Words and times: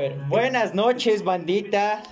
ver, 0.00 0.16
buenas 0.28 0.74
noches, 0.74 1.22
bandita. 1.22 2.02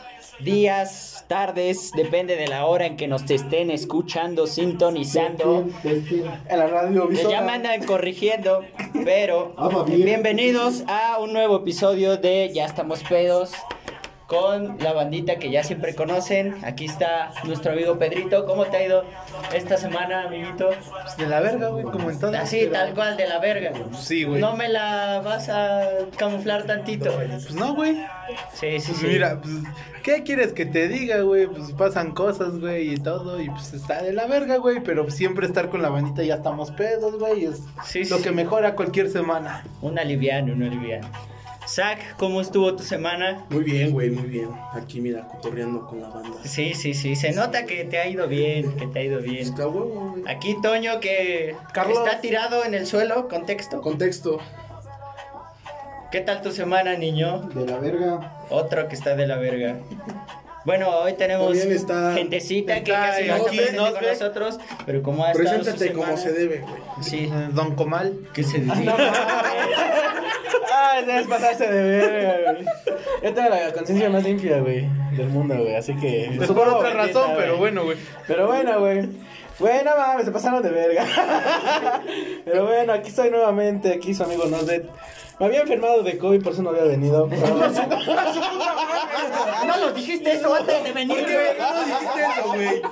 Días, 0.41 1.25
tardes, 1.27 1.91
depende 1.97 2.37
de 2.37 2.47
la 2.47 2.67
hora 2.67 2.87
en 2.87 2.97
que 2.97 3.09
nos 3.09 3.29
estén 3.29 3.71
escuchando, 3.71 4.47
sintonizando. 4.47 5.67
En 5.83 6.59
la 6.59 6.67
radio 6.69 7.09
Que 7.09 7.25
ya 7.25 7.41
me 7.41 7.53
andan 7.53 7.85
corrigiendo, 7.85 8.65
pero 9.05 9.53
Ah, 9.57 9.85
bienvenidos 9.89 10.85
a 10.87 11.19
un 11.19 11.33
nuevo 11.33 11.57
episodio 11.57 12.17
de 12.19 12.53
Ya 12.55 12.67
estamos 12.67 13.03
pedos 13.03 13.53
con 14.29 14.77
la 14.81 14.93
bandita 14.93 15.37
que 15.37 15.51
ya 15.51 15.65
siempre 15.65 15.95
conocen. 15.95 16.55
Aquí 16.63 16.85
está 16.85 17.33
nuestro 17.45 17.73
amigo 17.73 17.99
Pedrito. 17.99 18.45
¿Cómo 18.45 18.67
te 18.67 18.77
ha 18.77 18.87
ido 18.87 19.03
esta 19.55 19.79
semana, 19.79 20.25
amiguito? 20.25 20.69
Pues 21.03 21.17
de 21.17 21.27
la 21.27 21.41
verga, 21.41 21.69
güey, 21.69 21.85
como 21.85 22.11
en 22.11 22.21
todo. 22.21 22.37
Así, 22.37 22.69
tal 22.71 22.93
cual, 22.95 23.17
de 23.17 23.27
la 23.27 23.39
verga. 23.39 23.73
Sí, 23.99 24.25
güey. 24.25 24.39
No 24.39 24.55
me 24.55 24.69
la 24.69 25.23
vas 25.25 25.49
a 25.49 25.89
camuflar 26.19 26.65
tantito, 26.65 27.11
güey. 27.11 27.27
Pues 27.29 27.55
no, 27.55 27.75
güey. 27.75 27.95
Sí, 28.53 28.79
sí, 28.81 28.89
Pues 28.93 28.99
sí. 29.01 29.07
mira, 29.07 29.41
pues, 29.41 29.55
¿qué 30.03 30.23
quieres 30.25 30.53
que 30.53 30.67
te 30.67 30.89
diga, 30.89 31.23
güey? 31.23 31.47
Pues 31.47 31.73
pasan 31.73 32.13
cosas, 32.13 32.59
güey, 32.61 32.93
y 32.93 32.97
todo, 32.99 33.41
y 33.41 33.49
pues 33.49 33.73
está 33.73 34.03
de 34.03 34.13
la 34.13 34.27
verga, 34.27 34.59
güey, 34.59 34.81
pero 34.81 35.11
siempre 35.11 35.47
estar 35.47 35.71
con 35.71 35.81
la 35.81 35.89
bandita 35.89 36.23
ya 36.23 36.35
estamos 36.35 36.71
pedos, 36.73 37.19
güey, 37.19 37.47
es 37.47 37.63
Sí, 37.87 38.05
lo 38.05 38.19
sí. 38.19 38.25
que 38.25 38.31
mejora 38.31 38.75
cualquier 38.75 39.09
semana. 39.11 39.65
Un 39.81 39.99
aliviano, 39.99 40.53
un 40.53 40.63
aliviano. 40.65 41.09
Zach, 41.69 41.99
¿cómo 42.17 42.41
estuvo 42.41 42.75
tu 42.75 42.83
semana? 42.83 43.45
Muy 43.51 43.63
bien, 43.63 43.93
güey, 43.93 44.09
muy 44.11 44.27
bien. 44.27 44.49
Aquí, 44.73 45.03
mira, 45.03 45.29
cotorreando 45.29 45.87
con 45.87 46.01
la 46.01 46.09
banda. 46.09 46.39
Sí, 46.45 46.73
sí, 46.73 46.95
sí. 46.95 47.15
Se 47.15 47.33
nota 47.33 47.67
que 47.67 47.85
te 47.85 47.99
ha 47.99 48.09
ido 48.09 48.27
bien, 48.27 48.75
que 48.77 48.87
te 48.87 49.01
ha 49.01 49.03
ido 49.03 49.21
bien. 49.21 49.37
Está 49.43 49.69
huevo, 49.69 50.13
güey. 50.13 50.23
Aquí 50.27 50.57
Toño 50.63 50.99
que 51.01 51.55
Carlos. 51.75 51.99
está 51.99 52.23
tirado 52.23 52.65
en 52.65 52.73
el 52.73 52.87
suelo, 52.87 53.29
contexto. 53.29 53.83
Contexto. 53.83 54.39
¿Qué 56.11 56.23
tal 56.23 56.41
tu 56.41 56.53
semana, 56.53 56.97
niño? 56.97 57.41
De 57.55 57.67
la 57.67 57.79
verga. 57.79 58.33
Otro 58.49 58.89
que 58.89 58.95
está 58.95 59.15
de 59.15 59.27
la 59.27 59.37
verga. 59.37 59.77
Bueno, 60.65 60.91
hoy 60.91 61.15
tenemos 61.15 61.57
está- 61.57 62.13
gentecita 62.15 62.75
que 62.75 62.91
está 62.93 63.07
casi 63.13 63.27
no 63.27 63.37
está 63.37 63.49
aquí, 63.49 63.57
presente 63.57 63.81
¿no? 63.81 63.93
con 63.93 64.01
Ve. 64.03 64.11
nosotros, 64.11 64.59
pero 64.85 65.03
como 65.03 65.25
ha 65.25 65.31
estado 65.33 65.49
su 65.49 65.55
Preséntate 65.65 65.93
como 65.93 66.17
se 66.17 66.33
debe, 66.33 66.59
güey. 66.59 66.75
Sí, 67.01 67.31
Eh, 67.33 67.49
Don 67.53 67.75
Comal. 67.75 68.13
que 68.35 68.43
se 68.45 68.63
Ah, 70.71 71.01
esa 71.03 71.21
es 71.21 71.27
pasarse 71.27 71.67
de 71.71 71.83
verga, 71.83 72.53
güey. 72.53 72.65
Yo 73.23 73.35
tengo 73.35 73.49
la 73.49 73.73
conciencia 73.73 74.11
más 74.11 74.25
limpia, 74.25 74.61
güey, 74.61 74.87
del 75.17 75.29
mundo, 75.29 75.55
güey, 75.57 75.75
así 75.75 75.95
que... 75.97 76.33
Pues 76.37 76.51
por 76.51 76.69
otra 76.69 76.93
razón, 76.93 77.33
pero 77.37 77.57
bueno, 77.57 77.85
güey. 77.85 77.97
Pero 78.27 78.47
bueno, 78.47 78.81
güey. 78.81 79.09
Güey, 79.59 79.85
no 79.85 79.97
mames, 79.97 80.25
se 80.25 80.31
pasaron 80.31 80.63
de 80.63 80.71
verga. 80.71 81.05
Pero 82.45 82.67
bueno, 82.67 82.93
aquí 82.93 83.09
estoy 83.09 83.31
nuevamente, 83.31 83.93
aquí 83.93 84.15
su 84.15 84.23
amigo 84.23 84.45
Nosdet. 84.47 84.89
Me 85.41 85.47
había 85.47 85.61
enfermado 85.63 86.03
de 86.03 86.19
COVID, 86.19 86.43
por 86.43 86.53
eso 86.53 86.63
no 86.63 86.71
había 86.71 86.85
venido. 86.85 87.29
No 89.67 89.77
nos 89.81 89.95
dijiste 89.95 90.33
eso 90.33 90.55
antes 90.55 90.83
de 90.85 90.93
venir. 90.93 91.17
No 91.17 91.85
dijiste 91.85 92.21
eso, 92.39 92.49
güey. 92.49 92.83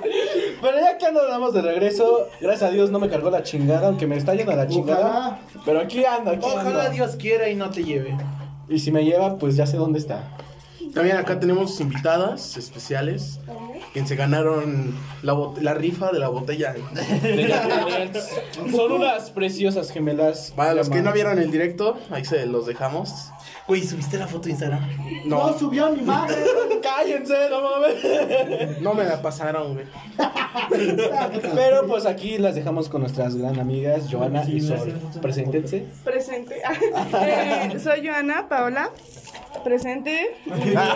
pero 0.61 0.79
ya 0.79 0.97
que 0.97 1.05
andamos 1.05 1.53
de 1.53 1.61
regreso, 1.61 2.29
gracias 2.39 2.69
a 2.69 2.73
Dios 2.73 2.89
no 2.89 2.99
me 2.99 3.09
cargó 3.09 3.29
la 3.29 3.43
chingada, 3.43 3.87
aunque 3.87 4.07
me 4.07 4.17
está 4.17 4.33
yendo 4.33 4.51
a 4.51 4.55
la 4.55 4.67
chingada. 4.67 5.39
Pero 5.65 5.79
aquí 5.81 6.05
ando, 6.05 6.31
aquí 6.31 6.45
Ojalá. 6.45 6.89
Dios 6.89 7.15
quiera 7.17 7.49
y 7.49 7.55
no 7.55 7.69
te 7.69 7.83
lleve. 7.83 8.15
Y 8.69 8.79
si 8.79 8.91
me 8.91 9.03
lleva, 9.03 9.37
pues 9.37 9.55
ya 9.55 9.65
sé 9.65 9.77
dónde 9.77 9.99
está. 9.99 10.23
También 10.93 11.17
acá 11.17 11.39
tenemos 11.39 11.79
invitadas 11.79 12.57
especiales. 12.57 13.39
Quien 13.93 14.07
se 14.07 14.15
ganaron 14.15 14.93
la, 15.23 15.33
bot- 15.33 15.59
la 15.59 15.73
rifa 15.73 16.11
de 16.11 16.19
la 16.19 16.27
botella. 16.29 16.75
Son 18.75 18.91
unas 18.91 19.29
preciosas 19.31 19.91
gemelas. 19.91 20.51
Para 20.55 20.73
los 20.73 20.89
que 20.89 21.01
no 21.01 21.11
vieron 21.13 21.39
el 21.39 21.51
directo, 21.51 21.97
ahí 22.11 22.25
se 22.25 22.45
los 22.45 22.65
dejamos. 22.65 23.29
Güey, 23.67 23.83
¿subiste 23.85 24.17
la 24.17 24.27
foto 24.27 24.45
de 24.45 24.51
Instagram? 24.51 24.87
No, 25.25 25.51
No, 25.51 25.57
subió 25.59 25.87
a 25.87 25.89
mi 25.91 26.01
madre. 26.01 26.35
Cállense, 26.81 27.49
no 27.49 27.61
mames. 27.61 28.81
no 28.81 28.93
me 28.93 29.03
la 29.03 29.21
pasaron, 29.21 29.73
güey. 29.73 29.85
Pero 31.53 31.85
pues 31.87 32.05
aquí 32.05 32.37
las 32.37 32.55
dejamos 32.55 32.87
con 32.89 33.01
nuestras 33.01 33.35
gran 33.35 33.59
amigas 33.59 34.03
Joana 34.09 34.43
y 34.47 34.61
Sol. 34.61 34.93
Preséntense. 35.21 35.85
Presente. 36.03 36.61
Eh, 37.19 37.77
soy 37.79 38.05
Joana 38.07 38.47
Paola. 38.47 38.91
Presente. 39.63 40.37
Presente. 40.45 40.93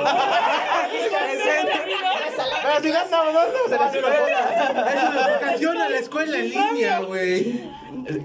Pero 2.64 2.82
si 2.82 2.92
ya 2.92 3.02
estamos, 3.04 3.34
no 3.34 3.42
estamos 3.42 3.72
en 3.72 3.80
la 3.80 3.88
escuela. 3.88 4.94
Es 4.94 5.10
una 5.10 5.28
vacación 5.28 5.78
a 5.82 5.90
la 5.90 5.98
escuela 5.98 6.38
en 6.38 6.50
línea, 6.50 7.00
güey. 7.00 7.70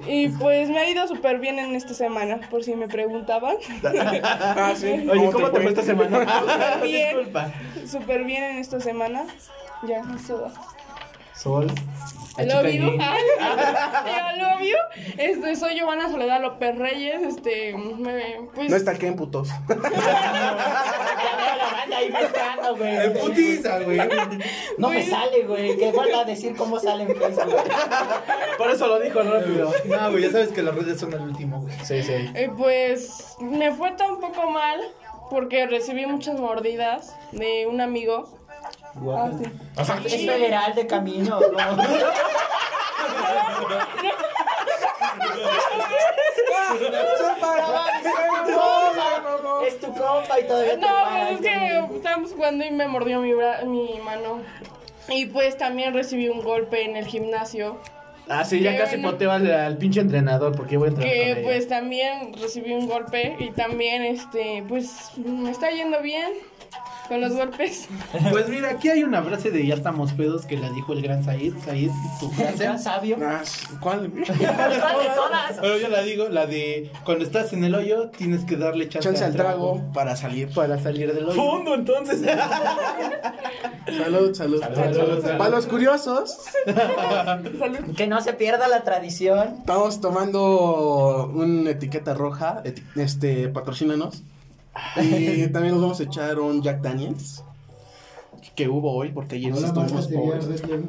Y 0.07 0.29
pues 0.29 0.69
me 0.69 0.79
ha 0.79 0.89
ido 0.89 1.07
súper 1.09 1.39
bien 1.39 1.59
en 1.59 1.75
esta 1.75 1.95
semana, 1.95 2.41
por 2.51 2.63
si 2.65 2.75
me 2.75 2.89
preguntaban. 2.89 3.57
Ah, 4.59 4.73
sí. 4.77 5.07
Oye, 5.09 5.31
¿cómo 5.33 5.51
te 5.51 5.61
fue 5.61 5.71
esta 5.71 5.83
semana? 5.83 6.79
Bien. 6.83 7.17
Disculpa. 7.17 7.51
Súper 7.87 8.25
bien 8.25 8.43
en 8.45 8.59
esta 8.59 8.81
semana. 8.81 9.25
Ya, 9.87 10.03
es 10.15 10.27
todo. 10.27 10.51
Sol. 11.37 11.67
I 12.39 12.45
love 12.45 12.67
you. 12.71 12.99
I 13.01 14.39
love 14.39 14.61
you. 14.61 14.77
Este, 15.17 15.57
soy 15.57 15.75
Giovanna 15.77 16.11
Soledad 16.11 16.43
López 16.43 16.77
Reyes. 16.77 17.23
Este, 17.23 17.75
me, 17.75 18.41
pues. 18.55 18.71
No 18.71 18.77
está 18.77 18.91
aquí 18.93 19.07
en 19.07 19.17
putos. 19.17 19.49
ahí 21.97 22.11
buscando, 22.11 22.85
En 22.85 23.13
güey. 23.13 23.21
putiza, 23.23 23.81
güey. 23.81 23.99
No 24.79 24.91
me 24.91 25.03
sale, 25.07 25.45
güey. 25.45 25.77
Que 25.79 25.93
vuelva 25.93 26.21
a 26.21 26.25
decir 26.25 26.55
cómo 26.57 26.79
sale 26.79 27.05
en 27.05 27.17
Facebook. 27.17 27.57
Por 28.59 28.71
eso 28.71 28.87
lo 28.87 29.01
dijo 29.01 29.23
rápido. 29.23 29.73
No, 29.87 30.11
güey, 30.11 30.25
ya 30.25 30.31
sabes 30.33 30.49
que 30.51 30.63
las 30.63 30.75
redes 30.75 30.99
son 31.01 31.13
el 31.15 31.21
último, 31.23 31.61
güey. 31.61 31.75
Sí, 31.85 32.03
sí. 32.03 32.13
Eh, 32.35 32.51
pues 32.57 33.37
me 33.41 33.73
fue 33.73 33.93
tan 33.93 34.21
poco 34.21 34.51
mal 34.51 34.81
porque 35.31 35.67
recibí 35.67 36.05
muchas 36.07 36.39
mordidas 36.39 37.15
de 37.33 37.67
un 37.67 37.81
amigo. 37.81 38.29
Ah, 39.17 39.31
sí. 39.37 39.45
Es 40.07 40.27
federal 40.27 40.75
de 40.75 40.87
camino, 40.87 41.41
¿no? 41.41 41.49
Es 49.67 49.81
tu 49.81 49.87
compa 49.89 50.41
y 50.41 50.47
todavía 50.47 50.75
te 50.75 50.81
No, 50.81 50.89
pues 51.11 51.31
es 51.33 51.41
que 51.41 51.97
estábamos 51.97 52.33
jugando 52.33 52.65
y 52.65 52.71
me 52.71 52.87
mordió 52.87 53.21
mi, 53.21 53.33
bra- 53.33 53.65
mi 53.65 53.99
mano. 54.05 54.41
Y 55.09 55.27
pues 55.27 55.57
también 55.57 55.95
recibí 55.95 56.29
un 56.29 56.43
golpe 56.43 56.85
en 56.85 56.97
el 56.97 57.07
gimnasio. 57.07 57.79
Ah, 58.29 58.45
sí, 58.45 58.61
ya 58.61 58.77
casi 58.77 58.97
bueno. 58.97 59.13
poteo 59.13 59.31
al, 59.31 59.51
al 59.51 59.77
pinche 59.77 60.01
entrenador 60.01 60.57
porque 60.57 60.77
voy 60.77 60.87
a 60.87 60.91
entrenar 60.91 61.15
con 61.15 61.25
Que 61.25 61.33
ella. 61.33 61.43
pues 61.43 61.69
también 61.69 62.33
recibí 62.41 62.73
un 62.73 62.87
golpe 62.89 63.37
y 63.39 63.51
también 63.51 64.03
este 64.03 64.65
pues 64.69 65.13
me 65.17 65.51
está 65.51 65.71
yendo 65.71 66.01
bien 66.03 66.33
con 67.09 67.21
los 67.21 67.35
golpes. 67.35 67.89
Pues 68.33 68.49
mira, 68.49 68.71
aquí 68.71 68.89
hay 68.89 69.05
una 69.05 69.23
frase 69.23 69.51
de 69.53 69.65
ya 69.65 69.75
estamos 69.75 70.13
pedos 70.13 70.45
que 70.47 70.57
la 70.57 70.71
dijo 70.71 70.93
el 70.93 71.03
gran 71.03 71.23
Said. 71.23 71.53
Said, 71.65 71.91
tu 72.19 72.29
frase. 72.33 72.65
Gran 72.65 72.79
sabio. 72.81 73.17
Ah, 73.23 73.43
¿Cuál? 73.81 74.11
Pero 75.61 75.79
yo 75.79 75.89
la 75.89 76.03
digo, 76.03 76.29
la 76.29 76.47
de 76.47 76.91
cuando 77.05 77.25
estás 77.25 77.53
en 77.53 77.63
el 77.63 77.75
hoyo 77.77 78.09
tienes 78.11 78.45
que 78.45 78.57
darle 78.57 78.89
chance, 78.89 79.09
Chance 79.09 79.25
al 79.25 79.37
trago 79.37 79.83
para 79.95 80.17
salir. 80.17 80.49
para 80.53 80.79
salir 80.81 81.13
del 81.15 81.27
hoyo. 81.27 81.35
Fondo, 81.35 81.75
entonces. 81.75 82.21
Salud, 83.87 84.35
salud. 84.35 84.61
salud, 84.61 85.23
salud. 85.23 85.39
Para 85.39 85.51
los 85.51 85.67
curiosos, 85.67 86.39
Salud. 87.59 87.97
Que 87.97 88.07
no 88.09 88.16
se 88.21 88.33
pierda 88.35 88.69
la 88.69 88.83
tradición. 88.85 89.57
estamos 89.61 90.01
tomando 90.01 91.27
una 91.35 91.71
etiqueta 91.71 92.15
roja. 92.15 92.63
eti- 92.65 92.83
este, 92.97 93.49
patrocínanos. 93.49 94.23
Y 94.97 95.47
también 95.53 95.75
nos 95.75 95.83
vamos 95.83 96.01
a 96.01 96.03
echar 96.05 96.39
un 96.39 96.63
Jack 96.63 96.81
Daniels. 96.83 97.43
Que 98.55 98.69
hubo 98.69 98.93
hoy, 98.95 99.11
porque 99.11 99.37
ayer 99.37 99.55
sí 99.55 99.61
No 99.63 99.67
la 99.67 99.73
marca 99.75 99.99
estuvimos 100.01 100.27
pobres. 100.39 100.47
Red 100.47 100.69
Label. 100.71 100.89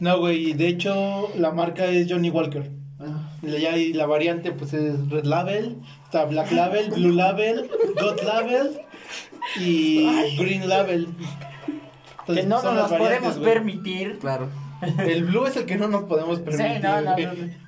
No, 0.00 0.18
güey, 0.18 0.52
de 0.54 0.66
hecho 0.68 1.28
la 1.36 1.52
marca 1.52 1.84
es 1.86 2.10
Johnny 2.10 2.30
Walker. 2.30 2.70
Ah, 2.98 3.30
y 3.42 3.92
la 3.92 4.06
variante 4.06 4.52
pues 4.52 4.72
es 4.74 5.08
Red 5.08 5.24
Label, 5.24 5.76
está 6.04 6.24
Black 6.24 6.50
Label, 6.52 6.90
Blue 6.90 7.12
Label, 7.12 7.68
God 8.00 8.22
Label 8.24 8.80
y 9.60 10.36
Green 10.36 10.68
Label. 10.68 11.08
Entonces, 12.20 12.44
Que 12.44 12.48
no 12.48 12.62
nos 12.62 12.74
las 12.90 12.92
podemos 12.92 13.38
permitir. 13.38 14.18
Claro. 14.20 14.48
El 14.98 15.24
blue 15.24 15.46
es 15.46 15.56
el 15.56 15.66
que 15.66 15.76
no 15.76 15.88
nos 15.88 16.04
podemos 16.04 16.40
permitir. 16.40 16.76
Sí, 16.76 16.82
no, 16.82 17.00
no, 17.00 17.12
güey. 17.12 17.26
no. 17.26 17.61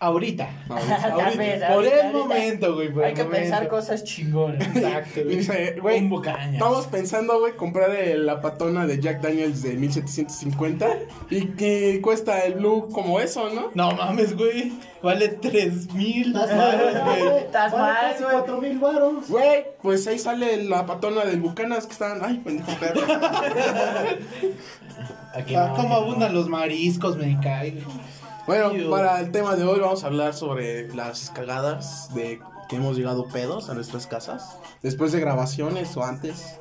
Ahorita. 0.00 0.50
Ahorita, 0.68 1.30
vez, 1.38 1.62
por 1.62 1.70
ahorita, 1.72 1.94
el 1.94 2.00
ahorita. 2.02 2.12
momento, 2.18 2.74
güey. 2.74 2.92
por 2.92 3.04
Hay 3.04 3.12
el 3.12 3.16
que 3.16 3.24
pensar 3.24 3.68
cosas 3.68 4.04
chingonas. 4.04 4.60
Exacto, 4.76 5.22
güey. 5.24 5.36
Dice, 5.36 5.76
güey, 5.80 5.98
Un 6.00 6.10
bucañas. 6.10 6.52
Estamos 6.54 6.86
pensando, 6.88 7.38
güey, 7.40 7.54
comprar 7.56 7.90
el- 7.92 8.26
la 8.26 8.40
patona 8.40 8.86
de 8.86 9.00
Jack 9.00 9.22
Daniels 9.22 9.62
de 9.62 9.74
1750 9.74 10.86
y 11.30 11.46
que 11.52 12.00
cuesta 12.02 12.40
el 12.44 12.54
blue 12.54 12.88
como 12.92 13.18
eso, 13.20 13.48
¿no? 13.50 13.70
No 13.74 13.92
mames, 13.92 14.36
güey. 14.36 14.72
Vale 15.02 15.28
3 15.28 15.94
mil. 15.94 16.28
Estás 16.36 16.56
mal, 16.56 16.78
güey. 17.04 17.38
Estás 17.44 17.72
Vale 17.72 17.92
mal, 17.92 18.14
güey. 18.18 18.30
cuatro 18.32 18.60
mil 18.60 18.78
varos. 18.78 19.28
Güey, 19.28 19.64
pues 19.80 20.06
ahí 20.06 20.18
sale 20.18 20.64
la 20.64 20.84
patona 20.86 21.24
del 21.24 21.40
Bucanas 21.40 21.86
que 21.86 21.92
están. 21.92 22.18
Ay, 22.22 22.38
pendejo 22.44 22.72
perro. 22.80 23.00
Aquí 25.34 25.54
Ah, 25.54 25.68
no, 25.68 25.74
cómo 25.76 25.94
abundan 25.96 26.34
los 26.34 26.48
mariscos, 26.48 27.16
me 27.16 27.38
cae. 27.40 27.82
Bueno, 28.46 28.90
para 28.90 29.20
el 29.20 29.30
tema 29.32 29.56
de 29.56 29.64
hoy 29.64 29.80
vamos 29.80 30.04
a 30.04 30.08
hablar 30.08 30.34
sobre 30.34 30.94
las 30.94 31.30
cagadas 31.30 32.14
de 32.14 32.40
que 32.68 32.76
hemos 32.76 32.96
llegado 32.96 33.26
pedos 33.28 33.70
a 33.70 33.74
nuestras 33.74 34.06
casas. 34.06 34.58
Después 34.82 35.12
de 35.12 35.20
grabaciones 35.20 35.96
o 35.96 36.04
antes 36.04 36.58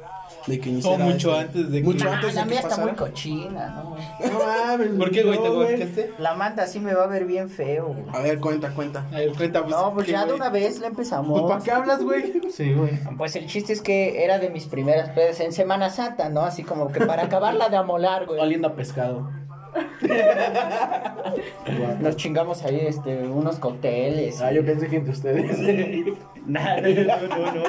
de 0.47 0.59
que 0.59 0.69
O 0.69 0.73
iniciara. 0.73 1.05
mucho 1.05 1.31
este- 1.31 1.41
antes 1.59 1.71
de 1.71 1.77
que. 1.81 1.83
Mucho 1.87 2.09
antes 2.09 2.35
la 2.35 2.41
de 2.43 2.47
que 2.47 2.53
mía 2.55 2.59
está 2.69 2.77
muy 2.81 2.91
cochina, 2.93 3.67
¿no? 3.69 3.95
No 4.31 4.39
mames. 4.45 4.89
¿Por 4.97 5.11
qué, 5.11 5.23
güey? 5.23 5.37
¿Te? 5.77 6.13
La 6.19 6.35
manta 6.35 6.63
así 6.63 6.79
me 6.79 6.93
va 6.93 7.03
a 7.03 7.07
ver 7.07 7.25
bien 7.25 7.49
feo. 7.49 7.87
güey. 7.87 8.03
A 8.13 8.19
ver, 8.21 8.39
cuenta, 8.39 8.69
cuenta. 8.73 9.05
A 9.11 9.17
ver, 9.19 9.33
cuenta, 9.33 9.63
pues. 9.63 9.75
No, 9.75 9.93
pues 9.93 10.05
¿qué, 10.05 10.11
ya 10.13 10.25
de 10.25 10.33
una 10.33 10.49
vez 10.49 10.79
la 10.79 10.87
empezamos. 10.87 11.39
Pues, 11.41 11.51
¿para 11.51 11.63
qué 11.63 11.71
hablas, 11.71 12.01
güey? 12.03 12.41
Sí, 12.51 12.73
güey. 12.73 12.91
Pues 13.17 13.35
el 13.37 13.45
chiste 13.47 13.71
es 13.73 13.81
que 13.81 14.23
era 14.23 14.39
de 14.39 14.49
mis 14.49 14.65
primeras 14.67 15.09
pedas 15.09 15.39
en 15.41 15.51
Semana 15.53 15.89
Santa, 15.89 16.29
¿no? 16.29 16.41
Así 16.41 16.63
como 16.63 16.91
que 16.91 17.05
para 17.05 17.23
acabarla 17.23 17.69
de 17.69 17.77
amolar, 17.77 18.25
güey. 18.25 18.39
Oliendo 18.39 18.67
a 18.69 18.75
pescado. 18.75 19.29
Nos 21.99 22.15
chingamos 22.17 22.63
ahí 22.63 22.79
este, 22.87 23.23
unos 23.23 23.57
cócteles. 23.59 24.41
Ah, 24.41 24.51
yo 24.51 24.65
pensé 24.65 24.87
que 24.87 24.97
entre 24.97 25.13
ustedes. 25.13 25.59
Nada, 26.45 26.81
no, 26.81 27.37
no, 27.37 27.51
no. 27.53 27.63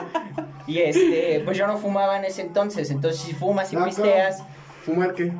Y 0.67 0.81
este, 0.81 1.41
pues 1.45 1.57
yo 1.57 1.67
no 1.67 1.77
fumaba 1.79 2.19
en 2.19 2.25
ese 2.25 2.43
entonces. 2.43 2.91
Entonces, 2.91 3.21
si 3.21 3.33
fumas 3.35 3.73
y 3.73 3.77
Ah, 3.77 3.85
pisteas. 3.85 4.43
¿Fumar 4.85 5.15
qué? 5.15 5.33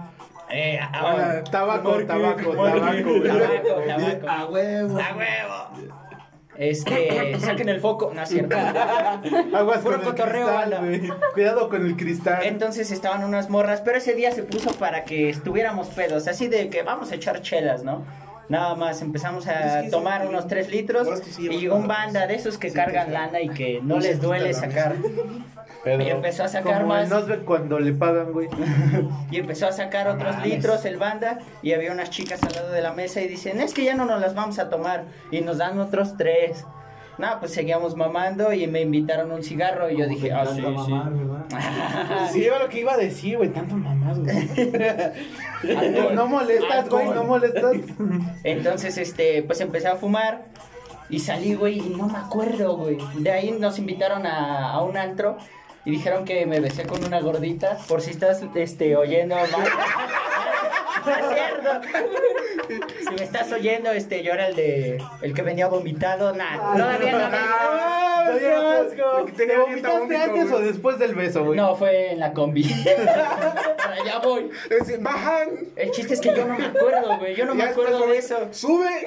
Eh, 0.51 0.79
ah, 0.81 0.91
Ah, 0.93 1.43
tabaco, 1.51 1.91
fumar, 1.93 2.07
tabaco, 2.07 2.53
fumar, 2.53 2.79
tabaco, 2.79 3.23
Tabaco, 3.23 3.27
tabaco. 3.27 3.83
tabaco. 3.87 4.29
A 4.29 4.47
huevo. 4.47 4.99
¡A 4.99 5.17
huevo! 5.17 6.04
Este, 6.59 7.39
saquen 7.41 7.69
el 7.69 7.81
foco, 7.81 8.13
no 8.15 8.23
es 8.23 8.29
cierto. 8.29 8.57
Aguas 9.55 9.81
Puro 9.81 9.97
con 9.97 10.01
el 10.01 10.01
cotorreo, 10.15 10.47
cristal, 10.47 10.71
banda. 10.71 10.79
güey. 10.79 11.13
Cuidado 11.33 11.69
con 11.69 11.85
el 11.87 11.97
cristal. 11.97 12.43
Entonces 12.45 12.91
estaban 12.91 13.25
unas 13.25 13.51
morras, 13.51 13.81
pero 13.81 13.99
ese 13.99 14.15
día 14.15 14.33
se 14.33 14.43
puso 14.43 14.71
para 14.73 15.05
que 15.05 15.31
estuviéramos 15.31 15.89
pedos, 15.89 16.29
así 16.29 16.49
de 16.49 16.69
que 16.69 16.83
vamos 16.83 17.13
a 17.13 17.17
echar 17.17 17.43
chelas, 17.43 17.83
¿no? 17.83 18.03
Nada 18.49 18.75
más 18.75 19.01
empezamos 19.03 19.47
a 19.47 19.79
Es 19.81 19.85
que 19.85 19.91
tomar 19.91 20.27
unos 20.27 20.47
tres 20.47 20.71
litros 20.71 21.07
ahora 21.07 21.19
es 21.19 21.23
que 21.23 21.31
sí, 21.33 21.47
y 21.51 21.61
llegó 21.61 21.77
un 21.77 21.89
banda 21.89 22.27
de 22.27 22.35
esos 22.35 22.59
que 22.59 22.71
Sí, 22.71 22.77
cargan 22.77 23.13
lana 23.13 23.41
y 23.41 23.49
que 23.49 23.81
no 23.83 23.97
No 23.97 24.01
se 24.03 24.09
les 24.09 24.21
duele 24.21 24.53
sacar. 24.53 24.97
Pedro. 25.83 26.03
Y 26.03 26.09
empezó 26.11 26.45
a 26.45 26.49
sacar 26.49 26.83
Como 26.83 26.95
más. 26.95 27.11
cuando 27.45 27.79
le 27.79 27.93
pagan, 27.93 28.33
güey. 28.33 28.49
Y 29.31 29.39
empezó 29.39 29.67
a 29.67 29.73
sacar 29.73 30.09
otros 30.09 30.43
litros 30.45 30.85
el 30.85 30.97
banda 30.97 31.39
y 31.63 31.73
había 31.73 31.93
unas 31.93 32.11
chicas 32.11 32.43
al 32.43 32.53
lado 32.53 32.71
de 32.71 32.81
la 32.83 32.93
mesa 32.93 33.21
y 33.21 33.29
dicen, 33.29 33.61
es 33.61 33.75
que 33.75 33.85
ya 33.85 33.95
no 33.95 34.05
nos 34.07 34.21
las 34.21 34.35
vamos 34.35 34.59
a 34.59 34.71
tomar 34.71 35.05
y 35.31 35.41
nos 35.41 35.59
dan 35.59 35.79
otros 35.79 36.17
tres. 36.17 36.65
No, 37.19 37.39
pues 37.39 37.53
seguíamos 37.53 37.97
mamando 37.97 38.53
y 38.53 38.67
me 38.67 38.81
invitaron 38.81 39.31
un 39.31 39.43
cigarro 39.43 39.91
y 39.91 39.97
yo 39.99 40.07
dije, 40.07 40.33
ah, 40.33 40.47
sí, 40.47 40.57
sí. 40.57 40.63
mamar, 40.63 41.13
¿verdad? 41.13 42.29
Sí, 42.33 42.45
era 42.45 42.59
lo 42.59 42.69
que 42.69 42.81
iba 42.81 42.95
a 42.95 42.97
decir, 42.97 43.37
güey. 43.37 43.51
Tanto 43.51 43.77
mamás, 43.77 44.19
güey. 44.19 44.49
No 46.15 46.27
molestas, 46.27 46.89
güey. 46.89 47.09
No 47.09 47.25
molestas. 47.25 47.77
Entonces, 48.43 48.99
este, 48.99 49.43
pues 49.43 49.61
empecé 49.61 49.89
a 49.89 49.97
fumar 49.97 50.43
y 51.09 51.21
salí, 51.21 51.55
güey, 51.55 51.79
y 51.79 51.91
no 51.91 52.09
me 52.09 52.19
acuerdo, 52.19 52.77
güey. 52.77 52.99
De 53.19 53.31
ahí 53.31 53.51
nos 53.53 53.79
invitaron 53.79 54.27
a, 54.27 54.73
a 54.73 54.83
un 54.83 54.97
antro 54.97 55.37
y 55.85 55.91
dijeron 55.91 56.25
que 56.25 56.47
me 56.47 56.61
besé 56.61 56.85
con 56.87 57.05
una 57.05 57.21
gordita. 57.21 57.79
Por 57.89 58.01
si 58.01 58.11
estás, 58.11 58.43
este, 58.55 58.97
oyendo 58.97 59.37
mal. 59.37 59.49
No 61.07 61.13
es 61.13 61.35
cierto. 61.35 61.81
Si 63.09 63.11
me 63.15 63.23
estás 63.25 63.53
oyendo, 63.53 63.91
este, 63.93 64.23
yo 64.23 64.33
era 64.33 64.49
el 64.49 64.57
de, 64.57 65.03
el 65.23 65.35
que 65.35 65.43
venía 65.43 65.67
vomitado. 65.69 66.35
Nah, 66.35 66.77
todavía 66.77 67.13
no. 67.13 67.29
¡Ah, 67.33 68.23
Todavía 68.27 68.49
qué 68.51 68.55
no 68.57 68.63
te- 68.63 69.03
asco! 69.03 69.25
te- 69.27 69.33
¿Te 69.33 69.39
tenía 69.47 69.63
aliento 69.65 69.89
a 69.89 69.99
vomitaste 69.99 70.31
antes 70.41 70.53
o 70.53 70.59
después 70.61 70.99
del 70.99 71.15
beso, 71.15 71.45
güey? 71.45 71.57
No, 71.59 71.77
fue 71.77 72.13
en 72.13 72.21
la 72.21 72.33
combi. 72.33 72.65
Para 73.77 73.95
allá 74.03 74.19
voy. 74.23 74.51
Bajan. 75.01 75.49
El 75.77 75.91
chiste 75.91 76.15
es 76.15 76.21
que 76.21 76.35
yo 76.35 76.47
no 76.47 76.57
me 76.59 76.65
acuerdo, 76.67 77.19
güey. 77.19 77.35
Yo 77.35 77.45
no 77.45 77.55
me 77.55 77.65
acuerdo 77.65 78.07
de 78.07 78.17
eso. 78.19 78.49
Sube. 78.53 79.07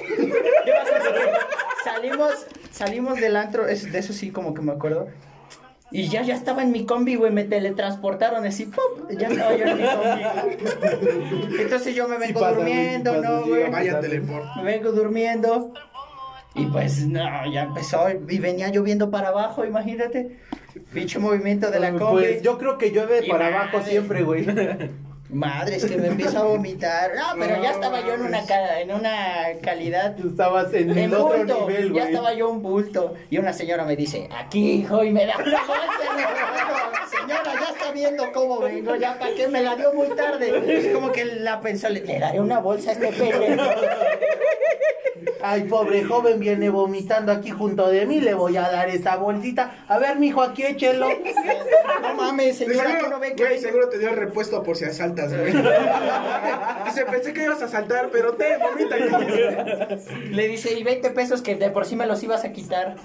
Salimos, 1.84 2.46
salimos 2.72 3.20
del 3.20 3.36
antro, 3.36 3.68
es- 3.68 3.92
de 3.92 4.00
eso 4.00 4.14
sí 4.14 4.32
como 4.32 4.54
que 4.54 4.62
me 4.62 4.74
acuerdo. 4.74 5.08
Y 5.90 6.10
ya, 6.10 6.22
ya 6.22 6.36
estaba 6.36 6.64
en 6.64 6.72
mi 6.72 6.86
combi, 6.86 7.16
güey, 7.16 7.32
me 7.32 7.46
teletransportaron 7.46 8.46
así, 8.46 8.66
¡pum! 8.66 9.08
Ya 9.18 9.28
estaba 9.28 9.56
yo 9.56 9.66
en 9.66 9.78
mi 9.78 9.84
combi. 9.84 11.62
Entonces 11.62 11.96
yo 11.96 12.08
me 12.08 12.18
vengo 12.18 12.40
pasa, 12.40 12.56
güey, 12.56 12.66
durmiendo, 12.66 13.14
sí 13.14 13.20
pasa, 13.20 13.30
¿no, 13.30 13.44
sí, 13.44 13.50
güey? 13.50 13.72
Vaya. 13.72 14.02
Me 14.58 14.64
vengo 14.64 14.92
durmiendo. 14.92 15.74
Y 16.56 16.66
pues, 16.66 17.06
no, 17.08 17.52
ya 17.52 17.64
empezó. 17.64 18.08
Y 18.10 18.40
venía 18.40 18.70
lloviendo 18.70 19.10
para 19.12 19.30
abajo, 19.30 19.64
imagínate. 19.64 20.40
Pinche 20.94 21.20
movimiento 21.20 21.72
de 21.72 21.80
la 21.80 21.92
combi. 21.92 22.22
Pues 22.22 22.42
yo 22.42 22.58
creo 22.58 22.78
que 22.78 22.92
llueve 22.92 23.26
Y 23.26 23.30
para 23.30 23.48
abajo 23.48 23.82
siempre, 23.82 24.24
güey. 24.24 24.46
Madre, 25.30 25.76
es 25.76 25.86
que 25.86 25.98
me 25.98 26.08
empiezo 26.08 26.40
a 26.40 26.44
vomitar. 26.44 27.12
No, 27.16 27.40
pero 27.40 27.62
ya 27.62 27.72
estaba 27.72 28.00
yo 28.02 28.14
en 28.14 28.22
una, 28.22 28.40
en 28.80 28.92
una 28.92 29.46
calidad 29.62 30.18
Estabas 30.18 30.74
en 30.74 30.98
el 30.98 31.14
otro 31.14 31.38
bulto, 31.38 31.94
ya 31.94 32.06
estaba 32.06 32.34
yo 32.34 32.50
un 32.50 32.62
bulto. 32.62 33.16
Y 33.30 33.38
una 33.38 33.52
señora 33.52 33.84
me 33.84 33.96
dice, 33.96 34.30
aquí, 34.32 34.72
hijo, 34.72 35.04
y 35.04 35.12
me 35.12 35.26
da 35.26 35.36
una 35.38 35.66
bolsa. 35.66 36.87
Señora, 37.10 37.54
ya 37.54 37.74
está 37.74 37.92
viendo 37.92 38.32
cómo 38.34 38.60
vengo, 38.60 38.96
ya 38.96 39.18
para 39.18 39.34
qué 39.34 39.48
me 39.48 39.62
la 39.62 39.76
dio 39.76 39.94
muy 39.94 40.08
tarde. 40.10 40.78
Es 40.80 40.94
como 40.94 41.12
que 41.12 41.26
la 41.26 41.60
pensó, 41.60 41.90
le, 41.90 42.02
le 42.02 42.20
daré 42.20 42.40
una 42.40 42.60
bolsa 42.60 42.92
a 42.92 42.94
este 42.94 43.08
pendejo. 43.08 43.64
Ay, 45.42 45.64
pobre 45.64 46.04
joven 46.04 46.40
viene 46.40 46.70
vomitando 46.70 47.32
aquí 47.32 47.52
junto 47.52 47.88
de 47.90 48.06
mí, 48.06 48.20
le 48.20 48.34
voy 48.34 48.58
a 48.58 48.70
dar 48.70 48.90
esta 48.90 49.16
bolsita. 49.18 49.84
A 49.88 49.98
ver, 50.00 50.18
mijo, 50.18 50.42
aquí 50.42 50.64
échelo. 50.64 51.08
No 52.02 52.14
mames, 52.16 52.58
señora, 52.58 52.98
que 52.98 53.08
no 53.08 53.20
ve 53.20 53.34
que 53.36 53.44
Güey, 53.46 53.60
seguro 53.60 53.88
te 53.90 54.00
dio 54.00 54.10
el 54.10 54.16
repuesto 54.16 54.64
por 54.64 54.76
si 54.76 54.86
asaltas, 54.86 55.36
güey. 55.36 55.54
Dice, 56.86 57.06
pensé 57.10 57.34
que 57.34 57.44
ibas 57.44 57.62
a 57.62 57.68
saltar, 57.68 58.10
pero 58.12 58.34
te 58.34 58.58
vomita. 58.58 58.98
Le 60.32 60.48
dice, 60.48 60.74
y 60.74 60.84
20 60.84 61.10
pesos 61.12 61.42
que 61.42 61.56
de 61.56 61.70
por 61.70 61.86
sí 61.86 61.96
me 61.96 62.06
los 62.08 62.22
ibas 62.24 62.44
a 62.44 62.52
quitar. 62.52 62.96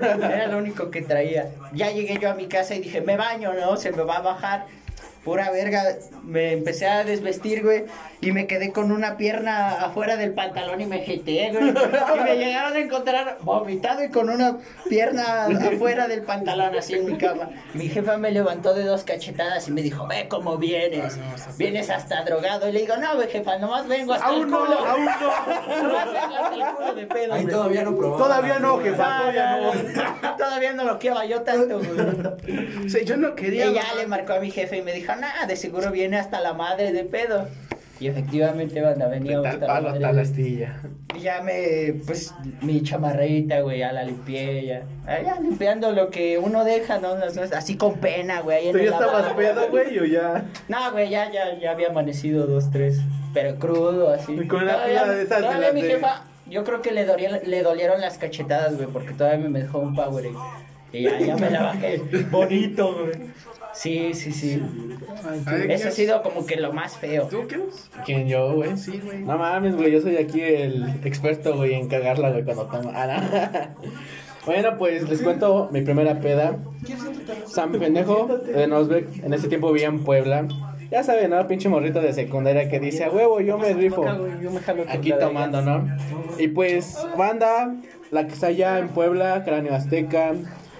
Era 0.00 0.46
lo 0.48 0.58
único 0.58 0.90
que 0.90 1.02
traía. 1.02 1.50
Ya 1.72 1.90
llegué 1.90 2.18
yo 2.20 2.30
a 2.30 2.34
mi 2.34 2.46
casa 2.46 2.74
y 2.74 2.80
dije, 2.80 3.00
me 3.00 3.16
baño, 3.24 3.54
¿no? 3.54 3.76
Se 3.76 3.90
me 3.90 4.02
va 4.02 4.16
a 4.16 4.20
bajar. 4.20 4.66
Pura 5.24 5.50
verga, 5.50 5.82
me 6.22 6.52
empecé 6.52 6.86
a 6.86 7.02
desvestir, 7.02 7.62
güey, 7.62 7.84
y 8.20 8.32
me 8.32 8.46
quedé 8.46 8.72
con 8.72 8.92
una 8.92 9.16
pierna 9.16 9.70
afuera 9.82 10.16
del 10.16 10.32
pantalón 10.32 10.82
y 10.82 10.86
me 10.86 10.98
jeté, 11.00 11.50
güey. 11.50 11.70
Y 11.70 12.20
me 12.24 12.36
llegaron 12.36 12.74
a 12.74 12.78
encontrar 12.78 13.38
vomitado 13.40 14.04
y 14.04 14.10
con 14.10 14.28
una 14.28 14.58
pierna 14.88 15.46
afuera 15.46 16.08
del 16.08 16.22
pantalón, 16.22 16.74
así 16.76 16.94
en 16.94 17.06
mi 17.06 17.16
cama. 17.16 17.48
Mi 17.72 17.88
jefa 17.88 18.18
me 18.18 18.32
levantó 18.32 18.74
de 18.74 18.84
dos 18.84 19.04
cachetadas 19.04 19.66
y 19.68 19.70
me 19.72 19.80
dijo, 19.80 20.06
ve 20.06 20.26
cómo 20.28 20.58
vienes. 20.58 21.16
Vienes 21.56 21.88
hasta 21.88 22.22
drogado. 22.24 22.68
Y 22.68 22.72
le 22.72 22.80
digo, 22.80 22.96
no, 22.98 23.14
güey, 23.16 23.28
jefa, 23.30 23.56
nomás 23.58 23.88
vengo 23.88 24.12
hasta 24.12 24.28
el 24.28 24.34
Aún 24.34 24.50
no, 24.50 24.58
culo. 24.66 24.78
aún 24.78 25.04
no. 25.06 25.82
Nomás 25.84 26.06
vengo 26.12 26.34
hasta 26.36 26.54
el 26.54 26.74
culo 26.76 26.94
de 26.94 27.06
pedo. 27.06 27.32
Ahí 27.34 27.46
todavía 27.46 27.82
no 27.82 27.96
probaba. 27.96 28.18
Todavía 28.24 28.58
no, 28.58 28.78
jefa, 28.78 29.08
No, 29.08 29.20
todavía 29.22 29.56
no, 29.56 29.74
no. 29.74 29.82
no. 30.22 30.36
Todavía 30.36 30.72
no 30.74 30.84
lo 30.84 30.98
quiero 30.98 31.24
yo 31.24 31.40
tanto, 31.42 31.78
güey. 31.78 32.90
Sí, 32.90 33.04
yo 33.06 33.16
no 33.16 33.30
Y 33.30 33.34
quería. 33.34 33.64
ella 33.66 33.82
mamá. 33.82 33.94
le 34.00 34.06
marcó 34.06 34.32
a 34.34 34.40
mi 34.40 34.50
jefe 34.50 34.76
y 34.78 34.82
me 34.82 34.92
dijo, 34.92 35.13
nada, 35.16 35.46
de 35.46 35.56
seguro 35.56 35.90
viene 35.90 36.16
hasta 36.18 36.40
la 36.40 36.52
madre 36.54 36.92
de 36.92 37.04
pedo. 37.04 37.48
Y 38.00 38.08
efectivamente, 38.08 38.80
banda, 38.82 39.06
venía 39.06 39.38
hasta 39.38 39.66
la 39.66 39.80
madre. 39.80 40.00
tal 40.00 40.16
de- 40.16 40.22
astilla. 40.22 40.80
Y 41.16 41.20
ya 41.20 41.42
me, 41.42 41.94
pues, 42.06 42.34
mi 42.60 42.82
chamarrita, 42.82 43.60
güey, 43.60 43.78
ya 43.78 43.92
la 43.92 44.02
limpié, 44.02 44.66
ya. 44.66 44.82
Ah, 45.06 45.18
Ya 45.24 45.38
limpiando 45.40 45.92
lo 45.92 46.10
que 46.10 46.38
uno 46.38 46.64
deja, 46.64 46.98
¿no? 46.98 47.14
No, 47.16 47.24
no, 47.26 47.42
Así 47.56 47.76
con 47.76 47.98
pena, 47.98 48.40
güey. 48.40 48.56
ahí 48.58 48.66
en 48.68 48.72
¿Tú 48.72 48.78
ya 48.78 48.90
estabas 48.90 49.32
pedo, 49.34 49.68
güey, 49.70 49.96
o 50.00 50.04
ya? 50.04 50.44
No, 50.68 50.90
güey, 50.90 51.08
ya, 51.08 51.30
ya, 51.30 51.56
ya 51.58 51.70
había 51.70 51.88
amanecido 51.90 52.46
dos, 52.48 52.70
tres. 52.72 52.98
Pero 53.32 53.56
crudo, 53.60 54.12
así. 54.12 54.32
Y 54.32 54.48
con 54.48 54.64
una 54.64 54.72
Todavía- 54.74 55.02
pila 55.02 55.14
de 55.14 55.22
esas 55.22 55.40
todavía 55.40 55.72
mi 55.72 55.82
de- 55.82 55.88
jefa, 55.90 56.24
yo 56.46 56.64
creo 56.64 56.82
que 56.82 56.90
le, 56.90 57.04
dolieron, 57.04 57.38
le 57.46 57.62
dolieron 57.62 58.00
las 58.00 58.18
cachetadas, 58.18 58.74
güey, 58.76 58.88
porque 58.88 59.12
todavía 59.12 59.48
me 59.48 59.60
dejó 59.60 59.78
un 59.78 59.94
power. 59.94 60.26
Y 60.26 60.34
ya, 61.02 61.18
ya 61.18 61.36
me 61.36 61.50
la 61.50 61.62
bajé. 61.62 61.98
Bonito, 62.30 62.94
güey. 62.94 63.30
Sí, 63.74 64.14
sí, 64.14 64.32
sí. 64.32 64.62
Ay, 65.46 65.66
Eso 65.68 65.84
¿qué 65.84 65.88
ha 65.88 65.90
sido 65.90 66.22
como 66.22 66.46
que 66.46 66.56
lo 66.56 66.72
más 66.72 66.96
feo. 66.96 67.26
¿Tú 67.26 67.46
qué? 67.48 67.58
¿Quién 68.04 68.28
yo, 68.28 68.54
güey? 68.54 68.76
Sí, 68.76 69.00
güey. 69.04 69.22
No 69.22 69.36
mames, 69.36 69.74
güey, 69.74 69.90
yo 69.90 70.00
soy 70.00 70.16
aquí 70.16 70.40
el 70.40 71.00
experto, 71.04 71.56
güey, 71.56 71.74
en 71.74 71.88
cagarla, 71.88 72.30
güey, 72.30 72.44
cuando 72.44 72.66
toma. 72.66 72.92
Ah, 72.94 73.06
no. 73.06 73.94
Bueno, 74.46 74.76
pues 74.76 75.08
les 75.08 75.22
cuento 75.22 75.70
mi 75.72 75.80
primera 75.80 76.20
peda. 76.20 76.58
San 77.46 77.72
Pendejo 77.72 78.26
de 78.26 78.66
Nosbeck, 78.66 79.24
en 79.24 79.32
ese 79.32 79.48
tiempo 79.48 79.72
vivía 79.72 79.88
en 79.88 80.04
Puebla. 80.04 80.46
Ya 80.90 81.02
saben, 81.02 81.30
¿no? 81.30 81.46
Pinche 81.48 81.70
morrito 81.70 82.00
de 82.00 82.12
secundaria 82.12 82.68
que 82.68 82.78
dice, 82.78 83.04
a 83.04 83.10
huevo, 83.10 83.40
yo 83.40 83.56
me 83.56 83.72
rifo. 83.72 84.04
Aquí 84.88 85.12
tomando, 85.18 85.62
¿no? 85.62 85.86
Y 86.38 86.48
pues, 86.48 86.98
banda, 87.16 87.74
la 88.10 88.26
que 88.26 88.34
está 88.34 88.48
allá 88.48 88.78
en 88.78 88.88
Puebla, 88.88 89.42
Cráneo 89.44 89.74
Azteca, 89.74 90.34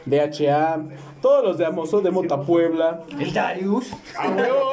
DHA, 0.06 0.84
todos 1.22 1.44
los 1.44 1.58
de 1.58 1.66
Amoso 1.66 2.00
de 2.00 2.10
Mota 2.10 2.40
Puebla. 2.40 3.00
El 3.18 3.32
Darius. 3.32 3.92
¡A 4.18 4.28
huevo! 4.28 4.72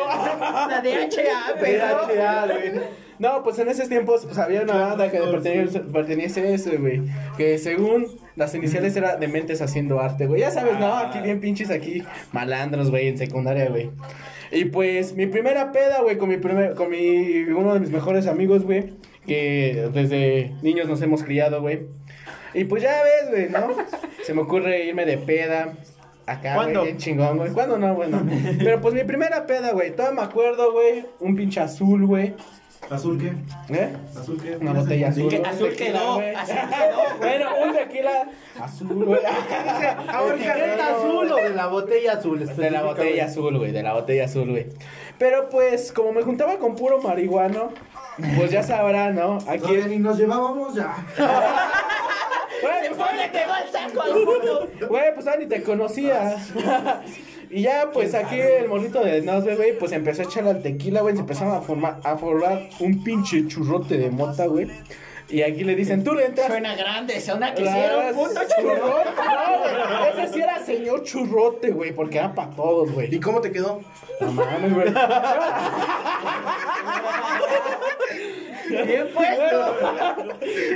La 0.69 0.81
DHA, 0.81 1.55
pero. 1.59 2.07
DHA, 2.07 2.45
güey. 2.47 3.01
No, 3.21 3.43
pues 3.43 3.59
en 3.59 3.67
esos 3.67 3.87
tiempos 3.87 4.25
pues, 4.25 4.39
había 4.39 4.61
una 4.61 4.73
banda 4.73 5.11
que 5.11 5.19
pertenece, 5.19 5.79
pertenece 5.81 6.41
a 6.41 6.49
eso, 6.49 6.71
güey. 6.79 7.03
Que 7.37 7.59
según 7.59 8.07
las 8.35 8.55
iniciales 8.55 8.95
era 8.95 9.15
de 9.15 9.27
mentes 9.27 9.61
haciendo 9.61 9.99
arte, 9.99 10.25
güey. 10.25 10.41
Ya 10.41 10.49
sabes, 10.49 10.79
¿no? 10.79 10.91
Aquí 10.97 11.19
bien 11.19 11.39
pinches, 11.39 11.69
aquí 11.69 12.01
malandros, 12.31 12.89
güey, 12.89 13.09
en 13.09 13.19
secundaria, 13.19 13.69
güey. 13.69 13.91
Y 14.51 14.65
pues 14.65 15.13
mi 15.13 15.27
primera 15.27 15.71
peda, 15.71 16.01
güey, 16.01 16.17
con 16.17 16.29
mi 16.29 16.37
primer, 16.37 16.73
con 16.73 16.89
mi, 16.89 17.43
uno 17.43 17.75
de 17.75 17.81
mis 17.81 17.91
mejores 17.91 18.25
amigos, 18.25 18.63
güey. 18.63 18.93
que 19.27 19.89
desde 19.93 20.55
niños 20.63 20.87
nos 20.87 20.99
hemos 21.03 21.23
criado, 21.23 21.61
güey. 21.61 21.81
Y 22.53 22.65
pues 22.65 22.83
ya 22.83 23.01
ves, 23.03 23.29
güey, 23.29 23.49
¿no? 23.49 23.75
Se 24.23 24.33
me 24.33 24.41
ocurre 24.41 24.85
irme 24.85 25.05
de 25.05 25.17
peda. 25.17 25.73
Acá, 26.25 26.55
güey, 26.55 26.65
¿Cuándo? 26.65 26.83
bien 26.83 26.97
chingón, 26.97 27.37
güey. 27.37 27.51
¿Cuándo 27.51 27.77
no, 27.77 27.93
bueno? 27.95 28.23
Pero 28.59 28.81
pues 28.81 28.93
mi 28.93 29.03
primera 29.03 29.45
peda, 29.45 29.71
güey. 29.71 29.95
Todavía 29.95 30.21
me 30.21 30.27
acuerdo, 30.27 30.71
güey. 30.71 31.05
Un 31.19 31.35
pinche 31.35 31.59
azul, 31.59 32.05
güey. 32.05 32.35
¿Azul 32.89 33.17
qué? 33.17 33.73
¿Eh? 33.73 33.95
¿Azul 34.19 34.41
qué? 34.41 34.57
Una 34.57 34.73
botella 34.73 35.09
azul. 35.09 35.33
Azul 35.45 35.75
quedó, 35.75 36.15
güey. 36.15 36.35
azul 36.35 36.55
quedó. 36.55 37.17
Bueno, 37.19 37.49
un 37.65 37.73
tequila 37.73 38.29
azul, 38.59 39.05
güey. 39.05 39.21
¿Etiqueta 40.35 40.97
azul 40.97 41.31
o 41.31 41.35
de 41.35 41.49
la 41.51 41.67
botella 41.67 42.13
azul? 42.13 42.45
De 42.45 42.71
la 42.71 42.83
botella 42.83 43.25
azul, 43.25 43.57
güey, 43.57 43.71
de 43.71 43.83
la 43.83 43.93
botella 43.93 44.25
azul, 44.25 44.49
güey. 44.49 44.65
Pero 45.17 45.49
pues, 45.49 45.93
como 45.93 46.11
me 46.11 46.23
juntaba 46.23 46.57
con 46.57 46.75
puro 46.75 47.01
marihuano, 47.01 47.69
pues 48.35 48.51
ya 48.51 48.61
sabrán, 48.61 49.15
¿no? 49.15 49.37
Aquí. 49.47 49.59
Todavía 49.59 49.87
ni 49.87 49.97
nos 49.97 50.17
llevábamos 50.17 50.75
ya. 50.75 50.93
Le 53.15 53.31
quedó 53.31 53.53
el 53.63 53.71
saco 53.71 54.01
al 54.01 54.13
mundo. 54.25 54.69
Güey, 54.89 55.13
pues 55.13 55.27
ah, 55.27 55.35
ni 55.39 55.45
te 55.47 55.61
conocía. 55.63 56.35
y 57.49 57.61
ya, 57.63 57.89
pues 57.91 58.13
aquí 58.13 58.39
el 58.39 58.67
morrito 58.67 59.03
de 59.03 59.21
Nosbe, 59.21 59.55
güey, 59.55 59.77
pues 59.77 59.91
empezó 59.91 60.21
a 60.21 60.25
echarle 60.25 60.51
al 60.51 60.61
tequila, 60.61 61.01
güey. 61.01 61.15
Se 61.15 61.21
empezaron 61.21 61.53
a 61.55 61.61
formar, 61.61 61.97
a 62.03 62.17
formar 62.17 62.69
un 62.79 63.03
pinche 63.03 63.47
churrote 63.47 63.97
de 63.97 64.09
mota, 64.09 64.45
güey. 64.47 64.67
Y 65.29 65.43
aquí 65.43 65.63
le 65.63 65.75
dicen, 65.75 66.03
tú 66.03 66.13
le 66.13 66.25
entras. 66.25 66.47
Suena 66.47 66.75
grande, 66.75 67.21
suena 67.21 67.53
que 67.55 67.61
La- 67.63 67.71
sí 67.73 67.79
era 67.79 67.97
un 68.09 68.13
puto 68.15 68.41
churro. 68.59 68.75
No, 68.75 69.59
güey. 69.59 70.23
Ese 70.25 70.33
sí 70.33 70.41
era 70.41 70.59
señor 70.59 71.03
churrote, 71.03 71.71
güey, 71.71 71.93
porque 71.93 72.17
era 72.17 72.35
para 72.35 72.49
todos, 72.49 72.91
güey. 72.91 73.15
¿Y 73.15 73.19
cómo 73.21 73.39
te 73.39 73.49
quedó? 73.49 73.79
No 74.19 74.31
mames, 74.33 74.73
güey. 74.73 74.87
Bien 78.85 79.07
puesto. 79.13 79.75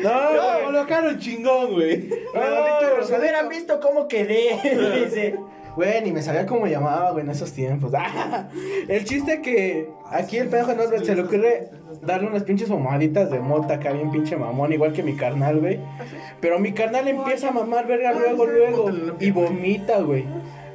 No, 0.04 0.34
No, 0.34 0.66
colocaron 0.66 1.20
chingón, 1.20 1.74
güey. 1.74 2.10
No, 2.34 3.04
Si 3.06 3.14
hubieran 3.14 3.50
visto 3.50 3.80
cómo 3.80 4.08
quedé, 4.08 4.60
dice. 5.06 5.36
Güey, 5.76 6.02
ni 6.04 6.12
me 6.14 6.22
sabía 6.22 6.46
cómo 6.46 6.68
llamaba, 6.68 7.12
güey, 7.12 7.26
en 7.26 7.32
esos 7.32 7.52
tiempos. 7.52 7.92
Ah, 7.94 8.48
el 8.88 9.04
chiste 9.04 9.42
que 9.42 9.90
aquí 10.10 10.38
el 10.38 10.48
pendejo 10.48 10.74
no 10.74 10.84
se 11.04 11.16
le 11.16 11.22
ocurre 11.22 11.70
darle 12.02 12.28
unas 12.28 12.44
pinches 12.44 12.70
pomaditas 12.70 13.30
de 13.30 13.40
mota 13.40 13.74
acá 13.74 13.92
bien 13.92 14.10
pinche 14.10 14.38
mamón, 14.38 14.72
igual 14.72 14.94
que 14.94 15.04
mi 15.04 15.16
carnal, 15.18 15.60
güey. 15.60 15.80
Pero 16.40 16.60
mi 16.60 16.72
carnal 16.72 17.08
empieza 17.10 17.50
a 17.50 17.52
mamar 17.52 17.88
verga 17.88 18.14
luego, 18.14 18.46
luego. 18.46 18.90
Y 19.20 19.32
vomita, 19.32 20.00
güey. 20.00 20.26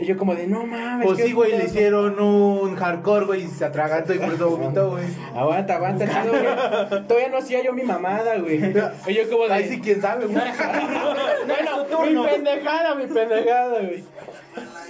Y 0.00 0.06
yo 0.06 0.16
como 0.16 0.34
de, 0.34 0.46
no 0.46 0.64
mames. 0.66 1.06
Pues 1.06 1.18
¿qué 1.18 1.24
sí, 1.26 1.32
güey, 1.32 1.50
le 1.50 1.58
pedo?" 1.58 1.66
hicieron 1.68 2.18
un 2.18 2.74
hardcore, 2.74 3.26
güey, 3.26 3.42
y 3.44 3.46
se 3.48 3.66
atragantó 3.66 4.14
y 4.14 4.18
por 4.18 4.32
eso 4.32 4.50
vomitó, 4.50 4.90
güey. 4.90 5.04
Aguanta, 5.36 5.76
aguanta, 5.76 6.06
chido, 6.06 6.32
güey. 6.32 7.06
Todavía 7.06 7.28
no 7.28 7.38
hacía 7.38 7.62
yo 7.62 7.74
mi 7.74 7.82
mamada, 7.82 8.38
güey. 8.38 8.72
Y 9.06 9.14
yo 9.14 9.28
como 9.30 9.46
de... 9.46 9.52
Ahí 9.52 9.68
sí, 9.68 9.80
quién 9.80 10.00
sabe, 10.00 10.26
güey. 10.26 10.38
Bueno, 11.90 12.22
mi 12.22 12.28
pendejada, 12.28 12.94
mi 12.94 13.06
pendejada, 13.06 13.78
güey. 13.80 14.04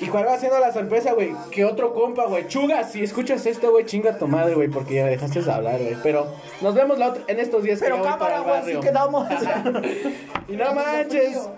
¿Y 0.01 0.07
cuál 0.07 0.27
va 0.27 0.39
siendo 0.39 0.59
la 0.59 0.73
sorpresa, 0.73 1.13
güey? 1.13 1.33
Que 1.51 1.65
otro 1.65 1.93
compa, 1.93 2.25
güey. 2.27 2.47
Chugas, 2.49 2.93
si 2.93 3.03
escuchas 3.03 3.45
esto, 3.45 3.71
güey, 3.71 3.85
chinga 3.85 4.17
tu 4.17 4.27
madre, 4.29 4.55
güey, 4.55 4.69
porque 4.69 4.95
ya 4.95 5.05
me 5.05 5.11
dejaste 5.11 5.43
de 5.43 5.53
hablar, 5.53 5.79
güey. 5.79 5.97
Pero 6.03 6.27
nos 6.61 6.75
vemos 6.75 6.99
la 6.99 7.09
otra, 7.09 7.23
en 7.27 7.39
estos 7.41 7.63
días 7.63 7.81
Pero 7.81 8.03
cámara, 8.03 8.41
güey, 8.41 8.61
así 8.61 8.81
quedamos. 8.81 9.29
Y 10.49 10.57
no 10.57 10.75
manches. 10.75 11.49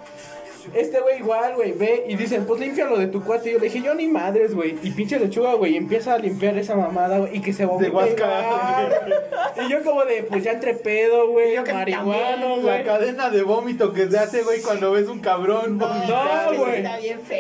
Este 0.74 1.00
güey 1.00 1.18
igual, 1.18 1.54
güey, 1.56 1.72
ve 1.72 2.04
y 2.08 2.14
dicen, 2.16 2.44
pues 2.46 2.60
límpialo 2.60 2.96
de 2.98 3.06
tu 3.08 3.22
cuate. 3.24 3.50
Y 3.50 3.52
yo 3.54 3.58
le 3.58 3.64
dije, 3.66 3.80
yo 3.82 3.94
ni 3.94 4.06
madres, 4.08 4.54
güey. 4.54 4.76
Y 4.82 4.90
pinche 4.92 5.18
lechuga, 5.18 5.54
güey, 5.54 5.74
y 5.74 5.76
empieza 5.76 6.14
a 6.14 6.18
limpiar 6.18 6.56
esa 6.58 6.76
mamada, 6.76 7.18
güey, 7.18 7.36
y 7.36 7.40
que 7.40 7.52
se 7.52 7.64
vomita 7.64 7.92
Huasca. 7.92 8.12
igual. 8.14 9.14
Y 9.66 9.68
yo 9.70 9.82
como 9.82 10.04
de, 10.04 10.22
pues 10.24 10.44
ya 10.44 10.52
entre 10.52 10.74
pedo, 10.74 11.28
güey, 11.28 11.56
marihuano, 11.58 12.12
también, 12.46 12.56
La 12.66 12.72
güey. 12.72 12.84
cadena 12.84 13.30
de 13.30 13.42
vómito 13.42 13.92
que 13.92 14.08
se 14.08 14.18
hace, 14.18 14.42
güey, 14.42 14.60
cuando 14.62 14.92
ves 14.92 15.08
un 15.08 15.20
cabrón. 15.20 15.78
No, 15.78 15.88
güey. 16.56 16.84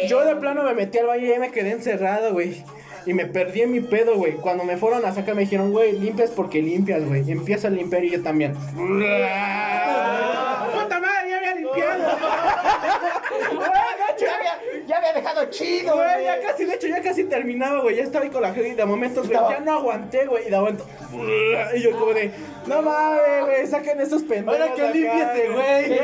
Yo 0.08 0.24
de 0.24 0.36
plano 0.36 0.62
me 0.64 0.74
metí 0.74 0.98
al 0.98 1.06
baño 1.06 1.34
y 1.34 1.38
me 1.38 1.50
quedé 1.50 1.70
encerrado, 1.70 2.32
güey. 2.32 2.62
Y 3.04 3.14
me 3.14 3.26
perdí 3.26 3.62
en 3.62 3.72
mi 3.72 3.80
pedo, 3.80 4.14
güey. 4.16 4.34
Cuando 4.34 4.62
me 4.62 4.76
fueron 4.76 5.04
a 5.04 5.12
sacar 5.12 5.34
me 5.34 5.40
dijeron, 5.42 5.72
güey, 5.72 5.92
limpias 5.98 6.30
porque 6.30 6.62
limpias, 6.62 7.04
güey. 7.04 7.24
Y 7.28 7.32
Empieza 7.32 7.66
a 7.68 7.70
limpiar 7.70 8.04
y 8.04 8.10
yo 8.10 8.22
también. 8.22 8.54
¡Puta 10.72 11.00
madre, 11.00 11.30
ya 11.30 11.36
había 11.38 11.54
limpiado! 11.56 12.16
Güey, 13.54 13.70
gacho, 13.98 14.26
Ya 14.92 14.98
había, 14.98 15.12
dejado 15.14 15.44
chido, 15.46 15.94
Güey, 15.94 16.24
ya 16.24 16.38
casi, 16.42 16.66
de 16.66 16.74
hecho, 16.74 16.86
ya 16.86 17.00
casi 17.00 17.24
terminaba, 17.24 17.80
güey. 17.80 17.96
Ya 17.96 18.02
estaba 18.02 18.26
ahí 18.26 18.30
con 18.30 18.42
la 18.42 18.52
gente 18.52 18.68
y 18.68 18.74
de 18.74 18.84
momento, 18.84 19.22
güey, 19.22 19.32
ya 19.32 19.60
no 19.60 19.72
aguanté, 19.72 20.26
güey. 20.26 20.46
Y 20.46 20.50
de 20.50 20.56
momento. 20.58 20.86
Y 21.74 21.80
yo 21.80 21.98
como 21.98 22.12
de, 22.12 22.30
no 22.66 22.82
mames, 22.82 23.46
güey, 23.46 23.66
saquen 23.66 24.00
esos 24.02 24.22
pendejos. 24.22 24.60
Ahora 24.60 24.74
que 24.74 24.82
de 24.82 25.08
acá, 25.08 25.32
límpiese, 25.32 25.48
güey. 25.48 25.98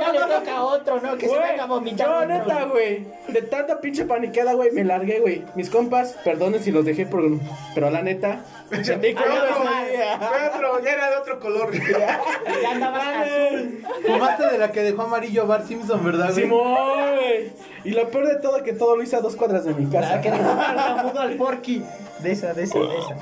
Ya 0.00 0.12
le 0.12 0.18
toca 0.20 0.56
a 0.56 0.62
otro, 0.62 1.00
¿no? 1.00 1.16
Que 1.16 1.26
se 1.26 1.34
Güey, 1.34 1.50
venga. 1.52 1.66
Yo, 1.66 2.12
otro. 2.12 2.26
neta, 2.26 2.64
güey. 2.64 3.06
De 3.28 3.42
tanta 3.42 3.80
pinche 3.80 4.04
paniqueada, 4.04 4.52
güey, 4.52 4.72
me 4.72 4.84
largué, 4.84 5.20
güey. 5.20 5.42
Mis 5.54 5.70
compas, 5.70 6.12
perdonen 6.22 6.62
si 6.62 6.70
los 6.70 6.84
dejé 6.84 7.06
por. 7.06 7.22
Pero 7.74 7.88
la 7.88 8.02
neta. 8.02 8.44
Sentí 8.82 9.14
no, 9.14 10.80
ya 10.80 10.92
era 10.92 11.10
de 11.10 11.16
otro 11.16 11.40
color. 11.40 11.70
Ya 12.62 12.70
andabas 12.70 13.26
azul. 13.26 13.82
Fumaste 14.06 14.46
de 14.46 14.58
la 14.58 14.70
que 14.70 14.82
dejó 14.82 15.02
amarillo 15.02 15.46
Bart 15.46 15.66
Simpson, 15.66 16.04
¿verdad, 16.04 16.30
güey? 16.30 16.42
Simón, 16.42 17.14
güey. 17.16 17.52
Y 17.84 17.90
lo 17.90 18.08
peor 18.08 18.28
de 18.28 18.33
todo, 18.36 18.62
que 18.62 18.72
todo 18.72 18.96
lo 18.96 19.02
hice 19.02 19.16
a 19.16 19.20
dos 19.20 19.36
cuadras 19.36 19.64
de 19.64 19.74
mi 19.74 19.86
La 19.86 20.00
casa. 20.00 20.20
que 20.20 20.30
dejó 20.30 20.50
al 20.50 21.18
al 21.18 21.36
porky. 21.36 21.82
De 22.20 22.32
esa, 22.32 22.52
de 22.54 22.64
esa, 22.64 22.78
de 22.78 22.98
esa. 22.98 23.16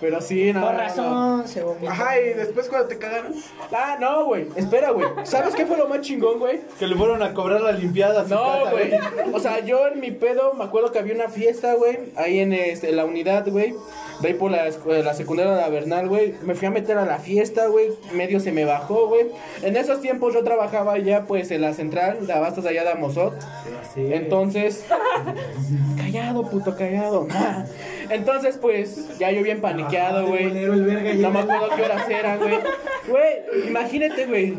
Pero 0.00 0.20
sí, 0.22 0.50
no. 0.52 0.62
Por 0.62 0.70
no, 0.70 0.76
no. 0.76 0.82
razón, 0.82 1.48
se 1.48 1.62
vomitó. 1.62 1.90
Ajá, 1.90 2.18
y 2.18 2.32
después 2.32 2.68
cuando 2.70 2.88
te 2.88 2.96
cagaron. 2.98 3.34
Ah, 3.70 3.98
no, 4.00 4.24
güey. 4.24 4.46
Espera, 4.56 4.90
güey. 4.92 5.06
¿Sabes 5.24 5.54
qué 5.54 5.66
fue 5.66 5.76
lo 5.76 5.88
más 5.88 6.00
chingón, 6.00 6.38
güey? 6.38 6.60
Que 6.78 6.86
le 6.86 6.96
fueron 6.96 7.22
a 7.22 7.34
cobrar 7.34 7.60
la 7.60 7.72
limpiada 7.72 8.22
a 8.22 8.24
su 8.24 8.30
No, 8.34 8.42
casa, 8.42 8.70
güey. 8.70 8.92
O 9.34 9.40
sea, 9.40 9.60
yo 9.60 9.88
en 9.88 10.00
mi 10.00 10.10
pedo 10.10 10.54
me 10.54 10.64
acuerdo 10.64 10.90
que 10.90 10.98
había 11.00 11.14
una 11.14 11.28
fiesta, 11.28 11.74
güey. 11.74 11.98
Ahí 12.16 12.38
en 12.40 12.54
este, 12.54 12.92
la 12.92 13.04
unidad, 13.04 13.46
güey. 13.48 13.74
De 14.20 14.28
ahí 14.28 14.34
por 14.34 14.50
la, 14.50 14.68
la 15.02 15.14
secundaria 15.14 15.52
de 15.52 15.60
la 15.60 15.68
Bernal, 15.68 16.08
güey. 16.08 16.34
Me 16.42 16.54
fui 16.54 16.66
a 16.66 16.70
meter 16.70 16.98
a 16.98 17.06
la 17.06 17.18
fiesta, 17.18 17.66
güey. 17.68 17.88
Medio 18.12 18.40
se 18.40 18.52
me 18.52 18.64
bajó, 18.64 19.08
güey. 19.08 19.26
En 19.62 19.76
esos 19.76 20.00
tiempos 20.00 20.34
yo 20.34 20.44
trabajaba 20.44 20.98
ya, 20.98 21.24
pues, 21.24 21.50
en 21.50 21.62
la 21.62 21.72
central 21.72 22.26
de 22.26 22.32
abastos 22.32 22.66
allá 22.66 22.84
de 22.84 22.90
Amosot. 22.90 23.34
Entonces. 23.96 24.84
Callado, 25.96 26.48
puto, 26.48 26.76
callado. 26.76 27.28
Entonces, 28.10 28.58
pues, 28.60 29.18
ya 29.18 29.30
yo 29.30 29.42
bien 29.42 29.60
paniqueado, 29.60 30.26
güey. 30.26 30.46
el 30.46 30.84
verga, 30.84 31.14
No 31.14 31.30
me 31.30 31.40
acuerdo 31.40 31.68
qué 31.76 31.82
horas 31.82 32.08
eran, 32.08 32.38
güey. 32.38 32.58
Güey, 33.08 33.68
imagínate, 33.68 34.26
güey. 34.26 34.58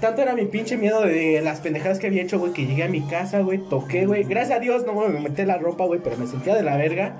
Tanto 0.00 0.22
era 0.22 0.34
mi 0.34 0.44
pinche 0.44 0.76
miedo 0.76 1.02
de 1.02 1.40
las 1.42 1.60
pendejadas 1.60 1.98
que 1.98 2.06
había 2.06 2.22
hecho, 2.22 2.38
güey, 2.38 2.52
que 2.52 2.66
llegué 2.66 2.84
a 2.84 2.88
mi 2.88 3.02
casa, 3.02 3.40
güey, 3.40 3.58
toqué, 3.58 4.06
güey. 4.06 4.22
Gracias 4.24 4.58
a 4.58 4.60
Dios 4.60 4.86
no 4.86 4.94
me 4.94 5.20
metí 5.20 5.44
la 5.44 5.58
ropa, 5.58 5.84
güey, 5.86 6.00
pero 6.02 6.16
me 6.16 6.26
sentía 6.26 6.54
de 6.54 6.62
la 6.62 6.76
verga. 6.76 7.16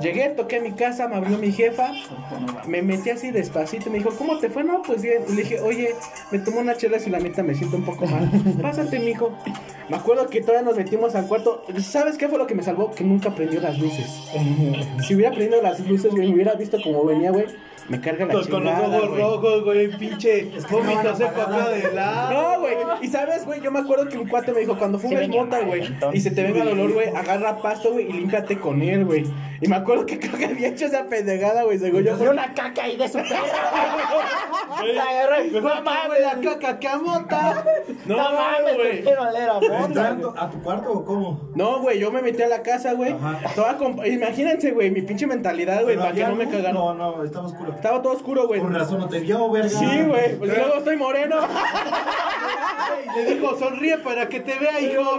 Llegué, 0.00 0.28
toqué 0.30 0.56
a 0.56 0.60
mi 0.60 0.72
casa, 0.72 1.08
me 1.08 1.16
abrió 1.16 1.38
mi 1.38 1.52
jefa, 1.52 1.90
me 2.66 2.82
metí 2.82 3.10
así 3.10 3.30
despacito, 3.30 3.90
me 3.90 3.98
dijo, 3.98 4.10
¿cómo 4.16 4.38
te 4.38 4.50
fue? 4.50 4.62
No, 4.62 4.82
pues 4.82 5.00
bien. 5.02 5.22
Y 5.28 5.32
le 5.32 5.42
dije, 5.42 5.60
oye, 5.60 5.94
me 6.30 6.38
tomó 6.38 6.60
una 6.60 6.76
chela 6.76 6.98
y 7.04 7.10
la 7.10 7.18
neta 7.18 7.42
me 7.42 7.54
siento 7.54 7.76
un 7.76 7.84
poco 7.84 8.06
mal. 8.06 8.30
Pásate, 8.62 8.98
mijo. 8.98 9.32
Me 9.88 9.96
acuerdo 9.96 10.28
que 10.28 10.40
todavía 10.40 10.62
nos 10.62 10.76
metimos 10.76 11.14
al 11.14 11.26
cuarto. 11.26 11.64
¿Sabes 11.80 12.18
qué 12.18 12.28
fue 12.28 12.38
lo 12.38 12.46
que 12.46 12.54
me 12.54 12.62
salvó? 12.62 12.90
Que 12.90 13.04
nunca 13.04 13.34
prendió 13.34 13.60
las 13.60 13.78
luces. 13.78 14.06
Si 15.06 15.14
hubiera 15.14 15.30
prendido 15.30 15.62
las 15.62 15.80
luces, 15.80 16.10
güey, 16.12 16.28
me 16.28 16.34
hubiera 16.34 16.54
visto 16.54 16.78
como 16.82 17.04
venía, 17.04 17.30
güey. 17.30 17.46
Me 17.88 18.00
carga 18.00 18.26
la 18.26 18.32
Con, 18.32 18.44
con 18.48 18.64
los 18.64 18.72
chingada, 18.74 18.98
ojos 18.98 19.18
rojos, 19.18 19.64
güey, 19.64 19.88
pinche 19.98 20.50
vómito 20.70 21.14
seco 21.16 21.40
acá 21.42 21.68
de 21.68 21.92
lado. 21.92 22.32
No, 22.32 22.60
güey. 22.60 22.76
Y 23.02 23.08
sabes, 23.08 23.44
güey, 23.46 23.60
yo 23.60 23.70
me 23.70 23.78
acuerdo 23.80 24.08
que 24.08 24.18
un 24.18 24.28
cuate 24.28 24.52
me 24.52 24.60
dijo, 24.60 24.76
cuando 24.76 24.98
fumes 24.98 25.28
mota, 25.28 25.60
güey, 25.60 25.82
y 26.12 26.20
se 26.20 26.30
te 26.30 26.42
venga 26.42 26.62
el 26.62 26.68
olor, 26.68 26.92
güey, 26.92 27.08
agarra 27.08 27.58
pasto, 27.58 27.92
güey, 27.92 28.08
y 28.08 28.12
límpiate 28.12 28.58
con 28.58 28.82
él, 28.82 29.04
güey. 29.04 29.24
Y 29.60 29.68
me 29.68 29.76
acuerdo 29.76 30.04
que 30.06 30.18
creo 30.20 30.36
que 30.36 30.46
había 30.46 30.68
hecho 30.68 30.86
esa 30.86 31.06
pendejada, 31.06 31.62
güey, 31.62 31.78
según 31.78 32.02
yo. 32.02 32.16
Y 32.22 32.26
una 32.28 32.52
caca 32.54 32.84
ahí 32.84 32.96
de 32.96 33.08
su. 33.08 33.18
La 34.86 35.02
agarré. 35.04 35.50
No 35.50 35.82
mames, 35.82 36.20
la 36.20 36.40
caca 36.42 36.78
que 36.78 36.88
amota. 36.88 37.64
No, 38.04 38.16
no 38.16 38.32
mames, 38.32 38.76
güey. 38.76 39.02
mota. 39.02 39.84
¿Entrando 39.86 40.34
a 40.36 40.50
tu 40.50 40.62
cuarto 40.62 40.92
o 40.92 41.04
cómo? 41.04 41.40
No, 41.54 41.80
güey, 41.80 41.98
yo 41.98 42.10
me 42.10 42.20
metí 42.22 42.42
a 42.42 42.48
la 42.48 42.62
casa, 42.62 42.92
güey. 42.92 43.12
Ajá. 43.12 43.40
Toda 43.54 43.78
comp- 43.78 44.06
Imagínense, 44.06 44.72
güey, 44.72 44.90
mi 44.90 45.02
pinche 45.02 45.26
mentalidad, 45.26 45.82
güey, 45.82 45.96
¿Pero 45.96 46.02
para 46.02 46.14
que 46.14 46.24
no 46.24 46.36
me 46.36 46.48
cagaran. 46.48 46.74
No, 46.74 46.94
no, 46.94 47.24
estaba 47.24 47.46
oscuro. 47.46 47.74
Estaba 47.76 48.02
todo 48.02 48.14
oscuro, 48.14 48.46
güey. 48.46 48.60
Con 48.60 48.74
razón 48.74 48.98
no 49.00 49.08
te 49.08 49.20
vio, 49.20 49.50
verga. 49.50 49.68
Sí, 49.68 50.02
güey. 50.06 50.36
Pues 50.36 50.56
luego 50.56 50.74
estoy 50.78 50.96
moreno. 50.96 51.36
Le 53.16 53.34
dijo, 53.34 53.56
sonríe 53.58 53.98
para 53.98 54.28
que 54.28 54.40
te 54.40 54.58
vea, 54.58 54.80
hijo. 54.80 55.02
A 55.12 55.16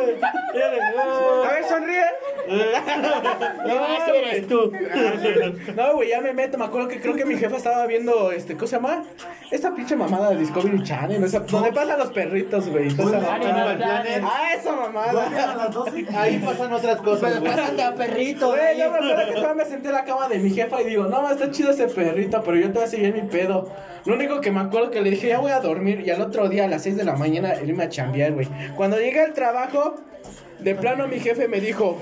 ver, 1.51 1.63
sonríe. 1.67 2.03
No, 3.65 3.83
Así 3.83 4.11
eres 4.13 4.47
tú. 4.47 4.71
No, 5.75 5.95
güey, 5.95 6.09
ya 6.09 6.21
me 6.21 6.33
meto. 6.33 6.57
Me 6.57 6.65
acuerdo 6.65 6.87
que 6.87 7.01
creo 7.01 7.15
que 7.15 7.25
mi 7.25 7.37
jefa 7.37 7.57
estaba 7.57 7.85
viendo, 7.87 8.31
este, 8.31 8.55
¿cómo 8.55 8.67
se 8.67 8.75
llama? 8.75 9.03
Esta 9.51 9.73
pinche 9.73 9.95
mamada 9.95 10.29
de 10.31 10.37
Discovery 10.37 10.83
Channel. 10.83 11.23
Esa, 11.23 11.39
donde 11.39 11.71
pasan 11.71 11.99
los 11.99 12.11
perritos, 12.11 12.69
güey. 12.69 12.89
Ah, 12.99 14.53
esa 14.55 14.75
mamada. 14.75 15.27
A 15.27 15.55
las 15.55 15.73
12. 15.73 16.05
Ahí 16.15 16.39
pasan 16.39 16.73
otras 16.73 17.01
cosas, 17.01 17.39
pasan 17.41 17.77
de 17.77 17.83
a 17.83 17.95
perrito. 17.95 18.49
Güey, 18.49 18.77
yo 18.79 18.91
me 18.91 18.97
acuerdo 18.97 19.25
que 19.25 19.33
todavía 19.33 19.63
me 19.63 19.69
senté 19.69 19.87
en 19.87 19.93
la 19.93 20.03
cama 20.03 20.27
de 20.27 20.39
mi 20.39 20.49
jefa 20.51 20.81
y 20.81 20.85
digo, 20.85 21.05
no, 21.05 21.29
está 21.29 21.51
chido 21.51 21.71
ese 21.71 21.87
perrito, 21.87 22.43
pero 22.47 22.57
yo 22.57 22.69
todavía 22.69 22.89
seguía 22.89 23.09
en 23.09 23.15
mi 23.15 23.29
pedo. 23.29 23.69
Lo 24.05 24.15
único 24.15 24.39
que 24.39 24.51
me 24.51 24.61
acuerdo 24.61 24.89
que 24.89 25.01
le 25.01 25.11
dije, 25.11 25.27
ya 25.27 25.39
voy 25.39 25.51
a 25.51 25.59
dormir, 25.59 26.01
y 26.05 26.09
al 26.09 26.21
otro 26.21 26.47
día 26.47 26.63
a 26.63 26.67
las 26.67 26.83
6 26.83 26.95
de 26.95 27.03
la 27.03 27.17
mañana 27.17 27.53
irme 27.61 27.83
a 27.83 27.89
chambear, 27.89 28.31
güey. 28.31 28.47
Cuando 28.77 28.97
llegué 28.97 29.19
al 29.19 29.33
trabajo, 29.33 29.95
de 30.59 30.73
plano 30.73 31.07
mi 31.09 31.19
jefe 31.19 31.49
me 31.49 31.59
dijo, 31.59 32.01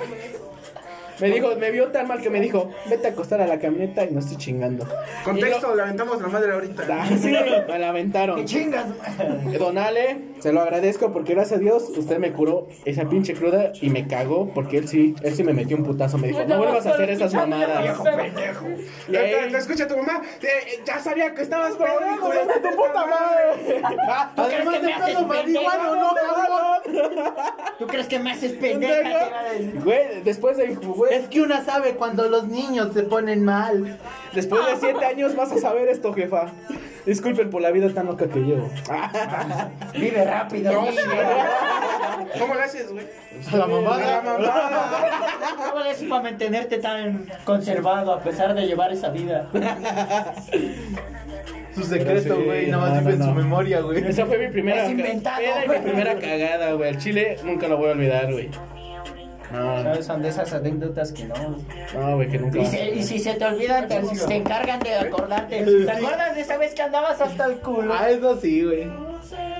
me 1.19 1.29
dijo, 1.29 1.55
me 1.55 1.71
vio 1.71 1.87
tan 1.87 2.07
mal 2.07 2.21
que 2.21 2.29
me 2.29 2.39
dijo, 2.41 2.71
vete 2.89 3.07
a 3.07 3.11
acostar 3.11 3.41
a 3.41 3.47
la 3.47 3.59
camioneta 3.59 4.03
y 4.05 4.11
no 4.11 4.19
estoy 4.19 4.37
chingando. 4.37 4.87
Contexto, 5.23 5.75
le 5.75 5.81
aventamos 5.83 6.21
la 6.21 6.27
madre 6.27 6.51
ahorita. 6.53 6.83
Ah, 6.97 7.07
sí, 7.19 7.33
me 7.67 7.79
la 7.79 7.89
aventaron. 7.89 8.37
¡Qué 8.37 8.45
chingas! 8.45 8.85
Don 9.59 9.77
Ale, 9.77 10.17
se 10.39 10.53
lo 10.53 10.61
agradezco 10.61 11.11
porque 11.11 11.33
gracias 11.33 11.59
a 11.59 11.61
Dios 11.61 11.89
usted 11.89 12.17
me 12.19 12.31
curó 12.31 12.67
esa 12.85 13.05
pinche 13.09 13.33
cruda 13.33 13.71
y 13.81 13.89
me 13.89 14.07
cagó 14.07 14.49
porque 14.53 14.77
él 14.77 14.87
sí, 14.87 15.13
él 15.23 15.35
sí 15.35 15.43
me 15.43 15.53
metió 15.53 15.75
un 15.77 15.83
putazo. 15.83 16.17
Me 16.17 16.27
dijo, 16.29 16.43
no 16.47 16.57
vuelvas 16.57 16.85
a 16.85 16.91
hacer 16.91 17.09
esas 17.09 17.33
mamadas. 17.33 17.97
Y 19.07 19.11
Te, 19.11 19.17
ahí, 19.17 19.51
te 19.51 19.57
escucha 19.57 19.87
tu 19.87 19.97
mamá. 19.97 20.21
eh, 20.41 20.81
ya 20.85 20.99
sabía 20.99 21.33
que 21.33 21.41
estabas 21.41 21.75
pedo, 21.75 21.87
hijo 22.15 22.29
de 22.29 22.35
¡Hijo 22.35 22.47
de 22.47 22.59
tu 22.59 22.75
puta 22.75 23.05
madre! 23.05 23.81
¿Tú 24.35 24.43
crees 24.43 24.67
Además 24.67 24.73
que 24.75 24.79
de 24.79 24.85
me 24.87 24.93
haces 24.93 25.15
pendejo? 25.15 25.95
¿no, 25.95 26.11
cabrón? 26.15 27.35
¿Tú 27.79 27.87
crees 27.87 28.07
que 28.07 28.19
me 28.19 28.31
haces 28.31 28.51
pendeja? 28.61 29.29
Güey, 29.83 30.21
después 30.23 30.57
de, 30.57 30.75
güey, 30.75 31.04
Es 31.11 31.27
que 31.27 31.41
una 31.41 31.63
sabe 31.63 31.95
cuando 31.95 32.27
los 32.29 32.47
niños 32.47 32.93
se 32.93 33.03
ponen 33.03 33.43
mal. 33.43 33.97
después 34.33 34.65
de 34.65 34.75
siete 34.79 35.05
años 35.05 35.35
vas 35.35 35.51
a 35.51 35.57
saber 35.57 35.87
esto, 35.89 36.13
jefa. 36.13 36.47
Disculpen 37.05 37.49
por 37.51 37.61
la 37.61 37.69
vida 37.71 37.89
tan 37.93 38.07
loca 38.07 38.27
que 38.27 38.39
llevo. 38.39 38.69
Vive 39.93 40.25
rápido, 40.25 40.71
niño. 40.81 40.91
¿Cómo 42.39 42.55
le 42.55 42.61
haces, 42.63 42.91
güey? 42.91 43.05
A 43.53 43.57
la 43.57 43.67
mamada. 43.67 44.23
¿Cómo 45.69 45.83
le 45.83 45.89
haces 45.91 46.09
para 46.09 46.23
mantenerte 46.23 46.77
tan 46.79 47.27
conservado 47.43 48.11
a 48.13 48.19
pesar 48.21 48.53
de 48.55 48.65
llevar 48.65 48.91
esa 48.91 49.09
vida? 49.09 49.47
Su 51.75 51.83
secreto, 51.83 52.35
Sí, 52.37 52.41
güey. 52.43 52.67
Nada 52.71 52.83
más 52.83 52.93
no, 52.93 52.99
vive 53.01 53.13
en 53.13 53.19
no, 53.19 53.25
su 53.25 53.31
no. 53.31 53.35
memoria, 53.37 53.81
güey. 53.81 54.07
Esa 54.07 54.25
fue 54.25 54.37
mi 54.39 54.47
primera 54.47 54.85
Es 54.85 54.91
inventado. 54.91 55.41
y 55.43 55.69
mi 55.69 55.77
primera 55.79 56.15
cagada, 56.17 56.71
güey. 56.73 56.89
El 56.89 56.97
chile 56.97 57.37
nunca 57.43 57.67
lo 57.67 57.77
voy 57.77 57.89
a 57.89 57.91
olvidar, 57.91 58.31
güey. 58.31 58.49
No, 59.55 59.83
¿Sabes? 59.83 60.05
Son 60.05 60.21
de 60.21 60.29
esas 60.29 60.53
anécdotas 60.53 61.11
que 61.11 61.25
no. 61.25 61.35
no, 61.93 62.15
güey, 62.15 62.29
que 62.29 62.37
nunca. 62.39 62.59
Y, 62.59 62.65
se- 62.65 62.91
y 62.95 63.03
si 63.03 63.19
se 63.19 63.33
te 63.35 63.45
olvidan, 63.45 63.87
te, 63.87 64.01
te 64.01 64.35
encargan 64.35 64.79
de 64.79 64.95
acordarte. 64.95 65.63
¿Te 65.63 65.91
acuerdas 65.91 66.35
de 66.35 66.41
esa 66.41 66.57
vez 66.57 66.73
que 66.73 66.81
andabas 66.81 67.19
hasta 67.21 67.45
el 67.45 67.55
culo? 67.59 67.93
Ah, 67.97 68.09
eso 68.09 68.39
sí, 68.39 68.63
güey. 68.63 68.87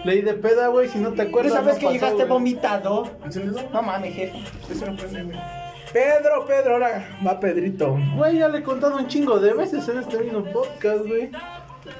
Ley 0.03 0.21
de 0.21 0.33
peda, 0.33 0.67
güey. 0.67 0.87
Si 0.89 0.99
no 0.99 1.11
te 1.11 1.23
¿Tú 1.23 1.29
acuerdas. 1.29 1.53
sabes 1.53 1.73
no 1.75 1.79
que 1.79 1.85
pasó, 1.85 1.93
llegaste 1.93 2.15
güey. 2.17 2.27
vomitado? 2.29 3.09
No 3.73 3.81
mames, 3.81 4.13
jefe. 4.13 4.39
Pedro, 5.93 6.45
Pedro, 6.45 6.73
ahora 6.73 7.07
va 7.25 7.39
Pedrito. 7.39 7.97
Güey, 8.17 8.39
ya 8.39 8.49
le 8.49 8.59
he 8.59 8.63
contado 8.63 8.97
un 8.97 9.07
chingo 9.07 9.39
de 9.39 9.53
veces 9.53 9.87
en 9.87 9.99
este 9.99 10.17
mismo 10.19 10.43
podcast, 10.43 11.05
güey. 11.07 11.29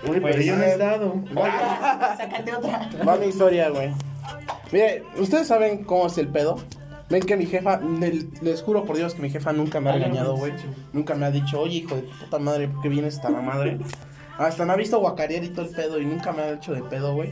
Uy, 0.08 0.20
pero 0.20 0.42
yo 0.42 0.56
no 0.56 0.64
he 0.64 0.72
estado. 0.72 1.14
Sácate 2.18 2.56
otra. 2.56 2.90
Va 3.08 3.16
mi 3.16 3.28
historia, 3.28 3.70
güey. 3.70 3.92
Mire, 4.72 5.04
¿ustedes 5.18 5.48
saben 5.48 5.84
cómo 5.86 6.08
es 6.08 6.18
el 6.18 6.28
pedo? 6.28 6.58
Ven 7.10 7.22
que 7.22 7.38
mi 7.38 7.46
jefa, 7.46 7.80
le- 7.82 8.26
les 8.42 8.62
juro 8.64 8.84
por 8.86 8.98
Dios 8.98 9.14
que 9.14 9.22
mi 9.22 9.30
jefa 9.30 9.54
nunca 9.54 9.80
me 9.80 9.90
ha 9.90 9.94
regañado, 9.94 10.36
güey. 10.38 10.54
Nunca 10.94 11.14
me 11.16 11.26
ha 11.28 11.32
dicho, 11.32 11.60
oye, 11.62 11.76
hijo 11.78 11.96
de 11.96 12.02
puta 12.02 12.40
madre, 12.40 12.68
¿por 12.68 12.82
qué 12.82 12.90
vienes 12.90 13.16
hasta 13.18 13.30
la 13.30 13.42
madre? 13.42 13.78
Hasta 14.38 14.66
me 14.66 14.74
ha 14.74 14.76
visto 14.76 15.00
guacarear 15.00 15.44
y 15.44 15.50
todo 15.50 15.66
el 15.66 15.72
pedo 15.76 16.00
y 16.02 16.06
nunca 16.06 16.32
me 16.34 16.42
ha 16.42 16.52
hecho 16.54 16.74
de 16.74 16.82
pedo, 16.82 17.14
güey. 17.14 17.30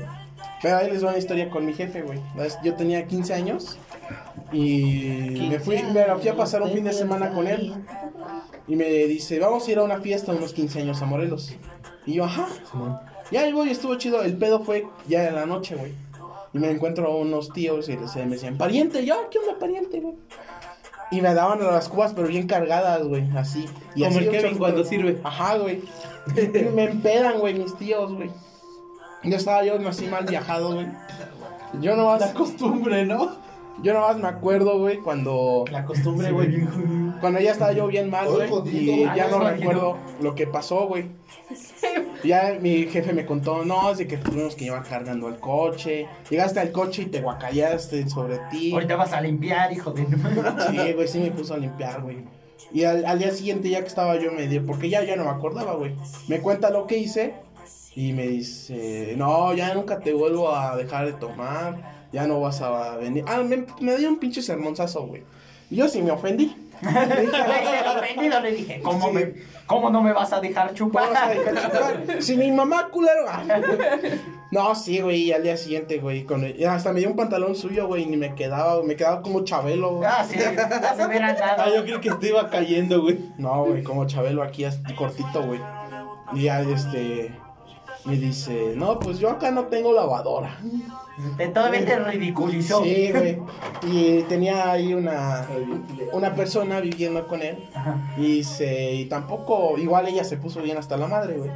Pero 0.61 0.77
ahí 0.77 0.91
les 0.91 1.03
va 1.03 1.09
una 1.09 1.17
historia 1.17 1.49
con 1.49 1.65
mi 1.65 1.73
jefe, 1.73 2.01
güey. 2.03 2.19
Yo 2.63 2.75
tenía 2.75 3.05
15 3.07 3.33
años 3.33 3.77
y 4.51 5.47
me 5.49 5.59
fui, 5.59 5.81
me 5.83 6.05
fui 6.19 6.27
a 6.29 6.35
pasar 6.35 6.61
un 6.61 6.71
fin 6.71 6.83
de 6.83 6.93
semana 6.93 7.31
con 7.33 7.47
él. 7.47 7.73
Y 8.67 8.75
me 8.77 8.85
dice, 8.85 9.39
vamos 9.39 9.67
a 9.67 9.71
ir 9.71 9.77
a 9.79 9.83
una 9.83 9.99
fiesta, 9.99 10.31
unos 10.31 10.53
15 10.53 10.81
años 10.81 11.01
a 11.01 11.05
Morelos. 11.05 11.53
Y 12.05 12.13
yo, 12.13 12.25
ajá. 12.25 12.47
Ya 13.31 13.41
ahí 13.41 13.51
voy, 13.51 13.69
estuvo 13.71 13.95
chido. 13.95 14.21
El 14.23 14.37
pedo 14.37 14.61
fue 14.63 14.85
ya 15.07 15.27
en 15.27 15.35
la 15.35 15.45
noche, 15.45 15.75
güey. 15.75 15.91
Y 16.53 16.59
me 16.59 16.69
encuentro 16.69 17.07
a 17.07 17.15
unos 17.15 17.49
tíos 17.49 17.89
y 17.89 17.97
les, 17.97 18.15
me 18.15 18.25
decían, 18.27 18.57
pariente, 18.57 19.05
yo, 19.05 19.29
¿qué 19.31 19.39
onda, 19.39 19.57
pariente, 19.59 19.99
güey? 19.99 20.15
Y 21.11 21.21
me 21.21 21.33
daban 21.33 21.63
las 21.63 21.89
cubas, 21.89 22.13
pero 22.13 22.27
bien 22.27 22.47
cargadas, 22.47 23.03
güey, 23.03 23.29
así. 23.37 23.65
Y 23.95 24.03
Como 24.03 24.15
así 24.15 24.25
el 24.25 24.31
Kevin 24.31 24.57
cuando 24.57 24.83
sirve. 24.83 25.19
Ajá, 25.23 25.57
güey. 25.57 25.81
Me 26.73 26.85
empedan, 26.85 27.39
güey, 27.39 27.53
mis 27.53 27.75
tíos, 27.75 28.13
güey. 28.13 28.31
Yo 29.23 29.37
estaba 29.37 29.63
yo 29.63 29.75
así 29.87 30.07
mal 30.07 30.25
viajado, 30.25 30.73
güey. 30.73 30.87
Yo 31.81 31.95
nomás... 31.95 32.19
La 32.19 32.33
costumbre, 32.33 33.05
¿no? 33.05 33.35
Yo 33.81 33.93
nomás 33.93 34.17
me 34.17 34.27
acuerdo, 34.27 34.79
güey, 34.79 34.99
cuando... 34.99 35.65
La 35.71 35.83
costumbre, 35.83 36.31
güey. 36.31 36.65
Cuando 37.19 37.39
ya 37.39 37.51
estaba 37.51 37.73
yo 37.73 37.87
bien 37.87 38.09
mal, 38.09 38.27
güey. 38.29 38.49
Y 38.75 39.03
ya 39.15 39.27
no 39.29 39.39
recuerdo 39.39 39.97
lo 40.21 40.35
que 40.35 40.47
pasó, 40.47 40.87
güey. 40.87 41.05
Ya 42.23 42.57
mi 42.61 42.85
jefe 42.85 43.11
me 43.13 43.25
contó, 43.25 43.65
no, 43.65 43.91
es 43.91 43.97
de 43.97 44.07
que 44.07 44.17
tuvimos 44.17 44.55
que 44.55 44.65
llevar 44.65 44.83
cargando 44.83 45.27
el 45.27 45.37
coche. 45.37 46.07
Llegaste 46.29 46.59
al 46.59 46.71
coche 46.71 47.03
y 47.03 47.05
te 47.07 47.21
guacallaste 47.21 48.07
sobre 48.09 48.39
ti. 48.49 48.71
Ahorita 48.73 48.95
vas 48.95 49.11
a 49.13 49.21
limpiar, 49.21 49.73
hijo 49.73 49.91
de. 49.91 50.05
Sí, 50.05 50.93
güey, 50.93 51.07
sí 51.07 51.19
me 51.19 51.31
puso 51.31 51.53
a 51.53 51.57
limpiar, 51.57 52.01
güey. 52.01 52.17
Y 52.71 52.85
al, 52.85 53.05
al 53.05 53.19
día 53.19 53.31
siguiente, 53.31 53.69
ya 53.69 53.81
que 53.81 53.87
estaba 53.87 54.17
yo 54.17 54.31
medio, 54.31 54.65
porque 54.65 54.89
ya, 54.89 55.03
ya 55.03 55.15
no 55.15 55.25
me 55.25 55.31
acordaba, 55.31 55.73
güey. 55.73 55.95
Me 56.27 56.39
cuenta 56.39 56.69
lo 56.69 56.87
que 56.87 56.97
hice 56.97 57.33
y 57.95 58.13
me 58.13 58.27
dice, 58.27 59.13
no, 59.17 59.53
ya 59.53 59.73
nunca 59.73 59.99
te 59.99 60.13
vuelvo 60.13 60.55
a 60.55 60.75
dejar 60.75 61.05
de 61.05 61.13
tomar, 61.13 62.02
ya 62.13 62.25
no 62.27 62.39
vas 62.39 62.61
a 62.61 62.95
venir. 62.97 63.25
Ah, 63.27 63.41
me, 63.43 63.65
me 63.81 63.97
dio 63.97 64.07
un 64.07 64.19
pinche 64.19 64.41
sermonzazo, 64.41 65.05
güey. 65.07 65.23
Y 65.69 65.75
yo 65.77 65.87
sí 65.89 66.01
me 66.01 66.11
ofendí. 66.11 66.55
Le 66.81 66.89
dije, 67.21 67.37
"Ah, 67.37 67.47
Le 67.47 67.63
hice 67.63 67.79
el 67.79 67.97
ofendido, 67.97 68.39
le 68.41 68.51
dije, 68.51 68.81
¿cómo, 68.83 69.11
me, 69.11 69.33
¿cómo 69.67 69.89
no 69.89 70.01
me 70.01 70.11
vas 70.11 70.33
a 70.33 70.41
dejar 70.41 70.73
chupar? 70.73 71.15
A 71.15 71.29
dejar 71.29 71.55
chupar. 71.71 72.21
Si 72.21 72.35
mi 72.35 72.51
mamá, 72.51 72.89
culero. 72.89 73.25
Ah. 73.27 73.43
No, 74.51 74.75
sí, 74.75 74.99
güey, 74.99 75.23
y 75.23 75.31
al 75.31 75.43
día 75.43 75.55
siguiente, 75.57 75.97
güey, 75.99 76.25
con 76.25 76.43
el- 76.43 76.67
hasta 76.67 76.91
me 76.93 76.99
dio 76.99 77.09
un 77.09 77.15
pantalón 77.15 77.55
suyo, 77.55 77.87
güey, 77.87 78.03
y 78.03 78.05
ni 78.07 78.17
me 78.17 78.35
quedaba, 78.35 78.83
me 78.83 78.95
quedaba 78.95 79.21
como 79.21 79.43
Chabelo, 79.45 79.95
güey. 79.95 80.09
Ah, 80.11 80.25
sí, 80.29 80.37
Ah, 80.39 81.69
yo 81.73 81.83
creo 81.85 82.01
que 82.01 82.11
te 82.11 82.27
iba 82.29 82.49
cayendo, 82.49 83.01
güey. 83.01 83.17
No, 83.37 83.65
güey, 83.65 83.81
como 83.81 84.05
Chabelo 84.05 84.43
aquí 84.43 84.65
cortito, 84.95 85.41
güey. 85.43 85.59
Y 86.33 86.43
ya, 86.43 86.61
este, 86.61 87.31
me 88.05 88.17
dice, 88.17 88.73
no, 88.75 88.99
pues 88.99 89.19
yo 89.19 89.29
acá 89.29 89.51
no 89.51 89.65
tengo 89.65 89.93
lavadora. 89.93 90.59
Te, 91.37 91.47
todavía 91.47 91.85
te 91.85 91.99
ridiculizó. 91.99 92.83
Sí, 92.83 93.11
güey. 93.11 93.39
Y 93.83 94.23
tenía 94.23 94.71
ahí 94.71 94.93
una, 94.93 95.47
una 96.11 96.35
persona 96.35 96.79
viviendo 96.79 97.25
con 97.27 97.41
él. 97.41 97.57
Y 98.17 98.43
se, 98.43 98.93
y 98.93 99.05
tampoco, 99.05 99.77
igual 99.77 100.07
ella 100.07 100.23
se 100.23 100.37
puso 100.37 100.61
bien 100.61 100.77
hasta 100.77 100.97
la 100.97 101.07
madre, 101.07 101.37
güey. 101.37 101.51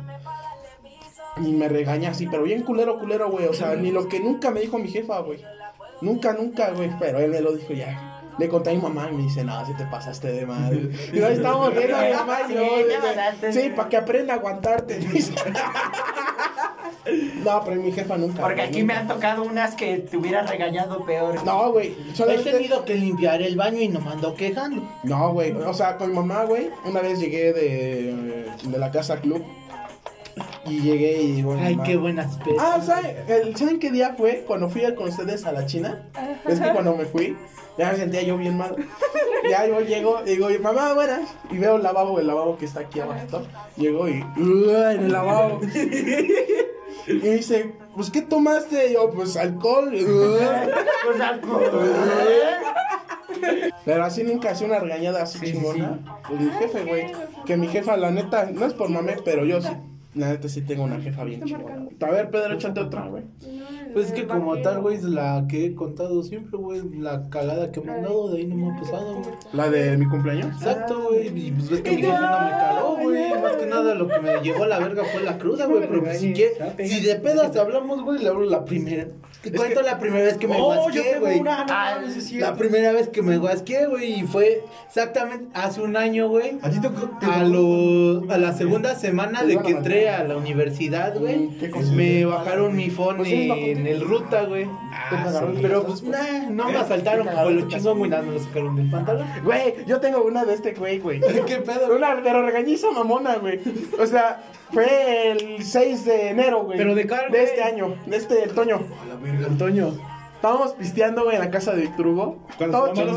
Y 1.46 1.52
me 1.52 1.68
regaña 1.68 2.12
así, 2.12 2.28
pero 2.28 2.44
bien 2.44 2.64
culero, 2.64 2.98
culero, 3.00 3.30
güey. 3.30 3.46
O 3.46 3.54
sea, 3.54 3.76
ni 3.76 3.92
lo 3.92 4.08
que 4.08 4.20
nunca 4.20 4.50
me 4.50 4.62
dijo 4.62 4.78
mi 4.78 4.88
jefa, 4.88 5.20
güey. 5.20 5.44
Nunca, 6.02 6.34
nunca, 6.34 6.72
güey. 6.72 6.92
Pero 7.00 7.20
él 7.20 7.32
me 7.32 7.42
lo 7.42 7.52
dijo 7.54 7.74
ya. 7.74 8.07
Le 8.38 8.48
conté 8.48 8.70
a 8.70 8.74
mi 8.74 8.82
mamá 8.82 9.10
y 9.12 9.16
me 9.16 9.24
dice, 9.24 9.44
no, 9.44 9.66
si 9.66 9.74
te 9.74 9.86
pasaste 9.86 10.32
de 10.32 10.46
madre. 10.46 10.90
Y 11.14 11.22
ahí 11.22 11.34
estábamos 11.34 11.74
viendo 11.74 11.98
a 11.98 12.02
mi 12.02 12.14
mamá 12.14 12.40
y 12.48 12.54
yo. 12.54 12.62
Sí, 13.42 13.48
dice, 13.48 13.70
para 13.72 13.90
que 13.90 13.98
aprenda 13.98 14.34
a 14.34 14.38
aguantarte. 14.38 14.98
dice. 15.14 15.34
No, 17.44 17.64
pero 17.64 17.82
mi 17.82 17.92
jefa 17.92 18.18
nunca. 18.18 18.42
Porque 18.42 18.62
aquí 18.62 18.84
me 18.84 18.94
han 18.94 19.08
tocado 19.08 19.44
unas 19.44 19.76
que 19.76 20.00
te 20.00 20.18
hubieran 20.18 20.48
regañado 20.48 21.06
peor. 21.06 21.44
No, 21.46 21.72
güey. 21.72 21.96
He 22.28 22.38
tenido 22.40 22.84
que 22.84 22.96
limpiar 22.96 23.42
el 23.42 23.56
baño 23.56 23.82
y 23.82 23.88
no 23.88 24.02
me 24.02 24.12
ando 24.12 24.36
quejando. 24.36 24.84
No, 25.04 25.32
güey. 25.34 25.54
O 25.54 25.74
sea, 25.74 25.98
con 25.98 26.10
mi 26.10 26.16
mamá, 26.16 26.44
güey. 26.44 26.70
Una 26.86 27.02
vez 27.02 27.20
llegué 27.20 27.54
de, 27.54 28.46
de 28.64 28.78
la 28.78 28.92
casa 28.92 29.18
club. 29.22 29.44
Y 30.70 30.80
llegué 30.82 31.22
y 31.22 31.32
digo. 31.34 31.56
Ay, 31.60 31.78
qué 31.86 31.98
buenas 31.98 32.38
pedas. 32.38 32.58
Ah, 32.60 32.82
¿saben, 32.82 33.16
el- 33.28 33.56
¿saben 33.56 33.80
qué 33.80 33.92
día 33.92 34.16
fue? 34.18 34.44
Cuando 34.48 34.70
fui 34.70 34.82
con 34.96 35.10
ustedes 35.10 35.46
a 35.46 35.52
la 35.52 35.66
China. 35.66 36.10
Es 36.48 36.60
que 36.60 36.70
cuando 36.72 36.96
me 36.96 37.06
fui, 37.06 37.36
ya 37.78 37.92
me 37.92 37.98
sentía 37.98 38.22
yo 38.24 38.38
bien 38.38 38.58
mal. 38.58 38.76
Ya 39.50 39.66
yo 39.68 39.80
llego 39.82 40.22
y 40.26 40.30
digo, 40.32 40.50
mamá, 40.62 40.94
buenas. 40.94 41.22
Y 41.52 41.58
veo 41.58 41.76
el 41.78 41.84
lavabo, 41.84 42.20
el 42.20 42.28
lavabo 42.28 42.58
que 42.58 42.66
está 42.66 42.82
aquí 42.82 43.00
abajo. 43.00 43.44
Llego 43.78 44.08
y. 44.10 44.24
En 44.38 45.06
el 45.06 45.12
lavabo. 45.12 45.60
Y 47.06 47.20
dice, 47.20 47.72
pues, 47.96 48.10
¿qué 48.10 48.22
tomaste? 48.22 48.90
Y 48.90 48.94
yo, 48.94 49.10
pues, 49.12 49.38
alcohol. 49.38 49.92
Pues 51.06 51.22
alcohol. 51.22 51.72
Pero 53.86 54.04
así 54.04 54.24
nunca 54.24 54.52
hacía 54.52 54.68
una 54.68 54.80
regañada 54.80 55.24
así 55.24 55.38
Sí, 55.40 55.46
sí, 55.48 55.52
chingona. 55.54 56.00
Pues 56.28 56.42
mi 56.42 56.50
jefe, 56.52 56.84
güey. 56.84 57.12
Que 57.46 57.56
mi 57.56 57.68
jefa, 57.68 57.96
la 57.96 58.12
neta, 58.12 58.50
no 58.52 58.66
es 58.66 58.74
por 58.74 58.90
mame, 58.90 59.16
pero 59.24 59.46
yo 59.46 59.62
sí. 59.62 59.70
La 60.18 60.30
neta 60.30 60.50
sí 60.50 60.62
tengo 60.62 60.84
una 60.84 61.00
jefa 61.00 61.24
bien 61.24 61.44
chingona. 61.44 61.88
A 62.02 62.12
ver, 62.12 62.30
Pedro, 62.30 62.54
échate 62.56 62.80
otra, 62.80 63.08
güey. 63.08 63.24
Pues 63.94 64.08
es 64.08 64.14
que 64.14 64.28
como 64.28 64.52
vaquero. 64.52 64.70
tal, 64.70 64.82
güey, 64.82 64.96
es 64.98 65.04
la 65.04 65.46
que 65.50 65.66
he 65.66 65.76
contado 65.76 66.22
siempre, 66.24 66.58
güey. 66.58 66.82
La 67.00 67.30
cagada 67.30 67.72
que 67.72 67.82
me 67.82 67.92
han 67.92 68.04
dado, 68.04 68.30
de 68.30 68.40
ahí 68.40 68.48
no 68.48 68.56
me 68.56 68.72
ha 68.76 68.80
pasado, 68.80 69.16
güey. 69.16 69.30
La 69.54 69.70
de 69.70 69.98
mi 69.98 70.08
cumpleaños. 70.08 70.48
Exacto, 70.58 71.10
güey. 71.10 71.28
Y 71.28 71.52
pues 71.52 71.70
ves 71.70 71.82
que 71.82 71.92
mi 71.92 72.02
jefe 72.02 72.12
no 72.12 72.40
me 72.42 72.52
caló, 72.52 72.98
güey. 73.02 73.42
Más 73.42 73.56
que 73.56 73.66
nada 73.66 73.96
lo 73.96 74.08
que 74.08 74.20
me 74.20 74.42
llevó 74.42 74.64
a 74.64 74.68
la 74.68 74.80
verga 74.80 75.04
fue 75.04 75.24
la 75.24 75.38
cruda, 75.38 75.66
güey. 75.66 75.88
Pero 75.88 76.04
pues 76.04 76.20
si, 76.20 76.34
que, 76.34 76.52
si 76.88 77.02
de 77.02 77.16
pedas 77.16 77.56
hablamos, 77.56 78.04
güey, 78.04 78.20
le 78.22 78.30
hablo 78.30 78.46
la 78.46 78.66
primera. 78.66 79.08
Te 79.42 79.52
cuento 79.52 79.82
la 79.82 79.98
primera 80.00 80.26
vez 80.26 80.38
que 80.38 80.48
me 80.48 80.56
Oh, 80.60 80.74
guasqué, 80.76 81.20
güey. 81.20 81.42
Ah, 81.48 82.00
La 82.34 82.56
primera 82.56 82.92
vez 82.92 83.08
que 83.10 83.22
me 83.22 83.38
guasqué, 83.38 83.86
güey, 83.86 84.20
y 84.20 84.24
fue 84.24 84.64
exactamente 84.88 85.48
hace 85.54 85.82
un 85.82 85.96
año, 85.96 86.28
güey. 86.28 86.58
¿A 86.62 86.70
ti 86.70 86.80
A, 87.22 87.44
lo, 87.44 88.30
a 88.30 88.38
la 88.38 88.54
segunda 88.54 88.96
semana 88.96 89.44
de 89.44 89.58
que 89.60 89.72
entré 89.72 90.10
a 90.10 90.24
la 90.24 90.36
universidad, 90.38 91.18
güey, 91.18 91.50
me 91.94 92.26
bajaron 92.26 92.76
mi 92.76 92.90
phone 92.90 93.26
en 93.26 93.87
el 93.88 94.02
ruta, 94.02 94.44
güey. 94.44 94.68
Pero 95.62 95.84
pues, 95.86 96.04
nah, 96.04 96.50
no 96.50 96.70
me 96.70 96.78
asaltaron, 96.78 97.28
fue 97.28 97.54
lo 97.54 97.68
chingón, 97.68 97.98
güey, 98.00 98.10
nada, 98.12 98.24
me 98.24 98.34
lo 98.34 98.40
sacaron 98.40 98.76
del 98.76 98.90
pantalón. 98.90 99.28
Güey, 99.44 99.86
yo 99.86 100.00
tengo 100.00 100.24
una 100.24 100.46
de 100.46 100.54
este 100.54 100.74
güey, 100.74 101.00
güey. 101.00 101.22
¿Qué 101.46 101.58
pedo? 101.58 101.96
Una 101.96 102.22
pero 102.24 102.46
regañiza 102.46 102.92
mamona, 102.92 103.36
güey. 103.36 103.60
O 104.00 104.06
sea, 104.06 104.44
fue 104.72 105.32
el 105.32 105.64
6 105.64 106.06
de 106.06 106.30
enero, 106.30 106.64
güey. 106.64 106.78
Pero 106.78 106.96
de 106.96 107.08
car, 107.08 107.24
De 107.32 107.40
güey. 107.40 107.44
este 107.44 107.64
año, 107.64 107.96
de 108.06 108.18
este 108.18 108.44
otoño. 108.50 108.80
Antonio. 109.46 109.94
Estábamos 110.36 110.74
pisteando, 110.74 111.24
güey, 111.24 111.36
en 111.36 111.42
la 111.42 111.50
casa 111.50 111.74
de 111.74 111.82
Víctor 111.82 112.08
Hugo. 112.08 112.38
Cuando 112.60 112.84
Todo 112.84 112.94
chido. 112.94 113.10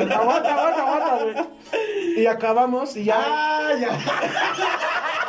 Aguanta, 0.00 0.54
aguanta, 0.54 0.82
aguanta, 0.86 1.24
güey. 1.24 2.20
Y 2.22 2.26
acabamos 2.26 2.96
y 2.96 3.04
ya. 3.04 3.16
Ah, 3.18 3.70
ya. 3.80 3.88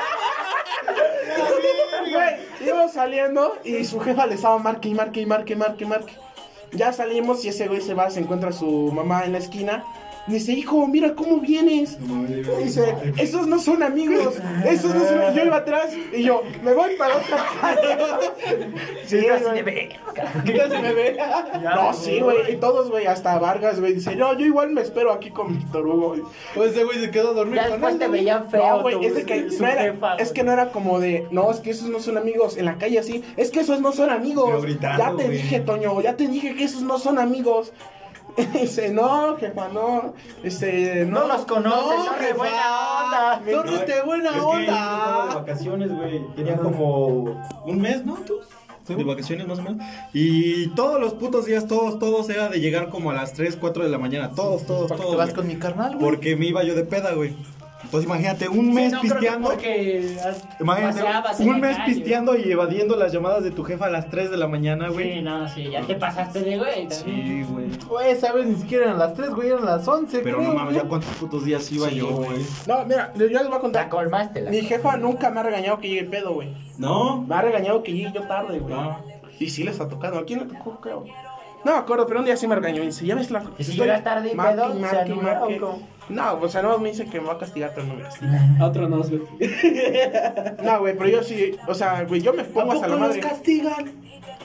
Güey, 2.12 2.36
íbamos 2.68 2.94
saliendo 2.94 3.58
y 3.64 3.84
su 3.86 4.00
jefa 4.00 4.26
le 4.28 4.36
estaba 4.36 4.58
marque 4.58 4.90
y 4.90 4.94
marque 4.94 5.22
y 5.22 5.26
marque, 5.26 5.56
marque, 5.56 5.86
marque. 5.86 6.14
Ya 6.74 6.94
salimos 6.94 7.44
y 7.44 7.50
ese 7.50 7.68
güey 7.68 7.82
se 7.82 7.94
va, 7.94 8.10
se 8.10 8.20
encuentra 8.20 8.50
a 8.50 8.54
su 8.54 8.92
mamá 8.94 9.26
en 9.26 9.34
la 9.34 9.38
esquina. 9.40 9.84
Y 10.28 10.34
dice, 10.34 10.54
hijo, 10.54 10.88
mira 10.88 11.14
cómo 11.16 11.40
vienes. 11.40 11.98
Dice, 12.64 12.96
esos 13.18 13.48
no 13.48 13.60
son 13.60 13.84
amigos. 13.84 14.36
Esos 14.66 14.94
no 14.94 15.04
son 15.04 15.36
Yo 15.36 15.46
iba 15.46 15.58
atrás 15.58 15.90
y 16.16 16.24
yo, 16.24 16.44
me 16.64 16.74
voy 16.74 16.96
para 16.98 17.18
otra 17.18 17.46
calle. 17.60 17.98
Sí, 19.06 19.20
güey. 19.64 19.90
¿Qué 20.46 20.54
tal 20.54 20.72
se 20.72 20.80
me 20.80 20.94
ve? 20.94 21.18
No, 21.64 21.94
sí, 21.94 22.20
güey. 22.20 22.54
Y 22.54 22.56
todos, 22.58 22.90
güey, 22.90 23.08
hasta 23.08 23.38
Vargas, 23.40 23.80
güey. 23.80 23.94
Dice, 23.94 24.16
no, 24.16 24.38
yo 24.38 24.46
igual 24.46 24.70
me 24.72 24.82
espero 24.82 25.12
aquí 25.12 25.32
con 25.32 25.58
Víctor 25.58 25.86
Hugo. 25.86 26.16
Pues 26.56 26.72
ese 26.72 26.84
güey 26.86 27.00
se 27.00 27.12
quedó 27.12 27.34
dormido 27.34 27.62
después 27.82 28.00
te 28.00 28.08
veían 28.08 28.50
feo. 28.50 28.78
No, 28.78 28.82
güey, 28.82 29.06
es 29.06 29.16
de 29.16 29.26
que 29.26 29.42
no 29.42 29.68
era, 29.68 29.82
jefa, 29.82 30.16
es 30.16 30.30
güey. 30.30 30.34
que 30.34 30.44
no 30.44 30.52
era 30.52 30.72
como 30.72 31.00
de, 31.00 31.28
no, 31.32 31.52
es 31.52 31.60
que 31.60 31.72
esos 31.72 31.90
no 31.90 32.00
son 32.00 32.18
amigos 32.18 32.58
en 32.58 32.66
la 32.66 32.78
calle 32.78 33.00
así, 33.00 33.24
es 33.38 33.52
que 33.52 33.62
esos 33.62 33.82
no 33.82 33.92
son 33.92 34.10
amigos. 34.10 34.62
Gritando, 34.64 34.98
ya 34.98 35.16
te 35.16 35.30
dije, 35.30 35.60
Toño, 35.60 36.02
ya 36.02 36.16
te 36.16 36.28
dije 36.28 36.56
que 36.56 36.64
esos 36.64 36.82
no 36.82 37.00
son 37.00 37.20
amigos. 37.20 37.74
Dice, 38.54 38.90
no, 38.90 39.36
jefa, 39.38 39.68
no. 39.70 40.14
Dice, 40.44 41.06
No 41.06 41.28
los 41.28 41.42
conoces, 41.46 41.98
No, 42.00 42.06
son 42.06 42.20
de 42.20 42.26
jefa. 42.26 42.38
buena 42.38 43.02
onda. 43.04 43.42
Son 43.52 43.86
de 43.86 44.02
buena 44.04 44.30
Es 44.30 44.36
que 44.36 44.42
yo 44.42 44.60
estaba 44.60 44.60
de 44.60 45.22
onda. 45.24 45.36
vacaciones, 45.36 45.92
güey. 45.96 46.22
Tenía 46.36 46.58
como 46.58 47.44
un 47.66 47.82
mes, 47.82 48.06
¿no? 48.06 48.16
¿Tú? 48.26 48.36
De 48.88 49.04
vacaciones 49.06 49.48
más 49.48 49.60
o 49.60 49.62
menos. 49.62 49.86
Y 50.12 50.68
todos 50.76 51.00
los 51.00 51.14
putos 51.14 51.46
días, 51.46 51.66
todos, 51.66 51.98
todos 51.98 52.30
era 52.30 52.50
de 52.50 52.60
llegar 52.60 52.90
como 52.90 53.12
a 53.12 53.14
las 53.14 53.32
3, 53.34 53.56
4 53.56 53.84
de 53.86 53.90
la 53.90 53.98
mañana. 53.98 54.32
Todos, 54.36 54.66
todos, 54.66 54.88
¿Por 54.90 54.98
qué 54.98 55.04
todos. 55.04 55.12
te 55.12 55.18
vas 55.18 55.26
güey. 55.28 55.36
con 55.36 55.48
mi 55.48 55.56
carnal, 55.56 55.96
güey? 55.96 56.00
Porque 56.02 56.36
me 56.36 56.48
iba 56.48 56.62
yo 56.64 56.76
de 56.76 56.84
peda, 56.84 57.14
güey. 57.14 57.34
Entonces 57.92 58.08
imagínate, 58.10 58.48
un 58.48 58.74
mes 58.74 58.86
Sí, 58.92 58.96
no, 58.96 59.02
pisteando. 59.02 59.50
porque 59.50 60.16
Imagínate, 60.62 61.04
un 61.44 61.52
la 61.52 61.58
mes 61.58 61.76
calle. 61.78 61.94
pisteando 61.94 62.38
y 62.38 62.50
evadiendo 62.50 62.96
las 62.96 63.12
llamadas 63.12 63.44
de 63.44 63.52
tu 63.52 63.66
jefa 63.66 63.88
a 63.88 63.90
las 63.90 64.10
3 64.10 64.32
de 64.32 64.38
la 64.38 64.48
mañana, 64.48 64.88
Sí, 64.88 64.94
güey. 64.94 65.22
no, 65.22 65.50
sí, 65.50 65.70
ya 65.70 65.82
te 65.82 65.96
pasaste 65.96 66.40
de 66.40 66.58
güey. 66.58 66.88
también. 66.88 67.28
Sí, 67.28 67.44
güey. 67.52 67.66
Güey, 67.90 68.16
sabes, 68.16 68.46
ni 68.46 68.56
siquiera 68.56 68.86
eran 68.86 68.98
las 69.00 69.14
3, 69.14 69.32
güey, 69.32 69.50
eran 69.50 69.66
las 69.66 69.86
11. 69.86 70.20
Pero 70.20 70.38
creo, 70.38 70.48
no 70.50 70.56
mames, 70.56 70.76
ya 70.76 70.84
cuántos 70.84 71.10
putos 71.16 71.44
días 71.44 71.70
iba 71.74 71.90
Sí, 71.90 71.96
yo, 71.96 72.08
güey. 72.12 72.30
güey. 72.30 72.46
No, 72.66 72.86
mira, 72.86 73.12
yo 73.14 73.20
les 73.28 73.32
voy 73.34 73.48
a 73.48 73.50
La 73.50 73.60
contar. 73.60 73.90
colmaste 73.90 74.40
la. 74.42 74.52
Mi 74.52 74.62
jefa 74.62 74.96
nunca 74.96 75.30
me 75.30 75.42
ha 75.42 75.44
regañado 75.44 75.78
que 75.80 75.90
llegue 75.90 76.06
pedo, 76.06 76.34
güey. 76.34 76.48
¿No? 76.78 77.22
Me 77.24 77.36
ha 77.36 77.42
regañado 77.42 77.84
que 77.84 77.92
llegue 77.92 78.12
yo 78.14 78.22
tarde, 78.24 78.60
güey. 78.60 78.74
No. 78.74 78.98
Y 79.38 79.50
sí 79.50 79.64
les 79.64 79.82
ha 79.82 79.90
tocado. 79.90 80.18
¿A 80.20 80.24
quién 80.26 80.40
le 80.40 80.46
tocó, 80.46 80.80
creo? 80.80 81.04
No 81.64 81.74
me 81.74 81.78
acuerdo, 81.78 82.08
pero 82.08 82.20
un 82.20 82.26
día 82.26 82.36
sí 82.38 82.48
me 82.48 82.56
regañó. 82.56 82.82
Y 82.84 82.88
dice, 82.88 83.06
ya 83.06 83.16
ves 83.16 83.30
la. 83.32 83.44
¿Y 83.58 83.64
si 83.64 83.74
llegas 83.74 84.04
tarde 84.04 84.32
y 84.32 84.36
marque, 84.36 84.56
pedo, 84.56 84.74
se 84.74 84.80
marque, 84.80 84.98
anula 85.12 85.22
marque". 85.40 85.56
o 85.58 85.60
cómo? 85.72 85.88
No, 86.10 86.34
o 86.42 86.50
sea, 86.50 86.62
no 86.62 86.78
me 86.80 86.90
dice 86.90 87.06
que 87.06 87.22
me 87.22 87.28
va 87.28 87.34
a 87.34 87.38
castigar, 87.38 87.72
pero 87.76 87.88
no 87.88 87.96
me 87.96 88.02
castiga. 88.04 88.40
Otro 88.62 88.90
no, 88.90 88.98
güey. 89.04 89.22
No, 90.64 90.80
güey, 90.80 90.98
pero 90.98 91.10
yo 91.10 91.24
sí, 91.24 91.56
o 91.68 91.74
sea, 91.74 92.04
güey, 92.04 92.22
yo 92.22 92.34
me 92.34 92.42
¿A 92.42 92.46
pongo 92.46 92.74
hasta 92.74 92.88
la 92.88 92.98
madre. 92.98 93.20
castigan? 93.20 93.92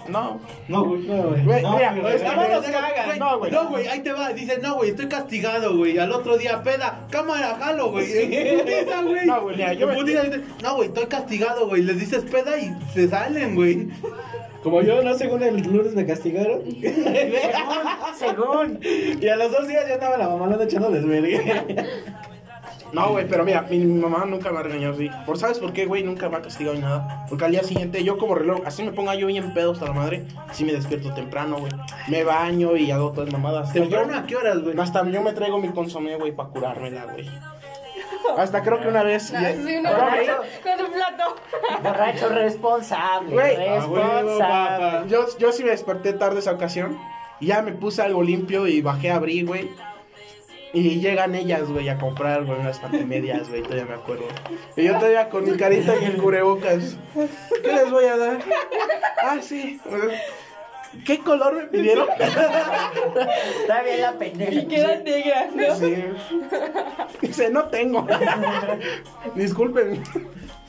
No, 0.09 0.39
No, 0.69 0.85
güey. 0.85 1.05
güey, 1.07 1.63
No, 1.63 1.75
mira, 1.77 1.93
pero 1.93 2.09
es 2.11 2.23
que 2.23 2.29
No, 2.29 2.37
me- 2.43 2.49
los 2.55 2.65
cagan. 2.67 3.19
No, 3.19 3.39
güey. 3.41 3.51
No, 3.51 3.69
güey, 3.71 3.89
ahí 3.89 4.01
te 4.01 4.13
va. 4.13 4.29
Dice, 4.33 4.59
no, 4.63 4.77
güey, 4.77 4.91
estoy 4.91 5.09
castigado, 5.09 5.77
güey. 5.77 5.99
Al 5.99 6.13
otro 6.13 6.39
día, 6.39 6.63
peda, 6.63 7.07
cámara, 7.11 7.57
jalo, 7.59 7.91
güey. 7.91 8.07
Putiza, 8.61 9.03
güey. 9.03 9.27
No, 9.27 9.41
güey, 9.43 9.57
mira, 9.57 9.73
yo 9.73 9.87
En 9.87 9.89
me- 9.91 9.95
putiza 10.01 10.23
dice, 10.23 10.43
No, 10.63 10.77
güey, 10.77 10.89
estoy 10.91 11.07
castigado, 11.07 11.67
güey. 11.67 11.83
Les 11.83 11.99
dices 11.99 12.23
peda 12.23 12.57
y 12.57 12.73
se 12.95 13.09
salen, 13.09 13.57
güey. 13.57 13.89
Como 14.67 14.83
yo, 14.83 15.01
¿no? 15.01 15.15
Según 15.15 15.45
el 15.45 15.63
lunes 15.63 15.95
me 15.95 16.05
castigaron. 16.05 16.61
Según. 18.19 18.81
Y 18.83 19.29
a 19.29 19.37
los 19.37 19.53
dos 19.53 19.69
días 19.69 19.87
ya 19.87 19.95
estaba 19.95 20.17
la 20.17 20.29
mamá 20.29 20.59
echando 20.61 20.91
desvergue. 20.91 21.63
No, 22.93 23.11
güey, 23.11 23.29
pero 23.29 23.45
mira, 23.45 23.63
mi, 23.63 23.79
mi 23.79 24.01
mamá 24.01 24.25
nunca 24.25 24.51
me 24.51 24.59
ha 24.59 24.63
regañado 24.65 24.95
así. 24.95 25.09
¿Por 25.25 25.39
sabes 25.39 25.61
por 25.61 25.73
qué, 25.73 25.87
güey? 25.87 26.03
Nunca 26.03 26.29
me 26.29 26.39
ha 26.39 26.43
castigado 26.43 26.75
ni 26.75 26.83
nada. 26.83 27.27
Porque 27.29 27.45
al 27.45 27.53
día 27.53 27.63
siguiente, 27.63 28.03
yo 28.03 28.19
como 28.19 28.35
reloj, 28.35 28.63
así 28.67 28.83
me 28.83 28.91
ponga 28.91 29.15
yo 29.15 29.29
bien 29.29 29.55
pedo 29.55 29.71
hasta 29.71 29.85
la 29.85 29.93
madre, 29.93 30.25
sí 30.51 30.65
me 30.65 30.73
despierto 30.73 31.15
temprano, 31.15 31.59
güey. 31.61 31.71
Me 32.09 32.25
baño 32.25 32.77
y 32.77 32.91
hago 32.91 33.13
todas 33.13 33.33
mamadas. 33.33 33.69
Hasta 33.69 33.81
¿Temprano 33.81 34.17
a 34.17 34.27
qué 34.27 34.35
horas, 34.35 34.63
güey? 34.63 34.77
Hasta 34.81 35.09
yo 35.09 35.23
me 35.23 35.33
traigo 35.33 35.59
mi 35.59 35.69
consomé, 35.69 36.17
güey, 36.17 36.33
para 36.33 36.49
curármela, 36.49 37.05
güey. 37.05 37.29
Hasta 38.37 38.62
creo 38.62 38.81
que 38.81 38.89
una 38.89 39.03
vez. 39.03 39.33
Ah, 39.35 39.53
sí, 39.53 39.77
una 39.77 39.91
con 39.91 40.87
un 40.87 40.93
plato. 40.93 41.37
Borracho 41.83 42.29
responsable. 42.29 43.33
Güey, 43.33 43.57
responsable. 43.57 45.09
Yo, 45.09 45.27
yo 45.39 45.53
sí 45.53 45.65
me 45.65 45.71
desperté 45.71 46.12
tarde 46.12 46.41
esa 46.41 46.53
ocasión. 46.53 46.99
Y 47.41 47.47
ya 47.47 47.62
me 47.62 47.73
puse 47.73 48.03
algo 48.03 48.23
limpio 48.23 48.67
y 48.67 48.81
bajé 48.81 49.11
a 49.11 49.17
abrir, 49.17 49.47
güey. 49.47 49.71
Y 50.73 51.01
llegan 51.01 51.35
ellas, 51.35 51.62
güey, 51.71 51.89
a 51.89 51.97
comprar, 51.97 52.45
güey, 52.45 52.59
unas 52.61 52.79
pantimedias, 52.79 53.49
güey, 53.49 53.62
todavía 53.62 53.87
me 53.87 53.95
acuerdo. 53.95 54.25
Y 54.77 54.85
yo 54.85 54.95
todavía 54.97 55.29
con 55.31 55.45
mi 55.45 55.57
carita 55.57 55.95
y 56.01 56.05
el 56.05 56.17
cubrebocas. 56.19 56.97
¿Qué 57.15 57.73
les 57.73 57.91
voy 57.91 58.05
a 58.05 58.17
dar? 58.17 58.39
Ah, 59.23 59.39
sí. 59.41 59.81
¿Qué 61.05 61.19
color 61.19 61.55
me 61.55 61.63
pidieron? 61.65 62.09
Está 62.19 63.83
bien 63.83 64.01
la 64.01 64.13
pendeja. 64.13 64.53
Y 64.53 64.67
queda 64.67 64.97
negra, 64.97 65.49
¿no? 65.55 65.75
Sí. 65.77 65.95
Dice, 67.21 67.51
no 67.51 67.65
tengo. 67.65 68.07
Disculpen. 69.35 70.03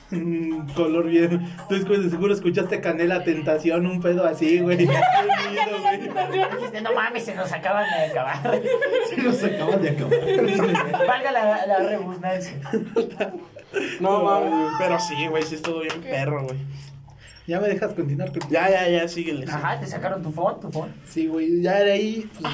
Mm, 0.10 0.70
color 0.70 1.08
bien. 1.08 1.52
Güey, 1.70 2.02
de 2.02 2.10
seguro 2.10 2.34
escuchaste 2.34 2.80
Canela 2.80 3.24
Tentación, 3.24 3.86
un 3.86 4.02
pedo 4.02 4.26
así, 4.26 4.60
güey. 4.60 4.78
Dijiste, 4.88 6.82
no 6.82 6.94
mames, 6.94 7.26
se 7.26 7.36
nos 7.36 7.52
acaban 7.52 7.86
de 7.90 8.06
acabar. 8.06 8.62
Sí, 9.10 9.22
nos 9.22 9.44
acabas 9.44 9.82
de 9.82 9.90
acabar. 9.90 11.08
Valga 11.08 11.32
la, 11.32 11.66
la 11.66 11.80
redundancia. 11.80 12.54
No, 14.00 14.24
mames. 14.24 14.74
Pero 14.80 15.00
sí, 15.00 15.28
güey, 15.28 15.44
sí 15.44 15.56
estuvo 15.56 15.80
bien 15.82 16.02
perro, 16.02 16.44
güey. 16.46 16.58
Ya 17.48 17.60
me 17.62 17.70
dejas 17.70 17.94
continuar 17.94 18.32
con 18.38 18.50
Ya, 18.52 18.70
ya, 18.70 18.90
ya, 18.90 19.08
síguele. 19.08 19.46
sí. 19.48 19.54
Ajá, 19.54 19.80
te 19.80 19.88
sacaron 19.88 20.22
tu 20.22 20.32
phone, 20.32 20.60
tu 20.60 20.70
phone. 20.70 20.92
Sí, 21.06 21.28
güey, 21.28 21.62
ya 21.62 21.80
de 21.82 21.92
ahí, 21.94 22.30
pues, 22.40 22.54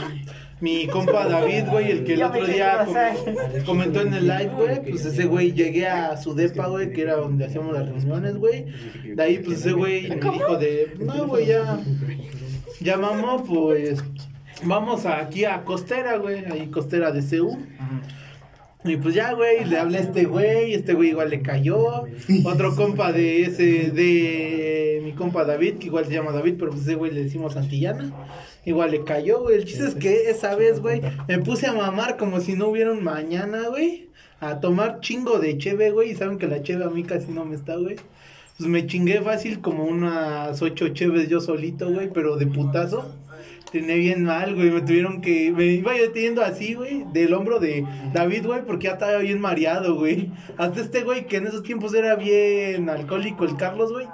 mi 0.62 0.88
compa 0.88 1.28
David, 1.28 1.64
güey, 1.70 1.92
el 1.92 2.04
que 2.04 2.14
el 2.14 2.24
otro 2.24 2.46
día 2.46 2.86
com- 2.86 3.66
comentó 3.66 4.02
en 4.02 4.14
el 4.14 4.28
live, 4.28 4.52
güey, 4.56 4.82
pues 4.92 5.04
ese 5.06 5.26
güey 5.26 5.52
llegué 5.52 5.88
a 5.88 6.16
su 6.16 6.36
depa, 6.36 6.68
güey, 6.68 6.94
que 6.94 7.02
era 7.02 7.16
donde 7.16 7.46
hacíamos 7.46 7.74
las 7.74 7.90
reuniones, 7.90 8.38
güey. 8.38 8.66
De 9.16 9.22
ahí, 9.24 9.40
pues 9.40 9.60
ese 9.60 9.74
güey 9.74 10.08
me 10.10 10.16
dijo 10.16 10.58
de, 10.58 10.96
no, 11.00 11.28
güey, 11.28 11.48
ya, 11.48 11.80
ya 12.80 12.96
vamos, 12.98 13.44
pues, 13.48 14.04
vamos 14.64 15.06
aquí 15.08 15.44
a 15.46 15.64
Costera, 15.66 16.18
güey, 16.18 16.46
ahí 16.46 16.68
Costera 16.68 17.12
de 17.12 17.22
CU. 17.22 17.58
Y 18.86 18.98
pues 18.98 19.16
ya, 19.16 19.34
güey, 19.34 19.64
le 19.66 19.78
hablé 19.78 20.00
a 20.00 20.02
este 20.02 20.26
güey, 20.26 20.74
este 20.74 20.94
güey 20.94 21.10
igual 21.10 21.30
le 21.30 21.42
cayó. 21.42 22.06
Otro 22.44 22.76
compa 22.76 23.14
de 23.14 23.44
ese, 23.44 23.92
de 23.92 25.02
mi 25.04 25.14
compa 25.14 25.46
David, 25.46 25.76
que 25.76 25.88
igual 25.88 26.06
se 26.06 26.14
llama 26.14 26.32
David, 26.32 26.56
pero 26.60 26.72
pues 26.72 26.84
ese 26.84 26.96
güey 26.96 27.12
le 27.12 27.24
decimos 27.24 27.54
Santillana. 27.54 28.12
Igual 28.66 28.92
le 28.92 29.04
cayó, 29.04 29.42
güey. 29.42 29.56
El 29.58 29.66
chiste 29.66 29.88
es 29.88 29.96
que 29.96 30.30
esa 30.30 30.56
vez, 30.56 30.82
güey, 30.82 31.02
me 31.28 31.40
puse 31.40 31.68
a 31.68 31.74
mamar 31.74 32.18
como 32.18 32.42
si 32.42 32.54
no 32.54 32.68
hubiera 32.68 32.92
un 32.92 33.04
mañana, 33.04 33.70
güey. 33.70 34.10
A 34.40 34.60
tomar 34.60 35.00
chingo 35.00 35.40
de 35.40 35.58
cheve, 35.58 35.92
güey. 35.92 36.12
Y 36.12 36.16
saben 36.16 36.38
que 36.38 36.48
la 36.48 36.62
cheve 36.62 36.84
a 36.84 36.90
mí 36.90 37.04
casi 37.04 37.32
no 37.32 37.46
me 37.46 37.56
está, 37.56 37.78
güey. 37.78 37.96
Pues 38.58 38.70
me 38.70 38.86
chingué 38.86 39.22
fácil 39.22 39.62
como 39.62 39.86
unas 39.86 40.62
ocho 40.62 40.90
cheves 40.90 41.28
yo 41.30 41.42
solito, 41.42 41.90
güey, 41.92 42.10
pero 42.14 42.36
de 42.36 42.48
putazo. 42.48 43.12
Tené 43.74 43.96
bien 43.98 44.24
mal, 44.24 44.54
güey. 44.56 44.70
Me 44.70 44.82
tuvieron 44.82 45.20
que. 45.20 45.52
Me 45.52 45.66
iba 45.66 45.98
yo 45.98 46.12
teniendo 46.12 46.42
así, 46.44 46.76
güey, 46.76 47.04
del 47.12 47.34
hombro 47.34 47.60
de 47.60 47.86
David, 48.14 48.46
güey, 48.46 48.62
porque 48.66 48.86
ya 48.86 48.94
estaba 48.94 49.18
bien 49.18 49.42
mareado, 49.42 49.96
güey. 49.96 50.30
Hasta 50.58 50.80
este 50.80 51.02
güey, 51.02 51.26
que 51.26 51.38
en 51.38 51.48
esos 51.48 51.64
tiempos 51.64 51.94
era 51.96 52.16
bien 52.16 52.88
alcohólico, 52.90 53.44
el 53.46 53.58
Carlos, 53.58 53.92
güey. 53.92 54.06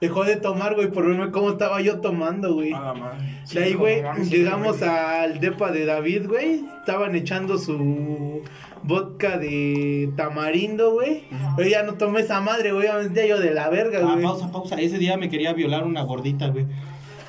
Dejó 0.00 0.22
de 0.22 0.36
tomar, 0.36 0.76
güey, 0.76 0.88
por 0.92 1.04
verme 1.08 1.32
cómo 1.32 1.50
estaba 1.50 1.80
yo 1.80 2.00
tomando, 2.00 2.54
güey. 2.54 2.72
A 2.72 2.80
la 2.80 2.94
madre. 2.94 3.18
De 3.52 3.64
ahí, 3.64 3.74
güey, 3.74 4.02
llegamos 4.30 4.80
al 4.82 5.40
depa 5.40 5.72
de 5.72 5.84
David, 5.84 6.28
güey. 6.28 6.62
Estaban 6.78 7.16
echando 7.16 7.58
su 7.58 8.42
vodka 8.84 9.36
de 9.38 10.10
tamarindo, 10.16 10.92
güey. 10.92 11.24
Pero 11.56 11.68
ya 11.68 11.82
no 11.82 11.94
tomé 11.94 12.20
esa 12.20 12.40
madre, 12.40 12.70
güey. 12.70 12.86
Ya 13.12 13.26
yo 13.26 13.40
de 13.40 13.50
la 13.52 13.68
verga, 13.70 13.98
Ah, 14.00 14.12
güey. 14.12 14.22
pausa, 14.22 14.52
pausa. 14.52 14.80
Ese 14.80 14.98
día 14.98 15.16
me 15.16 15.28
quería 15.28 15.52
violar 15.52 15.82
una 15.84 16.02
gordita, 16.02 16.46
güey. 16.46 16.66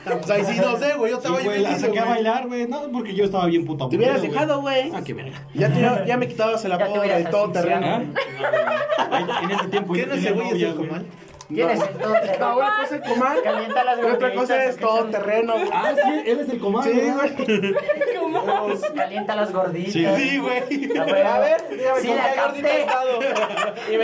Pues 0.05 0.29
ahí 0.29 0.43
sí 0.45 0.59
no 0.59 0.77
sé, 0.77 0.93
güey. 0.95 1.11
Yo 1.11 1.17
estaba 1.17 1.39
güey, 1.41 1.59
la 1.61 1.69
bien 1.69 1.81
saqué 1.81 1.99
a 1.99 2.05
bailar, 2.05 2.47
güey. 2.47 2.67
No, 2.67 2.81
porque 2.91 3.13
yo 3.13 3.25
estaba 3.25 3.45
bien 3.47 3.65
puto 3.65 3.89
Te 3.89 3.97
hubieras 3.97 4.21
dejado, 4.21 4.61
güey. 4.61 4.91
Ah, 4.95 5.01
qué 5.05 5.13
verga. 5.13 5.37
Ya, 5.53 5.69
te- 5.71 6.07
ya 6.07 6.17
me 6.17 6.27
quitabas 6.27 6.63
el 6.65 6.71
apodo 6.71 7.01
hubieras 7.01 7.23
de 7.23 7.29
todo 7.29 7.51
terreno. 7.51 7.85
¿Ah? 7.87 9.41
En 9.43 9.51
ese 9.51 9.67
tiempo 9.67 9.93
¿Qué 9.93 9.99
yo 10.01 10.05
no 10.07 10.13
tenía 10.13 10.29
ese 10.29 10.33
güey 10.35 10.47
es 10.47 10.53
novia, 10.53 10.67
el 10.69 10.73
güey. 10.75 10.87
comal? 10.87 11.05
¿Quién 11.49 11.69
es 11.71 11.81
el 11.81 11.87
todo 11.97 12.13
No, 12.39 12.57
una 12.57 12.77
cosa 12.79 12.95
es 12.95 13.01
comal. 13.09 13.41
Calienta 13.43 13.83
las 13.83 13.97
y 13.97 14.01
otra 14.03 14.11
gorditas, 14.29 14.35
cosa 14.35 14.63
es 14.65 14.75
¿o 14.75 14.77
qué 14.77 14.83
todo 14.85 15.05
terreno, 15.05 15.53
güey. 15.53 15.69
Ah, 15.73 15.93
sí, 15.95 16.21
él 16.29 16.39
es 16.39 16.49
el 16.49 16.59
comando. 16.59 16.91
Sí, 16.91 16.97
¿verdad? 16.99 17.29
güey. 17.37 18.95
Calienta 18.95 19.35
las 19.35 19.51
gorditas. 19.51 19.93
Sí. 19.93 20.05
Sí, 20.15 20.37
güey. 20.37 20.97
A 20.97 21.03
ver, 21.05 21.25
A 21.27 21.39
ver, 21.39 21.61
dígame 21.71 22.01
sí 22.01 22.07
con 22.07 22.17
la 22.17 22.33
qué 22.33 22.39
gordita 22.41 22.69
he 22.69 22.79
capté. 22.79 22.81
estado. 22.81 23.19
Y 23.91 23.97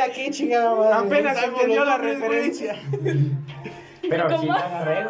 aquí, 0.00 0.30
chingada 0.30 0.74
madre. 0.74 0.94
Apenas 1.06 1.42
entendió 1.42 1.84
la 1.84 1.98
referencia. 1.98 2.76
Pero 4.08 4.40
sí 4.40 4.46
la 4.46 4.54
agarré. 4.54 5.06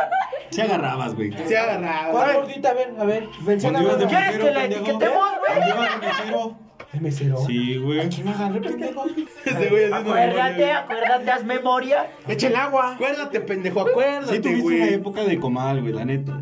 Sí 0.50 0.60
agarrabas, 0.60 1.14
güey. 1.14 1.32
Se 1.46 1.56
agarraba. 1.56 2.10
¿Cuál 2.10 2.34
gordita? 2.34 2.70
A 2.70 2.74
ver, 2.74 2.94
a 2.98 3.04
ver. 3.04 3.28
Menciona 3.44 3.80
una. 3.80 4.06
¿Quieres 4.06 4.38
que 4.38 4.50
la 4.50 4.64
etiquetemos, 4.64 5.28
güey? 5.46 6.54
¿El 6.92 7.00
mesero? 7.02 7.36
Sí, 7.46 7.76
güey. 7.76 8.08
¿Quién 8.08 8.28
agarré, 8.28 8.60
pendejo? 8.60 9.04
Ese 9.44 9.68
güey 9.68 9.84
haciendo 9.84 9.96
Acuérdate, 10.10 10.72
acuérdate, 10.72 11.30
haz 11.30 11.44
memoria. 11.44 12.06
Eche 12.26 12.46
el 12.46 12.56
agua. 12.56 12.94
Acuérdate, 12.94 13.40
pendejo, 13.40 13.84
Sí 13.84 13.90
acuérdate, 13.90 14.40
tuviste 14.40 14.64
una 14.66 14.76
güey. 14.78 14.94
época 14.94 15.24
de 15.24 15.38
comal, 15.38 15.82
güey, 15.82 15.92
la 15.92 16.04
neta. 16.06 16.40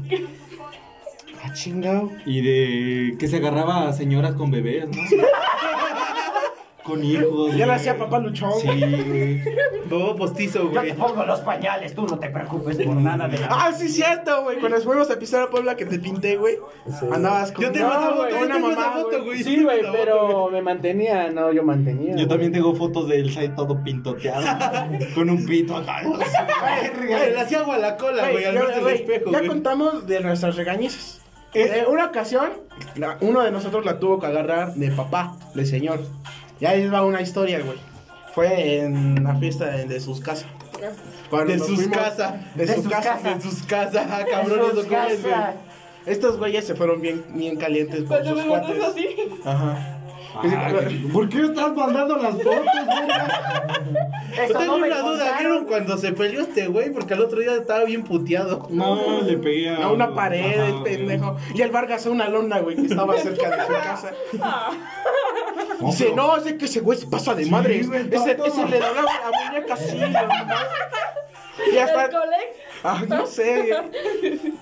Ah, 1.43 1.53
chingado. 1.53 2.11
Y 2.25 2.43
de 2.43 3.17
que 3.19 3.27
se 3.27 3.37
agarraba 3.39 3.89
a 3.89 3.93
señoras 3.93 4.35
con 4.35 4.51
bebés, 4.53 4.87
¿no? 4.89 5.03
con 6.87 7.03
hijos. 7.05 7.55
Ya 7.57 7.67
le 7.67 7.73
hacía 7.75 7.99
papá 7.99 8.19
luchón. 8.21 8.53
Sí, 8.61 8.67
güey. 8.69 9.43
Bobo 9.91 10.17
postizo, 10.17 10.61
Yo 10.65 10.71
güey. 10.71 10.89
te 10.91 10.95
pongo 10.95 11.25
los 11.25 11.41
pañales, 11.41 11.95
tú 11.95 12.07
no 12.07 12.19
te 12.19 12.29
preocupes 12.31 12.77
por 12.79 12.97
nada 12.97 13.29
de 13.29 13.39
la 13.39 13.47
Ah, 13.51 13.73
sí, 13.77 13.89
cierto, 13.89 14.43
güey. 14.45 14.59
Cuando 14.59 14.81
fuimos 14.81 15.11
a 15.11 15.19
pisar 15.19 15.43
a 15.43 15.51
Puebla 15.51 15.77
que 15.77 15.85
te 15.87 15.99
pinté, 15.99 16.37
güey. 16.37 16.57
Andabas 17.13 17.53
con 17.53 17.65
Yo 17.65 17.73
tengo 17.73 17.91
foto, 17.91 18.29
yo 18.31 18.39
una 18.47 18.59
mamá, 18.59 18.93
foto, 18.95 19.09
güey. 19.09 19.25
güey. 19.25 19.43
Sí, 19.45 19.63
güey, 19.63 19.81
pero 19.93 20.49
me 20.51 20.63
mantenía, 20.63 21.31
no, 21.31 21.53
yo 21.53 21.63
mantenía. 21.63 22.17
Yo 22.17 22.27
también 22.29 22.53
tengo 22.53 22.75
fotos 22.75 23.09
del 23.09 23.29
site 23.31 23.51
todo 23.51 23.83
pintoteado. 23.83 24.47
con 25.15 25.29
un 25.31 25.45
pito 25.45 25.77
acá. 25.77 26.03
Le 26.03 27.41
hacía 27.41 27.61
agua 27.61 27.77
a 27.77 27.79
la 27.79 27.97
cola, 27.97 28.31
Güey, 28.31 28.45
al 28.45 28.55
yo- 28.55 28.89
espejo, 28.89 29.31
ya 29.33 29.47
contamos 29.47 30.07
de 30.07 30.21
nuestras 30.21 30.57
regañizas. 30.57 31.21
En 31.55 31.87
una 31.91 32.07
ocasión, 32.07 32.51
la- 32.97 33.17
uno 33.21 33.43
de 33.43 33.51
nosotros 33.51 33.85
la 33.85 33.99
tuvo 33.99 34.21
que 34.21 34.27
agarrar 34.27 34.75
de 34.75 34.91
papá, 34.91 35.37
de 35.55 35.65
señor. 35.65 36.01
Y 36.61 36.65
ahí 36.67 36.89
va 36.89 37.05
una 37.05 37.21
historia, 37.21 37.61
güey. 37.61 37.79
Fue 38.35 38.81
en 38.81 39.23
la 39.25 39.35
fiesta 39.37 39.67
de, 39.67 39.85
de 39.87 40.01
sus 40.01 40.21
casas. 40.21 40.47
Cuando 41.31 41.53
De 41.53 41.59
sus 41.59 41.77
fuimos- 41.77 41.97
casas. 41.97 42.35
De, 42.55 42.67
De 42.67 42.75
sus 42.75 42.85
sus 42.85 42.93
casas. 42.93 43.23
De 43.23 43.41
sus 43.41 43.63
casas, 43.63 44.07
ah, 44.11 44.25
cabrón, 44.31 44.61
Jesús 44.71 44.79
eso 44.85 44.89
cómo 44.89 45.03
es, 45.09 45.23
güey. 45.23 45.35
Casa. 45.35 45.55
Estos 46.07 46.37
güeyes 46.39 46.67
se 46.67 46.75
fueron 46.75 47.01
bien, 47.01 47.25
bien 47.31 47.57
calientes 47.57 47.99
con 48.01 48.07
Cuando 48.09 48.35
sus 48.37 48.45
cuates. 48.45 48.85
así. 48.85 49.09
Ajá. 49.45 49.93
Ah, 50.39 50.71
¿Por 51.15 51.31
qué 51.31 51.41
estás 51.47 51.75
mandando 51.75 52.19
las 52.19 52.35
fotos, 52.35 52.53
Eso 54.45 54.59
tengo 54.59 54.77
no 54.79 54.87
una 54.87 55.01
duda. 55.01 55.39
¿vieron 55.39 55.65
cuando 55.65 55.97
se 55.97 56.13
peleó 56.13 56.43
este 56.43 56.67
güey? 56.67 56.91
Porque 56.93 57.15
al 57.15 57.21
otro 57.23 57.41
día 57.41 57.55
estaba 57.55 57.85
bien 57.85 58.03
puteado. 58.05 58.67
No, 58.71 59.23
le 59.23 59.39
pegué 59.39 59.71
a. 59.71 59.85
A 59.87 59.91
una 59.93 60.15
pared, 60.15 60.61
Ajá, 60.61 60.67
el 60.67 60.83
pendejo. 60.83 61.37
Y 61.55 61.63
el 61.63 61.71
Vargas 61.71 62.05
a 62.07 62.11
una 62.11 62.29
lona, 62.29 62.59
güey, 62.59 62.77
que 62.77 62.83
estaba 62.87 63.17
cerca 63.17 63.49
de 63.57 63.63
su 63.67 63.73
casa. 63.83 64.11
No, 65.81 65.87
Dice, 65.89 66.05
pero- 66.05 66.17
no, 66.17 66.37
ese 66.37 66.57
que 66.57 66.65
ese 66.65 66.81
güey 66.81 66.99
se 66.99 67.07
pasa 67.07 67.35
de 67.35 67.47
madre. 67.47 67.81
Ese, 67.81 67.97
ese 68.11 68.67
le 68.69 68.79
doblaba 68.79 69.03
la 69.03 69.51
muñeca 69.51 69.75
así. 69.75 69.97
¿no? 69.99 70.07
Y 71.73 71.79
hasta. 71.79 72.05
El 72.05 72.11
colex. 72.11 72.57
Ah, 72.85 73.03
no 73.09 73.27
sé. 73.27 73.75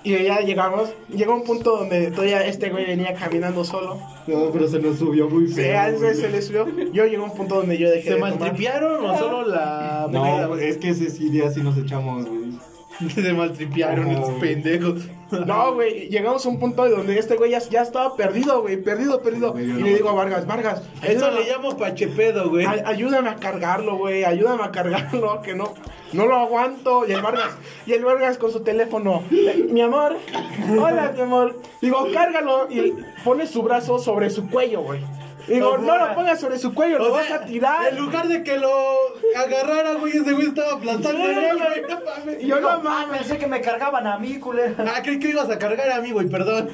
Y 0.03 0.23
ya 0.23 0.39
llegamos. 0.39 0.89
Llegó 1.09 1.35
un 1.35 1.43
punto 1.43 1.77
donde 1.77 2.09
todavía 2.11 2.45
este 2.45 2.69
güey 2.69 2.85
venía 2.85 3.13
caminando 3.13 3.63
solo. 3.63 3.99
No, 4.27 4.49
pero 4.51 4.67
se 4.67 4.79
nos 4.79 4.97
subió 4.97 5.29
muy 5.29 5.47
feo. 5.47 5.77
a 5.79 5.89
güey. 5.91 6.15
se 6.15 6.29
le 6.29 6.41
subió. 6.41 6.65
Yo 6.91 7.05
llegó 7.05 7.25
un 7.25 7.33
punto 7.35 7.55
donde 7.55 7.77
yo 7.77 7.89
dejé 7.89 8.09
¿Se 8.09 8.13
de 8.15 8.21
maltripearon 8.21 9.05
o 9.05 9.17
solo 9.17 9.45
la 9.45 10.07
No, 10.09 10.47
güey? 10.47 10.69
es 10.69 10.77
que 10.77 10.89
ese 10.89 11.09
sí 11.09 11.29
día 11.29 11.51
sí 11.51 11.61
nos 11.61 11.77
echamos, 11.77 12.25
güey. 12.25 12.45
Se 13.13 13.33
maltripearon 13.33 14.05
No, 14.05 14.11
esos 14.11 14.29
güey. 14.35 14.39
pendejos. 14.39 15.01
No, 15.45 15.73
güey, 15.73 16.07
llegamos 16.07 16.45
a 16.45 16.49
un 16.49 16.59
punto 16.59 16.87
donde 16.87 17.17
este 17.17 17.35
güey 17.35 17.51
ya, 17.51 17.59
ya 17.59 17.81
estaba 17.81 18.15
perdido, 18.15 18.61
güey, 18.61 18.77
perdido, 18.77 19.21
perdido. 19.21 19.59
Y 19.59 19.65
le 19.65 19.73
no- 19.81 19.87
digo 19.97 20.09
a 20.09 20.13
Vargas, 20.13 20.45
Vargas, 20.45 20.81
Eso 21.03 21.31
le 21.31 21.49
llamo 21.49 21.75
pachepedo, 21.77 22.49
güey. 22.49 22.65
Ay- 22.65 22.81
ayúdame 22.85 23.29
a 23.29 23.35
cargarlo, 23.35 23.97
güey, 23.97 24.23
ayúdame 24.23 24.63
a 24.63 24.71
cargarlo, 24.71 25.41
que 25.41 25.55
no, 25.55 25.73
no 26.13 26.25
lo 26.27 26.35
aguanto. 26.37 27.05
Y 27.07 27.11
el 27.11 27.21
Vargas, 27.21 27.49
y 27.85 27.93
el 27.93 28.05
Vargas 28.05 28.37
con 28.37 28.51
su 28.51 28.61
teléfono, 28.61 29.23
"Eh, 29.31 29.67
mi 29.69 29.81
amor, 29.81 30.15
hola, 30.79 31.11
mi 31.15 31.21
amor. 31.21 31.59
Digo, 31.81 32.07
cárgalo 32.13 32.67
y 32.71 32.93
pone 33.23 33.47
su 33.47 33.61
brazo 33.63 33.99
sobre 33.99 34.29
su 34.29 34.47
cuello, 34.49 34.81
güey. 34.83 35.01
Digo, 35.47 35.77
no 35.77 35.97
lo 35.97 36.15
pongas 36.15 36.39
sobre 36.39 36.57
su 36.57 36.73
cuello, 36.73 36.99
lo 36.99 37.11
vas 37.11 37.31
a 37.31 37.45
tirar. 37.45 37.89
En 37.89 37.97
lugar 37.97 38.27
de 38.27 38.43
que 38.43 38.57
lo 38.57 38.97
agarrara, 39.35 39.93
güey, 39.95 40.17
ese 40.17 40.33
güey 40.33 40.47
estaba 40.47 40.73
aplastando 40.73 41.25
yo 42.41 42.59
no 42.59 42.81
mames. 42.81 43.19
pensé 43.19 43.37
que 43.37 43.47
me 43.47 43.61
cargaban 43.61 44.07
a 44.07 44.17
mí, 44.17 44.39
culero. 44.39 44.75
Ah, 44.79 45.01
creí 45.03 45.19
que 45.19 45.29
ibas 45.29 45.49
a 45.49 45.59
cargar 45.59 45.91
a 45.91 46.01
mí, 46.01 46.11
güey, 46.11 46.27
perdón. 46.27 46.69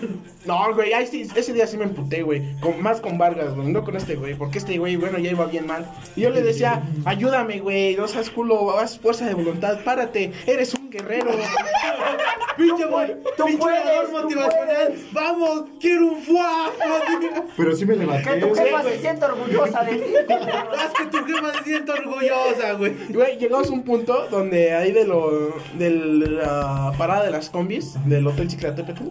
No, 0.45 0.73
güey, 0.73 0.93
ahí 0.93 1.07
sí, 1.07 1.27
ese 1.35 1.53
día 1.53 1.67
sí 1.67 1.77
me 1.77 1.85
emputé, 1.85 2.23
güey. 2.23 2.59
Con, 2.59 2.81
más 2.81 3.01
con 3.01 3.17
Vargas, 3.17 3.55
güey, 3.55 3.71
no 3.71 3.83
con 3.83 3.95
este 3.95 4.15
güey. 4.15 4.35
Porque 4.35 4.57
este 4.57 4.77
güey, 4.77 4.95
bueno, 4.95 5.17
ya 5.19 5.31
iba 5.31 5.45
bien 5.45 5.67
mal. 5.67 5.85
Y 6.15 6.21
yo 6.21 6.29
le 6.29 6.41
decía, 6.41 6.83
ayúdame, 7.05 7.59
güey, 7.59 7.95
no 7.95 8.07
seas 8.07 8.29
culo, 8.29 8.77
haz 8.79 8.99
fuerza 8.99 9.25
de 9.25 9.33
voluntad, 9.33 9.79
párate, 9.83 10.33
eres 10.45 10.73
un 10.73 10.80
guerrero. 10.91 11.31
Pinche, 12.57 12.85
güey, 12.85 13.15
tú 13.37 13.45
puedes, 13.57 14.11
motivacional. 14.11 14.95
Vamos, 15.13 15.63
quiero 15.79 16.07
un 16.07 16.21
fuá. 16.21 16.69
Pero 17.57 17.75
sí 17.75 17.85
me 17.85 17.95
levanté. 17.95 18.29
Que 18.29 18.39
tu 18.41 18.53
jefa 18.53 18.83
se 18.83 18.99
siente 18.99 19.25
orgullosa 19.25 19.83
de 19.83 19.95
ti. 19.95 20.13
Haz 20.77 20.93
que 20.93 21.05
tu 21.05 21.25
jefa 21.25 21.53
se 21.57 21.63
sienta 21.63 21.93
orgullosa, 21.93 22.73
güey. 22.73 22.93
Güey, 23.09 23.37
llegamos 23.37 23.69
a 23.69 23.73
un 23.73 23.83
punto 23.83 24.27
donde 24.29 24.73
ahí 24.73 24.91
de 24.91 25.05
lo, 25.05 25.55
de 25.77 25.89
la 25.89 26.93
parada 26.97 27.25
de 27.25 27.31
las 27.31 27.49
combis, 27.49 27.95
del 28.05 28.27
Hotel 28.27 28.47
Chiclatepetl, 28.49 29.03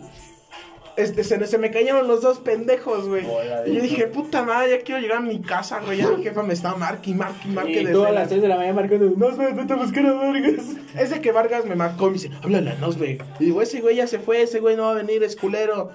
este, 0.97 1.25
se, 1.25 1.47
se 1.47 1.59
me 1.59 1.71
cayeron 1.71 2.07
los 2.09 2.21
dos 2.23 2.39
pendejos, 2.39 3.09
güey. 3.09 3.25
Y 3.67 3.73
yo 3.75 3.83
dije, 3.83 4.07
puta 4.07 4.43
madre, 4.43 4.71
ya 4.79 4.85
quiero 4.85 5.01
llegar 5.01 5.19
a 5.19 5.21
mi 5.21 5.41
casa, 5.41 5.81
güey. 5.85 5.99
Ya 5.99 6.09
mi 6.09 6.23
jefa 6.23 6.43
me 6.43 6.53
está 6.55 6.75
marque 6.75 7.15
marque 7.15 7.49
y 7.49 7.53
marque 7.53 7.83
Y 7.83 7.87
tú 7.93 8.03
a 8.05 8.11
las- 8.11 8.15
las 8.15 8.29
3 8.29 8.43
de 8.43 8.49
la 8.49 8.57
mañana 8.57 8.75
marcando, 8.75 9.13
no, 9.17 9.29
espera, 9.31 9.55
vete 9.55 9.73
a 9.73 9.77
buscar 9.77 10.07
a 10.07 10.13
Vargas. 10.13 10.65
Ese 10.99 11.21
que 11.21 11.33
Vargas 11.33 11.65
me 11.65 11.75
marcó 11.77 12.05
y 12.07 12.09
me 12.09 12.13
dice, 12.15 12.31
háblale 12.43 12.71
a 12.71 12.75
Nosbe. 12.75 13.19
Y 13.39 13.45
digo, 13.45 13.63
ese 13.63 13.81
güey 13.81 13.97
ya 13.97 14.07
se 14.07 14.19
fue, 14.19 14.43
ese 14.43 14.61
güey 14.61 14.77
no 14.77 14.83
va 14.85 14.93
a 14.93 14.95
venir, 14.95 15.23
es 15.23 15.37
culero. 15.37 15.91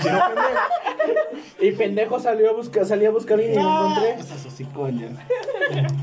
Si 0.00 0.08
no. 0.08 0.18
Y 1.60 1.70
pendejo 1.72 2.18
salió 2.18 2.50
a 2.50 2.52
buscar, 2.54 2.84
salí 2.86 3.04
a 3.04 3.10
buscar 3.10 3.38
y 3.40 3.48
ni 3.48 3.54
lo 3.54 3.60
encontré. 3.60 4.14
Esas 4.18 4.44
hocicoñas. 4.46 5.12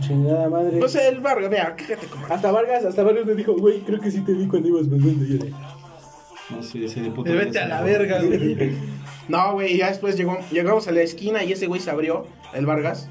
Chingada 0.02 0.48
madre. 0.50 0.78
No 0.78 0.88
sé, 0.88 1.08
el 1.10 1.20
Vargas, 1.20 1.50
mira, 1.50 1.76
quéjate 1.76 2.08
como. 2.08 2.26
Hasta 2.28 2.52
Vargas, 2.52 2.86
hasta 2.86 3.04
Vargas 3.04 3.26
me 3.26 3.34
dijo, 3.34 3.54
güey, 3.58 3.80
creo 3.82 4.00
que 4.00 4.10
sí 4.10 4.22
te 4.22 4.32
vi 4.34 4.48
cuando 4.48 4.70
ibas 4.70 4.84
pasando. 4.88 5.26
Y 5.26 5.38
yo 5.40 5.46
No 6.50 6.64
sé, 6.64 6.86
ese 6.86 7.02
de 7.02 7.12
puto. 7.12 7.32
Vete 7.32 7.60
a 7.60 7.68
la 7.68 7.82
verga, 7.82 8.22
güey. 8.22 8.74
No, 9.30 9.54
güey, 9.54 9.78
ya 9.78 9.90
después 9.90 10.18
llegó, 10.18 10.40
llegamos 10.52 10.88
a 10.88 10.92
la 10.92 11.02
esquina 11.02 11.44
y 11.44 11.52
ese 11.52 11.68
güey 11.68 11.80
se 11.80 11.92
abrió, 11.92 12.26
el 12.56 12.66
Vargas. 12.66 13.08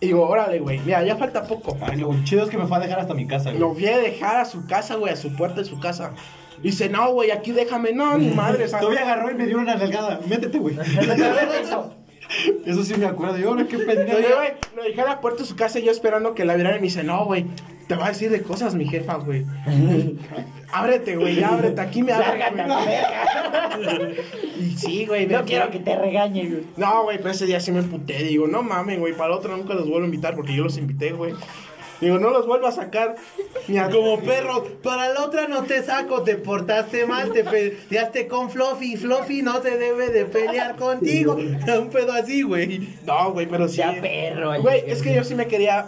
Y 0.00 0.06
digo, 0.06 0.26
órale, 0.26 0.58
güey, 0.58 0.78
mira, 0.78 1.04
ya 1.04 1.16
falta 1.16 1.42
poco. 1.42 1.76
Ay, 1.82 1.98
lo 1.98 2.14
chido 2.24 2.44
es 2.44 2.48
que 2.48 2.56
me 2.56 2.66
fue 2.66 2.78
a 2.78 2.80
dejar 2.80 2.98
hasta 3.00 3.12
mi 3.12 3.26
casa, 3.26 3.50
güey. 3.50 3.60
Lo 3.60 3.74
fui 3.74 3.86
a 3.86 3.98
dejar 3.98 4.38
a 4.38 4.46
su 4.46 4.66
casa, 4.66 4.94
güey, 4.94 5.12
a 5.12 5.16
su 5.16 5.36
puerta 5.36 5.60
de 5.60 5.66
su 5.66 5.78
casa. 5.78 6.14
Dice, 6.62 6.88
no, 6.88 7.12
güey, 7.12 7.30
aquí 7.30 7.52
déjame. 7.52 7.92
No, 7.92 8.16
ni 8.16 8.30
madre. 8.34 8.66
Todavía 8.68 9.02
agarró 9.02 9.30
y 9.30 9.34
me 9.34 9.46
dio 9.46 9.58
una 9.58 9.74
nalgada. 9.74 10.20
Métete, 10.26 10.58
güey. 10.58 10.78
Eso 12.64 12.84
sí 12.84 12.94
me 12.96 13.06
acuerdo. 13.06 13.38
Y 13.38 13.42
ahora 13.42 13.66
qué 13.66 13.78
pendejo. 13.78 14.16
Oye, 14.16 14.34
güey, 14.34 14.52
lo 14.76 14.82
dejé 14.84 15.00
a 15.02 15.04
la 15.04 15.20
puerta 15.20 15.42
de 15.42 15.48
su 15.48 15.56
casa 15.56 15.78
y 15.78 15.84
yo 15.84 15.90
esperando 15.90 16.34
que 16.34 16.46
la 16.46 16.52
abriera 16.54 16.76
y 16.76 16.80
me 16.80 16.86
dice, 16.86 17.02
no, 17.02 17.26
güey, 17.26 17.44
te 17.90 17.96
va 17.96 18.06
a 18.06 18.08
decir 18.10 18.30
de 18.30 18.40
cosas 18.40 18.76
mi 18.76 18.86
jefa, 18.86 19.14
güey. 19.16 19.44
ábrete, 20.72 21.16
güey, 21.16 21.42
ábrete, 21.42 21.80
aquí 21.80 22.04
me 22.04 22.12
abre. 22.12 22.38
Lárgate. 22.38 24.16
Y 24.60 24.76
sí, 24.76 25.06
güey. 25.06 25.26
me 25.26 25.32
No 25.32 25.44
quiero 25.44 25.70
que 25.70 25.80
te 25.80 25.96
regañe, 25.96 26.46
güey. 26.48 26.62
No, 26.76 27.02
güey, 27.02 27.16
pero 27.18 27.30
ese 27.30 27.46
día 27.46 27.58
sí 27.58 27.72
me 27.72 27.80
emputé. 27.80 28.22
Digo, 28.22 28.46
no 28.46 28.62
mames, 28.62 29.00
güey, 29.00 29.12
para 29.16 29.30
la 29.30 29.36
otra 29.38 29.56
nunca 29.56 29.74
los 29.74 29.88
vuelvo 29.88 30.02
a 30.02 30.04
invitar 30.04 30.36
porque 30.36 30.54
yo 30.54 30.62
los 30.62 30.78
invité, 30.78 31.10
güey. 31.10 31.34
Digo, 32.00 32.20
no 32.20 32.30
los 32.30 32.46
vuelvo 32.46 32.68
a 32.68 32.72
sacar. 32.72 33.16
Ni 33.66 33.78
a- 33.78 33.90
Como 33.90 34.20
perro, 34.20 34.62
para 34.84 35.08
la 35.08 35.24
otra 35.24 35.48
no 35.48 35.64
te 35.64 35.82
saco, 35.82 36.22
te 36.22 36.36
portaste 36.36 37.06
mal, 37.06 37.32
te 37.32 37.42
peleaste 37.42 38.28
con 38.28 38.50
Fluffy, 38.50 38.96
Fluffy 38.96 39.42
no 39.42 39.60
se 39.62 39.76
debe 39.78 40.10
de 40.10 40.26
pelear 40.26 40.76
contigo. 40.76 41.34
Un 41.80 41.90
pedo 41.90 42.12
así, 42.12 42.42
güey. 42.42 42.88
No, 43.04 43.32
güey, 43.32 43.46
pero 43.46 43.66
sí. 43.68 43.78
Ya 43.78 43.96
perro. 44.00 44.62
Güey, 44.62 44.84
es 44.86 45.02
que 45.02 45.12
yo 45.12 45.24
sí 45.24 45.34
me 45.34 45.48
quería 45.48 45.86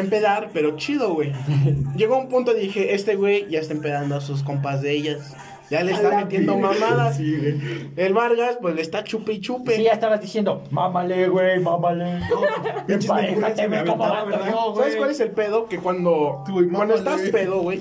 empedar, 0.00 0.50
pero 0.52 0.76
chido, 0.76 1.14
güey. 1.14 1.32
Llegó 1.96 2.16
un 2.18 2.28
punto 2.28 2.56
y 2.56 2.60
dije, 2.60 2.94
este 2.94 3.14
güey 3.16 3.48
ya 3.48 3.60
está 3.60 3.72
empedando 3.74 4.16
a 4.16 4.20
sus 4.20 4.42
compas 4.42 4.82
de 4.82 4.92
ellas. 4.92 5.34
Ya 5.70 5.82
le 5.82 5.92
está 5.92 6.18
metiendo 6.18 6.58
mamadas. 6.58 7.18
El 7.18 8.12
Vargas, 8.12 8.58
pues 8.60 8.74
le 8.74 8.82
está 8.82 9.04
chupe 9.04 9.32
y 9.32 9.40
chupe. 9.40 9.76
Sí, 9.76 9.84
ya 9.84 9.92
estabas 9.92 10.20
diciendo, 10.20 10.64
mámale, 10.70 11.28
güey, 11.28 11.60
mámale. 11.60 12.20
Emparejate, 12.88 13.64
cómo 13.64 14.04
aventaba, 14.04 14.20
ando 14.20 14.30
¿verdad? 14.36 14.50
yo, 14.50 14.74
¿Sabes 14.74 14.74
güey. 14.76 14.96
cuál 14.98 15.10
es 15.10 15.20
el 15.20 15.30
pedo? 15.30 15.66
Que 15.68 15.78
cuando, 15.78 16.42
Tú, 16.44 16.52
güey, 16.52 16.68
cuando 16.68 16.94
mámale. 16.96 17.16
estás 17.22 17.30
pedo, 17.30 17.60
güey, 17.62 17.80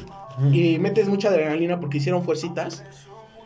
y 0.54 0.80
metes 0.80 1.10
mucha 1.10 1.28
adrenalina 1.30 1.82
porque 1.82 1.97
hicieron 1.97 2.24
fuercitas, 2.24 2.84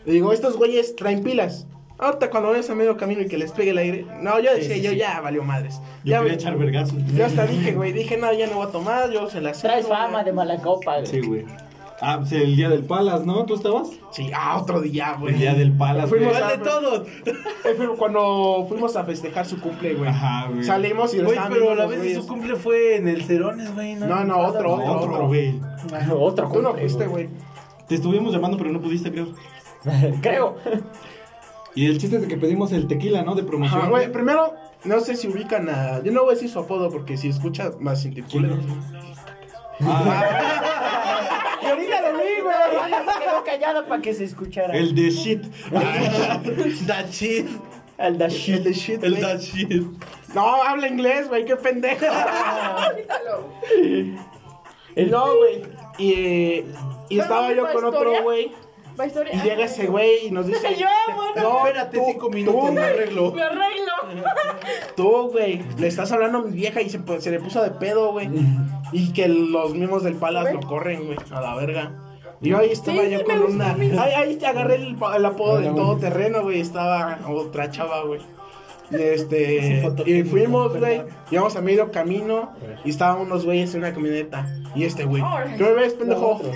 digo, 0.06 0.32
estos 0.32 0.58
güeyes 0.58 0.96
traen 0.96 1.24
pilas. 1.24 1.66
Ahorita 1.98 2.30
cuando 2.30 2.50
vayas 2.50 2.70
a 2.70 2.76
medio 2.76 2.98
camino 2.98 3.22
y 3.22 3.28
que 3.28 3.38
les 3.38 3.52
pegue 3.52 3.72
el 3.72 3.78
aire. 3.78 4.06
No, 4.22 4.40
yo 4.40 4.54
decía, 4.54 4.78
yo 4.78 4.92
ya 4.92 5.22
valió 5.22 5.44
madres. 5.44 5.80
Yo 6.04 6.12
Ya, 6.12 6.20
quería 6.20 6.34
echar 6.34 6.58
vergazos. 6.58 6.96
yo 7.16 7.26
hasta 7.26 7.46
dije, 7.48 7.74
güey, 7.74 7.94
dije, 7.94 8.18
no, 8.18 8.34
ya 8.34 8.48
no 8.48 8.56
voy 8.56 8.68
a 8.68 8.72
tomar, 8.72 9.10
yo 9.12 9.30
se 9.30 9.40
las 9.42 9.62
Traes 9.62 9.88
fama 9.88 10.24
de 10.24 10.34
mala 10.34 10.58
copa, 10.62 10.96
güey. 10.96 11.06
Sí, 11.08 11.22
güey. 11.22 11.46
Ah, 12.02 12.18
pues 12.20 12.34
el 12.34 12.58
día 12.58 12.68
del 12.68 12.84
Palas, 12.84 13.26
¿no? 13.26 13.46
¿Tú 13.46 13.56
estabas? 13.56 13.88
Sí, 14.12 14.30
ah, 14.36 14.60
otro 14.62 14.82
día, 14.82 15.16
güey. 15.18 15.34
El 15.34 15.40
día 15.40 15.54
del 15.54 15.72
Palas, 15.72 16.10
güey. 16.10 16.24
Fuimos 16.26 16.38
¿Cuál 16.38 16.60
de 16.60 16.66
todos? 16.66 17.08
Cuando 17.98 18.66
fuimos 18.68 18.96
a 18.98 19.06
festejar 19.06 19.46
su 19.46 19.62
cumple, 19.62 19.94
güey. 19.94 20.10
Ajá, 20.10 20.50
güey. 20.50 20.66
Salimos 20.66 21.14
y 21.14 21.20
lo 21.20 21.28
Güey, 21.28 21.40
pero 21.50 21.74
la 21.74 21.86
vez 21.86 22.02
de 22.02 22.16
su 22.16 22.28
cumple 22.28 22.58
fue 22.58 22.98
en 22.98 23.08
el 23.08 23.24
Cerones, 23.24 23.74
güey. 23.74 23.96
No, 23.96 24.26
no, 24.26 24.40
otro, 24.40 24.74
otro, 24.74 24.92
Otro, 24.92 25.14
otro. 25.14 25.28
güey. 25.28 25.58
Otro 26.12 26.50
Tú 26.52 26.62
no 26.62 26.70
cumple, 26.72 26.90
fuiste, 26.90 27.08
güey. 27.08 27.30
Te 27.88 27.96
estuvimos 27.96 28.34
llamando, 28.34 28.58
pero 28.58 28.72
no 28.72 28.82
pudiste, 28.82 29.10
creo. 29.10 29.28
Creo. 30.22 30.58
Y 31.76 31.88
el 31.88 31.98
chiste 31.98 32.16
es 32.16 32.22
de 32.22 32.28
que 32.30 32.38
pedimos 32.38 32.72
el 32.72 32.88
tequila, 32.88 33.22
¿no? 33.24 33.36
De 33.36 33.44
promoción. 33.44 33.82
Ajá, 33.82 33.90
güey, 33.90 34.12
primero, 34.12 34.54
no 34.86 35.00
sé 35.02 35.16
si 35.16 35.28
ubican 35.28 35.70
a. 35.70 36.02
Yo 36.02 36.12
no 36.12 36.22
voy 36.22 36.32
a 36.32 36.34
decir 36.36 36.50
su 36.50 36.60
apodo 36.60 36.90
porque 36.90 37.18
si 37.18 37.28
escucha 37.30 37.72
más 37.80 38.08
culero. 38.32 38.58
Ah, 39.82 41.58
Y 41.62 41.66
ahorita 41.66 42.12
lo 42.12 42.18
vi, 42.18 42.42
güey. 42.42 42.90
Ya 42.90 43.06
se 43.14 43.20
quedó 43.20 43.44
callado 43.44 43.86
para 43.88 44.02
que 44.02 44.14
se 44.14 44.24
escuchara. 44.24 44.74
el 44.74 44.96
de 44.96 45.10
shit. 45.10 45.44
That 46.88 47.10
shit. 47.12 47.48
El 47.98 48.18
da 48.18 48.28
shit. 48.28 48.56
El 48.56 48.64
de 48.64 48.74
shit, 48.74 49.04
El 49.04 49.22
that 49.22 49.40
shit. 49.40 49.84
No, 50.34 50.64
habla 50.64 50.88
inglés, 50.88 51.30
güey, 51.30 51.46
qué 51.46 51.56
pendejo. 51.56 52.06
no, 55.10 55.38
güey. 55.38 55.64
Y, 55.98 56.14
eh, 56.14 56.66
y 57.10 57.20
estaba 57.20 57.54
yo 57.54 57.72
con 57.72 57.86
otro 57.86 58.24
güey. 58.24 58.52
¿Va 59.00 59.06
historia? 59.08 59.34
Y 59.34 59.40
llega 59.42 59.66
ese 59.66 59.88
güey 59.88 60.28
y 60.28 60.32
nos 60.32 60.48
dice. 60.48 60.76
Yo, 60.80 60.88
bueno. 61.16 61.50
No, 61.50 61.68
Espérate 61.68 61.98
tú- 61.98 62.04
cinco 62.08 62.30
minutos, 62.30 62.66
tú, 62.68 62.72
me 62.74 62.82
arreglo. 62.84 63.32
Me 63.34 63.42
arreglo. 63.44 63.92
Tú, 64.96 65.30
güey, 65.32 65.62
le 65.78 65.88
estás 65.88 66.12
hablando 66.12 66.38
a 66.40 66.42
mi 66.44 66.52
vieja 66.52 66.82
y 66.82 66.90
se, 66.90 67.00
pu- 67.02 67.20
se 67.20 67.32
le 67.32 67.40
puso 67.40 67.62
de 67.62 67.72
pedo, 67.72 68.12
güey. 68.14 68.30
Y 68.94 69.12
que 69.14 69.28
los 69.28 69.74
mismos 69.74 70.04
del 70.04 70.16
Palas 70.16 70.54
lo 70.54 70.62
corren, 70.62 71.06
güey, 71.06 71.18
a 71.32 71.42
la 71.42 71.56
verga. 71.56 71.92
Y 72.42 72.50
yo 72.50 72.58
ahí 72.60 72.72
estaba 72.72 73.02
Sí, 73.04 73.10
yo 73.12 73.20
sí, 73.20 73.24
con 73.26 73.42
una. 73.44 73.74
Ahí, 73.74 74.12
ahí 74.16 74.36
te 74.36 74.46
agarré 74.48 74.76
el, 74.76 74.96
el 75.16 75.26
apodo 75.26 75.60
del 75.60 75.74
todoterreno, 75.76 76.44
güey. 76.44 76.62
Estaba 76.62 77.20
otra 77.28 77.70
chava, 77.72 78.04
güey. 78.04 78.22
Y 78.92 78.96
este. 78.96 79.84
Y 80.06 80.24
fuimos, 80.24 80.78
güey. 80.78 81.02
Íbamos 81.32 81.56
a 81.56 81.62
medio 81.62 81.92
camino. 81.92 82.54
Y 82.86 82.92
estaban 82.92 83.22
unos 83.22 83.44
güeyes 83.46 83.74
en 83.74 83.82
una 83.82 83.94
camioneta. 83.94 84.48
Y 84.76 84.84
este, 84.86 85.04
güey. 85.06 85.24
¿Qué 85.58 85.64
me 85.64 85.72
ves, 85.74 85.94
pendejo? 85.94 86.42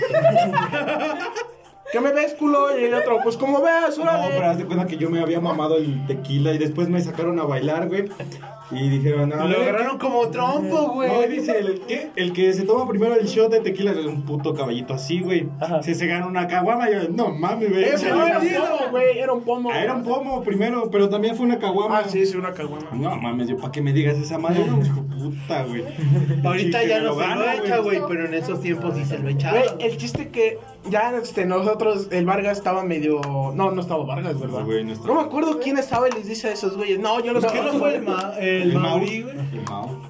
¿Qué 1.92 2.00
me 2.00 2.12
ves, 2.12 2.34
culo? 2.34 2.78
Y 2.78 2.84
el 2.84 2.94
otro, 2.94 3.18
pues 3.22 3.36
como 3.36 3.60
ves, 3.62 3.98
No, 3.98 4.04
pero 4.04 4.26
órale. 4.26 4.44
haz 4.46 4.58
de 4.58 4.64
cuenta 4.64 4.86
que 4.86 4.96
yo 4.96 5.10
me 5.10 5.20
había 5.20 5.40
mamado 5.40 5.76
el 5.76 6.06
tequila 6.06 6.52
y 6.52 6.58
después 6.58 6.88
me 6.88 7.00
sacaron 7.00 7.38
a 7.40 7.44
bailar, 7.44 7.88
güey. 7.88 8.04
Y 8.70 8.88
dijeron, 8.88 9.32
a 9.32 9.44
Lo 9.46 9.60
agarraron 9.60 9.98
como 9.98 10.28
trompo, 10.28 10.92
güey. 10.92 11.10
No, 11.10 11.22
dice, 11.22 11.58
el, 11.58 11.80
¿qué? 11.88 12.10
el 12.14 12.32
que 12.32 12.52
se 12.52 12.62
toma 12.62 12.86
primero 12.88 13.16
el 13.16 13.26
shot 13.26 13.50
de 13.50 13.60
tequila 13.60 13.90
es 13.90 14.06
un 14.06 14.22
puto 14.22 14.54
caballito 14.54 14.94
así, 14.94 15.20
güey. 15.20 15.48
Se 15.82 15.96
se 15.96 16.06
gana 16.06 16.26
una 16.28 16.46
caguama 16.46 16.88
yo, 16.88 17.08
no 17.08 17.30
mames, 17.30 17.68
güey. 17.70 17.86
No 17.90 18.38
pomo, 18.38 18.90
güey. 18.92 19.18
Era 19.18 19.32
un 19.32 19.42
pomo. 19.42 19.70
Ah, 19.72 19.82
era 19.82 19.94
un 19.94 20.04
pomo 20.04 20.44
primero, 20.44 20.88
pero 20.92 21.08
también 21.08 21.34
fue 21.34 21.46
una 21.46 21.58
caguama. 21.58 21.98
Ah, 21.98 22.08
sí, 22.08 22.24
sí, 22.24 22.36
una 22.36 22.52
caguama. 22.52 22.86
No 22.92 23.16
mames, 23.16 23.48
yo, 23.48 23.56
¿para 23.56 23.72
qué 23.72 23.80
me 23.80 23.92
digas 23.92 24.16
esa 24.16 24.38
madre? 24.38 24.64
No, 24.64 24.80
hijo 24.80 25.02
puta, 25.02 25.64
güey. 25.64 25.82
Ahorita 26.44 26.84
ya 26.84 26.98
que 27.00 27.04
no 27.04 27.14
se 27.18 27.26
lo 27.26 27.50
echa, 27.50 27.78
güey, 27.78 28.00
pero 28.06 28.26
en 28.26 28.34
esos 28.34 28.60
tiempos 28.60 28.94
sí 28.96 29.04
se 29.04 29.18
lo 29.18 29.28
echaba. 29.28 29.58
Güey, 29.58 29.70
el 29.90 29.96
chiste 29.96 30.28
que 30.28 30.58
ya 30.88 31.12
este, 31.20 31.44
nosotros, 31.44 31.79
el 32.10 32.26
Vargas 32.26 32.58
estaba 32.58 32.82
medio. 32.84 33.20
No, 33.54 33.70
no 33.70 33.80
estaba 33.80 34.04
Vargas, 34.04 34.38
¿verdad? 34.38 34.60
No, 34.60 34.66
güey, 34.66 34.84
no 34.84 34.92
estaba. 34.92 35.14
me 35.14 35.20
acuerdo 35.22 35.58
quién 35.60 35.78
estaba 35.78 36.08
y 36.08 36.12
les 36.12 36.26
dice 36.26 36.48
a 36.48 36.52
esos 36.52 36.76
güeyes. 36.76 36.98
No, 36.98 37.20
yo 37.20 37.32
los 37.32 37.44
¿Qué 37.44 37.58
no 37.58 37.68
conozco. 37.68 37.78
fue 37.80 37.96
el, 37.96 38.02
ma 38.02 38.32
el, 38.38 38.62
El 38.62 38.72
Mau. 38.74 38.82
Mauri, 38.82 39.22
güey? 39.22 39.36
El 39.38 39.62
Mau. 39.68 40.02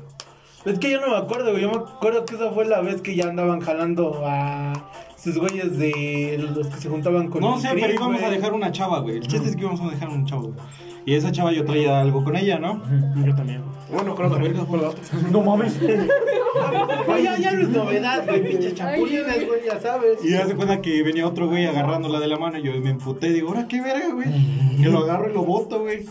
Es 0.64 0.78
que 0.78 0.90
yo 0.90 1.00
no 1.00 1.08
me 1.08 1.16
acuerdo, 1.16 1.50
güey. 1.52 1.62
Yo 1.62 1.70
me 1.70 1.76
acuerdo 1.76 2.24
que 2.26 2.34
esa 2.34 2.50
fue 2.50 2.66
la 2.66 2.80
vez 2.80 3.00
que 3.00 3.14
ya 3.16 3.28
andaban 3.28 3.60
jalando 3.60 4.22
a 4.26 4.72
sus 5.16 5.38
güeyes 5.38 5.78
de 5.78 6.36
los 6.54 6.66
que 6.68 6.80
se 6.80 6.88
juntaban 6.88 7.28
con 7.28 7.40
No 7.40 7.58
sé, 7.58 7.68
pero 7.74 7.92
íbamos 7.94 8.22
a 8.22 8.28
dejar 8.30 8.52
una 8.52 8.70
chava, 8.72 9.00
güey. 9.00 9.16
El 9.16 9.26
chiste 9.26 9.48
es 9.48 9.56
que 9.56 9.62
íbamos 9.62 9.80
a 9.80 9.88
dejar 9.88 10.08
un 10.10 10.26
chavo, 10.26 10.48
güey. 10.48 10.54
Y 11.06 11.14
esa 11.14 11.32
chava 11.32 11.50
yo 11.52 11.64
traía 11.64 12.00
algo 12.00 12.22
con 12.22 12.36
ella, 12.36 12.58
¿no? 12.58 12.82
Yo 13.24 13.34
también. 13.34 13.62
Bueno, 13.92 14.14
que 14.14 14.22
con 14.66 14.82
la 14.82 14.88
otra. 14.90 15.02
No 15.30 15.42
mames. 15.42 15.80
Güey, 15.80 17.22
ya, 17.24 17.38
ya 17.38 17.52
no 17.52 17.62
es 17.62 17.68
novedad, 17.68 18.24
güey. 18.26 18.48
Pinche 18.48 18.74
chapulines, 18.74 19.46
güey, 19.46 19.64
ya 19.66 19.80
sabes. 19.80 20.24
Y 20.24 20.34
hace 20.34 20.54
cuenta 20.54 20.80
que 20.80 21.02
venía 21.02 21.26
otro 21.26 21.48
güey 21.48 21.66
agarrándola 21.66 22.20
de 22.20 22.28
la 22.28 22.38
mano 22.38 22.58
y 22.58 22.62
yo 22.62 22.72
me 22.80 22.90
emputé 22.90 23.28
y 23.28 23.32
digo, 23.34 23.48
ahora 23.48 23.66
qué 23.68 23.80
verga, 23.80 24.12
güey. 24.12 24.28
Que 24.80 24.88
lo 24.88 25.00
agarro 25.00 25.30
y 25.30 25.34
lo 25.34 25.42
boto, 25.42 25.80
güey. 25.80 26.06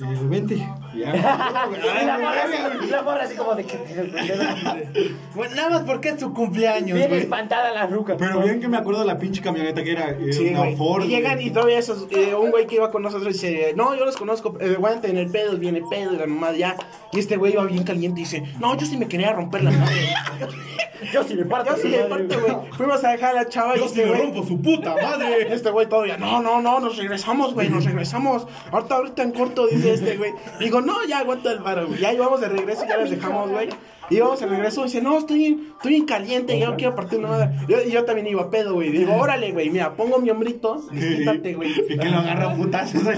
Y 0.00 0.06
digo, 0.06 0.28
vente. 0.28 0.54
Y 0.54 0.98
Ya. 1.00 1.14
Y 1.14 2.06
la 2.06 2.18
morra 2.18 2.44
así, 2.44 2.86
la 2.90 3.02
morra 3.02 3.22
así 3.24 3.36
como 3.36 3.54
de 3.54 3.64
que. 3.64 3.78
Bueno, 5.34 5.54
nada 5.54 5.70
más 5.70 5.82
porque 5.82 6.10
es 6.10 6.20
su 6.20 6.32
cumpleaños, 6.34 6.96
Bien 6.96 7.08
güey. 7.08 7.20
espantada 7.20 7.70
la 7.72 7.86
ruca. 7.86 8.16
Pero 8.18 8.40
bien 8.42 8.60
que 8.60 8.68
me 8.68 8.76
acuerdo 8.76 9.00
de 9.00 9.06
la 9.06 9.18
pinche 9.18 9.40
camioneta 9.40 9.82
que 9.82 9.92
era, 9.92 10.08
era 10.10 10.32
Sí, 10.32 10.48
una 10.48 10.58
güey. 10.60 10.76
Ford. 10.76 11.04
Y 11.04 11.08
llegan 11.08 11.40
y 11.40 11.50
todavía 11.50 11.78
esos, 11.78 12.06
eh, 12.10 12.34
un 12.34 12.50
güey 12.50 12.66
que 12.66 12.74
iba 12.76 12.90
con 12.90 13.02
nosotros 13.02 13.32
dice, 13.32 13.72
no, 13.76 13.94
yo 13.94 14.04
los 14.04 14.16
conozco, 14.16 14.56
eh, 14.60 14.74
aguanten 14.76 15.16
el 15.16 15.30
pedo, 15.30 15.56
viene 15.56 15.82
pedo 15.88 16.14
y 16.14 16.16
la 16.16 16.26
mamá 16.26 16.52
ya. 16.52 16.74
Y 17.12 17.18
este 17.20 17.36
güey 17.36 17.52
iba 17.52 17.64
bien 17.64 17.84
caliente 17.84 18.20
y 18.20 18.24
dice, 18.24 18.42
no, 18.58 18.76
yo 18.76 18.86
sí 18.86 18.96
me 18.96 19.06
quería 19.08 19.32
romper 19.32 19.62
la 19.64 19.70
madre. 19.70 20.08
Yo 21.14 21.24
sí 21.24 21.34
le 21.34 21.46
parto. 21.46 21.70
yo 21.74 21.82
sí 21.82 21.88
le 21.88 22.00
parto, 22.04 22.38
güey. 22.38 22.56
Fuimos 22.72 23.02
a 23.02 23.12
dejar 23.12 23.30
a 23.30 23.42
la 23.42 23.48
chava 23.48 23.74
y 23.74 23.78
Yo 23.80 23.86
este 23.86 24.02
sí 24.02 24.08
güey. 24.08 24.20
rompo 24.20 24.44
su 24.46 24.60
puta 24.60 24.94
madre. 25.00 25.48
Este 25.50 25.70
güey 25.70 25.88
todavía, 25.88 26.18
no, 26.18 26.42
no, 26.42 26.60
no, 26.60 26.78
nos 26.78 26.98
regresamos, 26.98 27.54
güey, 27.54 27.70
nos 27.70 27.86
regresamos. 27.86 28.46
Ahorita, 28.70 28.96
ahorita 28.96 29.22
en 29.22 29.32
corto, 29.32 29.66
dice 29.66 29.89
este 29.94 30.16
güey. 30.16 30.32
Digo, 30.58 30.80
no, 30.80 31.04
ya 31.04 31.18
aguanta 31.18 31.52
el 31.52 31.60
varo, 31.60 31.86
güey. 31.86 32.00
Ya 32.00 32.12
íbamos 32.12 32.40
de 32.40 32.48
regreso, 32.48 32.84
ya 32.88 32.96
les 32.96 33.10
dejamos, 33.10 33.50
güey. 33.50 33.68
Y 34.10 34.16
íbamos 34.16 34.40
de 34.40 34.46
regreso 34.46 34.80
y 34.82 34.84
dice, 34.84 35.00
no, 35.00 35.16
estoy, 35.18 35.38
bien- 35.38 35.68
estoy 35.76 35.92
bien 35.92 36.04
caliente, 36.06 36.58
ya 36.58 36.68
no 36.68 36.76
quiero 36.76 36.94
partir 36.96 37.20
una 37.20 37.28
madre. 37.28 37.50
Yo- 37.68 37.80
Y 37.82 37.90
yo, 37.92 38.04
también 38.04 38.26
iba 38.26 38.42
a 38.42 38.50
pedo, 38.50 38.74
güey. 38.74 38.90
Digo, 38.90 39.14
órale, 39.14 39.52
güey, 39.52 39.70
mira, 39.70 39.94
pongo 39.94 40.18
mi 40.18 40.30
hombrito, 40.30 40.82
desquítate, 40.92 41.54
güey. 41.54 41.70
Y 41.88 41.96
que 41.96 42.08
lo 42.08 42.18
agarra 42.18 42.50
a 42.52 42.54
putazos 42.56 43.02
güey. 43.04 43.16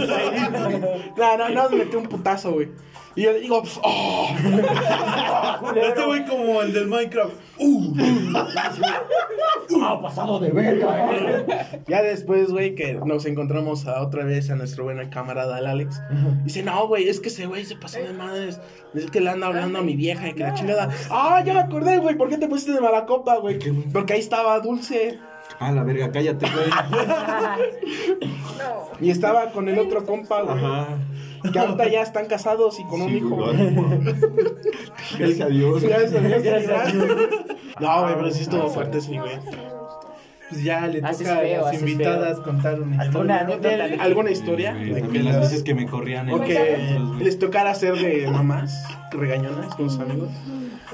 No, 1.17 1.37
no, 1.39 1.49
no, 1.49 1.71
me 1.71 1.77
metí 1.77 1.97
un 1.97 2.05
putazo, 2.05 2.53
güey. 2.53 2.69
Y 3.15 3.23
yo 3.23 3.33
le 3.33 3.41
digo, 3.41 3.61
pues, 3.61 3.79
oh. 3.83 4.29
Este 5.77 6.05
güey 6.05 6.25
como 6.27 6.63
el 6.63 6.73
del 6.73 6.87
Minecraft. 6.87 7.35
Uh, 7.59 7.95
Ah, 9.85 10.01
pasado 10.01 10.39
de 10.39 10.51
verga, 10.51 11.11
eh. 11.13 11.83
Ya 11.89 12.03
después, 12.03 12.51
güey, 12.51 12.75
que 12.75 12.95
nos 12.95 13.25
encontramos 13.27 13.87
a 13.87 14.03
otra 14.03 14.25
vez 14.25 14.51
a 14.51 14.57
nuestro 14.57 14.85
buen 14.85 15.09
camarada, 15.11 15.59
el 15.59 15.67
Alex. 15.67 16.01
Dice, 16.45 16.63
no, 16.63 16.87
güey, 16.89 17.09
es 17.09 17.21
que 17.21 17.29
ese 17.29 17.47
güey 17.47 17.65
se 17.65 17.77
pasó 17.77 17.99
de 17.99 18.13
madres. 18.13 18.61
Es 18.95 19.11
que 19.11 19.21
le 19.21 19.31
anda 19.31 19.47
hablando 19.47 19.79
a 19.79 19.83
mi 19.83 19.95
vieja 19.97 20.29
y 20.29 20.35
que 20.35 20.43
la 20.43 20.55
chingada. 20.55 20.82
Ah, 21.11 21.43
ya 21.45 21.55
me 21.55 21.61
acordé, 21.61 21.99
güey, 21.99 22.17
¿por 22.17 22.29
qué 22.29 22.39
te 22.39 22.49
pusiste 22.49 22.73
de 22.73 22.81
mala 22.81 23.07
copa, 23.07 23.37
güey? 23.39 23.59
Porque 23.93 24.15
ahí 24.15 24.21
estaba 24.21 24.59
Dulce. 24.61 25.19
Ah, 25.59 25.71
la 25.73 25.83
verga, 25.85 26.11
cállate, 26.11 26.47
güey. 26.51 26.67
Y 29.01 29.11
estaba 29.11 29.51
con 29.53 29.69
el 29.69 29.79
otro 29.79 30.05
compa, 30.07 30.43
güey. 30.43 30.57
Ajá. 30.57 30.89
Que 31.53 31.59
ahorita 31.59 31.89
ya 31.89 32.03
están 32.03 32.27
casados 32.27 32.79
y 32.79 32.85
con 32.85 33.03
un 33.03 33.09
Sí, 33.11 33.17
hijo. 33.17 33.31
güey. 33.35 33.57
Gracias 35.19 35.41
a 35.41 35.47
Dios. 35.49 35.83
Gracias 35.83 36.15
a 36.15 36.19
Dios, 36.21 36.43
Gracias 36.43 36.95
No, 37.81 38.03
güey, 38.03 38.15
pero 38.15 38.31
sí 38.31 38.43
estuvo 38.43 38.69
fuerte, 38.69 39.01
sí, 39.01 39.19
güey. 39.19 39.33
Pues 40.53 40.65
ya 40.65 40.87
le 40.87 41.01
Haces 41.03 41.27
toca 41.27 41.39
a 41.41 41.43
las 41.43 41.81
invitadas 41.81 42.41
contar 42.41 42.81
una 42.81 43.01
¿Alguna 43.03 43.43
historia. 43.43 43.97
¿Alguna 44.01 44.31
historia? 44.31 44.73
Güey, 44.75 44.89
De 44.93 45.01
También 45.01 45.25
que 45.25 45.31
las 45.31 45.41
veces 45.41 45.63
que 45.63 45.75
me 45.75 45.87
corrían 45.87 46.31
O 46.31 46.41
que 46.41 46.99
les 47.21 47.39
tocara 47.39 47.75
ser 47.75 47.95
de 47.97 48.27
mamás 48.31 48.85
regañonas 49.11 49.75
con 49.75 49.89
sus 49.91 50.01
amigos. 50.01 50.29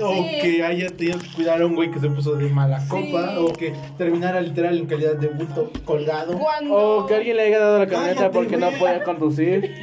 O 0.00 0.12
Sí. 0.12 0.38
que 0.40 0.64
haya 0.64 0.88
tenido 0.90 1.18
que 1.18 1.26
cuidar 1.32 1.60
a 1.60 1.66
un 1.66 1.74
güey 1.74 1.90
que 1.90 1.98
se 1.98 2.08
puso 2.08 2.36
de 2.36 2.48
mala 2.50 2.78
Sí. 2.80 2.88
copa. 2.88 3.40
O 3.40 3.52
que 3.52 3.74
terminara 3.96 4.40
literal 4.40 4.78
en 4.78 4.86
calidad 4.86 5.14
de 5.16 5.26
bulto 5.26 5.72
colgado. 5.84 6.38
Cuando... 6.38 6.74
O 6.74 7.06
que 7.06 7.16
alguien 7.16 7.36
le 7.36 7.42
haya 7.42 7.58
dado 7.58 7.78
la 7.80 7.86
camioneta 7.88 8.30
porque 8.30 8.56
no 8.56 8.70
podía 8.70 9.02
conducir. 9.02 9.74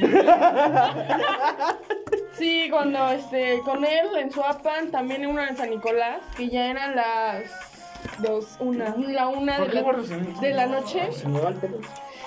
Sí, 2.38 2.68
cuando 2.70 3.08
este, 3.08 3.60
con 3.64 3.82
él 3.82 4.06
en 4.20 4.30
Suapan, 4.30 4.90
también 4.90 5.24
en 5.24 5.30
una 5.30 5.48
en 5.48 5.56
San 5.56 5.70
Nicolás, 5.70 6.18
que 6.36 6.50
ya 6.50 6.70
eran 6.70 6.94
las 6.94 7.44
dos, 8.18 8.56
una, 8.60 8.96
la 8.96 9.28
una 9.28 9.56
¿Por 9.58 9.72
de 9.72 9.82
la, 9.82 10.40
de 10.40 10.54
la 10.54 10.66
noche. 10.66 11.08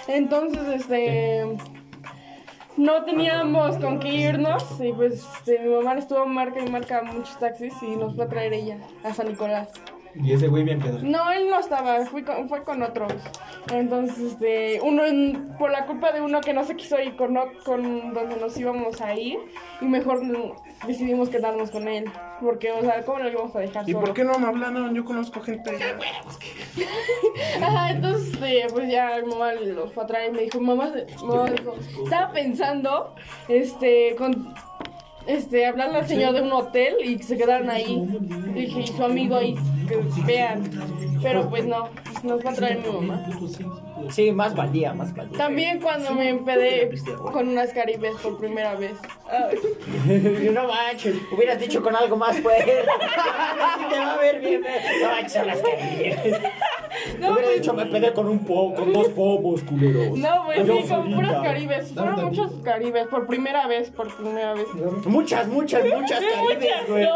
Entonces, 0.08 0.82
este, 0.82 1.46
no 2.78 3.04
teníamos 3.04 3.78
con 3.78 4.00
qué 4.00 4.10
irnos 4.10 4.64
y 4.80 4.94
pues 4.94 5.26
este, 5.38 5.60
mi 5.60 5.76
mamá 5.76 5.96
estuvo 5.96 6.26
marca 6.26 6.60
y 6.60 6.70
marca 6.70 7.04
muchos 7.04 7.38
taxis 7.38 7.74
y 7.82 7.96
nos 7.96 8.16
fue 8.16 8.26
a 8.26 8.30
traer 8.30 8.54
ella 8.54 8.78
a 9.04 9.14
San 9.14 9.28
Nicolás. 9.28 9.70
Y 10.16 10.34
ese 10.34 10.48
güey 10.48 10.64
bien 10.64 10.80
pedo. 10.80 11.00
No, 11.04 11.32
él 11.32 11.50
no 11.50 11.60
estaba, 11.60 12.06
fui 12.06 12.24
con- 12.24 12.50
fue 12.50 12.64
con 12.64 12.82
otros. 12.82 13.14
Entonces, 13.72 14.18
este, 14.34 14.80
uno, 14.82 15.06
en- 15.06 15.50
por 15.60 15.72
la 15.72 15.86
culpa 15.86 16.12
de 16.12 16.22
uno 16.22 16.42
que 16.42 16.54
no 16.54 16.64
se 16.66 16.76
quiso 16.76 17.00
ir 17.00 17.16
con, 17.16 17.38
con 17.64 18.14
donde 18.14 18.36
nos 18.38 18.58
íbamos 18.58 19.00
a 19.02 19.14
ir, 19.16 19.38
y 19.82 19.86
mejor 19.86 20.22
decidimos 20.88 21.30
quedarnos 21.30 21.70
con 21.72 21.88
él. 21.88 22.06
Porque, 22.42 22.72
o 22.72 22.82
sea, 22.82 23.04
¿cómo 23.04 23.20
lo 23.20 23.30
íbamos 23.30 23.56
a 23.56 23.60
dejar 23.60 23.88
¿Y 23.88 23.92
solo? 23.94 24.06
por 24.06 24.14
qué 24.16 24.24
no 24.24 24.38
me 24.40 24.48
hablaron? 24.48 24.94
Yo 24.96 25.06
conozco 25.06 25.42
gente. 25.42 25.78
Ajá, 27.62 27.92
entonces, 27.92 28.34
este, 28.34 28.68
pues 28.74 28.90
ya 28.90 29.20
mi 29.24 29.30
mamá 29.32 29.54
los 29.54 29.94
fue 29.94 30.04
a 30.04 30.08
traer 30.08 30.32
y 30.32 30.36
me 30.36 30.42
dijo, 30.44 30.60
mamá, 30.60 30.92
mamá 31.24 31.50
dijo, 31.52 31.76
estaba 32.04 32.32
pensando, 32.32 33.14
este, 33.48 34.16
con, 34.18 34.54
este, 35.30 35.66
hablarle 35.66 36.00
al 36.00 36.08
señor 36.08 36.34
de 36.34 36.42
un 36.42 36.52
hotel 36.52 36.96
y 37.04 37.22
se 37.22 37.38
quedaran 37.38 37.70
ahí. 37.70 38.04
Dije, 38.54 38.82
y 38.82 38.88
su 38.88 39.04
amigo 39.04 39.36
ahí, 39.36 39.56
que 39.88 40.02
vean. 40.26 40.70
Pero 41.22 41.50
pues 41.50 41.66
no, 41.66 41.90
nos 42.24 42.46
va 42.46 42.52
a 42.52 42.54
traer 42.54 42.80
mi 42.80 42.92
mamá. 42.92 43.26
Sí, 44.10 44.32
más 44.32 44.56
valía, 44.56 44.94
más 44.94 45.14
valía. 45.16 45.38
También 45.38 45.80
cuando 45.80 46.14
me 46.14 46.30
empedé 46.30 46.90
con 47.32 47.48
unas 47.50 47.72
caribes 47.72 48.16
por 48.18 48.38
primera 48.38 48.76
vez. 48.76 48.94
Ay, 49.30 50.50
no 50.54 50.68
manches, 50.68 51.16
hubieras 51.32 51.60
dicho 51.60 51.82
con 51.84 51.96
algo 51.96 52.16
más 52.18 52.40
fuerte. 52.40 52.80
Así 52.82 53.86
te 53.90 54.00
va 54.00 54.14
a 54.14 54.18
ver 54.18 54.40
bien. 54.40 54.64
eh. 54.66 54.82
No 55.02 55.08
manches, 55.10 55.34
son 55.34 55.48
las 55.48 55.62
carillas. 55.62 56.42
No, 57.20 57.32
Hubiera 57.34 57.48
pues- 57.48 57.62
dicho, 57.62 57.74
me 57.74 57.86
pedé 57.86 58.14
con 58.14 58.28
un 58.28 58.46
po, 58.46 58.74
con 58.74 58.92
dos 58.92 59.10
pomos, 59.10 59.62
culeros. 59.64 60.18
No, 60.18 60.46
pues 60.46 60.66
Yo 60.66 60.82
sí, 60.82 60.88
con 60.90 61.14
puras 61.14 61.44
caribes. 61.44 61.94
Fueron 61.94 62.26
muchos 62.26 62.52
caribes, 62.64 63.08
por 63.08 63.28
primera 63.28 63.68
vez, 63.68 63.90
por 63.92 64.14
primera 64.16 64.54
vez. 64.54 64.66
Muchas, 65.06 65.48
muchas, 65.48 65.86
muchas 65.86 66.20
caribes, 66.24 66.88
güey. 66.88 67.08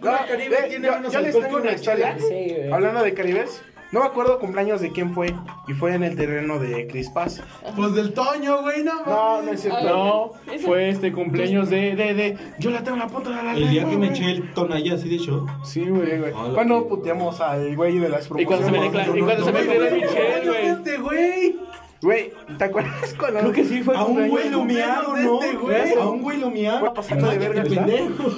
No, 0.00 0.12
Caribe 0.28 0.56
tiene 0.68 0.86
yo, 0.86 0.92
menos 0.94 1.12
yo 1.12 1.20
les 1.20 1.38
tengo 1.40 1.56
una 1.56 1.72
historia. 1.72 2.16
Sí, 2.18 2.24
güey. 2.56 2.72
Hablando 2.72 3.02
de 3.02 3.14
Caribes, 3.14 3.60
no 3.92 4.00
me 4.00 4.06
acuerdo 4.06 4.38
cumpleaños 4.38 4.80
de 4.80 4.92
quién 4.92 5.14
fue. 5.14 5.34
Y 5.66 5.72
fue 5.74 5.94
en 5.94 6.02
el 6.02 6.16
terreno 6.16 6.58
de 6.58 6.86
Chris 6.86 7.10
Paz. 7.10 7.42
Pues 7.76 7.94
del 7.94 8.12
Toño, 8.14 8.62
güey, 8.62 8.82
no 8.82 9.04
No, 9.06 9.42
no 9.42 9.52
es 9.52 9.60
cierto. 9.62 9.82
No, 9.82 10.32
fue 10.64 10.88
este 10.90 11.12
cumpleaños 11.12 11.70
de, 11.70 11.96
de, 11.96 12.14
de. 12.14 12.38
Yo 12.58 12.70
la 12.70 12.82
tengo 12.82 12.94
en 12.96 13.00
la 13.02 13.08
punta 13.08 13.30
de 13.30 13.42
la 13.42 13.52
El 13.54 13.70
día 13.70 13.82
lengua, 13.82 13.90
que 13.90 13.96
me 13.98 14.08
eché 14.08 14.30
el 14.30 14.52
tonalla 14.54 14.94
así 14.94 15.08
de 15.08 15.18
show. 15.18 15.46
Sí, 15.64 15.84
güey, 15.88 16.18
güey. 16.18 16.32
Hola, 16.32 16.54
Cuando 16.54 16.86
puteamos 16.88 17.40
al 17.40 17.74
güey 17.76 17.98
de 17.98 18.08
las 18.08 18.26
Y 18.36 18.44
cuando 18.44 18.66
se 18.66 18.72
me 18.72 18.78
promociones. 18.78 19.06
declara- 19.06 19.18
y 19.18 19.22
cuando 19.22 19.44
se 19.44 19.52
me 19.52 19.62
declara 19.64 19.94
Michelle, 19.96 20.46
güey. 20.48 20.66
Este 20.66 20.96
güey. 20.98 21.56
Güey, 22.00 22.32
¿te 22.58 22.64
acuerdas 22.64 23.12
cuando.? 23.18 23.40
Creo 23.40 23.52
que 23.52 23.64
sí 23.64 23.82
fue 23.82 23.96
A 23.96 24.04
un 24.04 24.28
güey 24.28 24.48
lo 24.50 24.64
miaron, 24.64 25.24
¿no? 25.24 25.42
Este 25.42 25.56
güey. 25.56 25.92
A 25.94 26.06
un 26.08 26.22
güey 26.22 26.38
lo 26.38 26.50
miaron. 26.50 26.94
Pasando 26.94 27.28
de 27.28 27.38
verga, 27.38 27.62
¿verdad? 27.64 27.86
pendejo. 27.86 28.30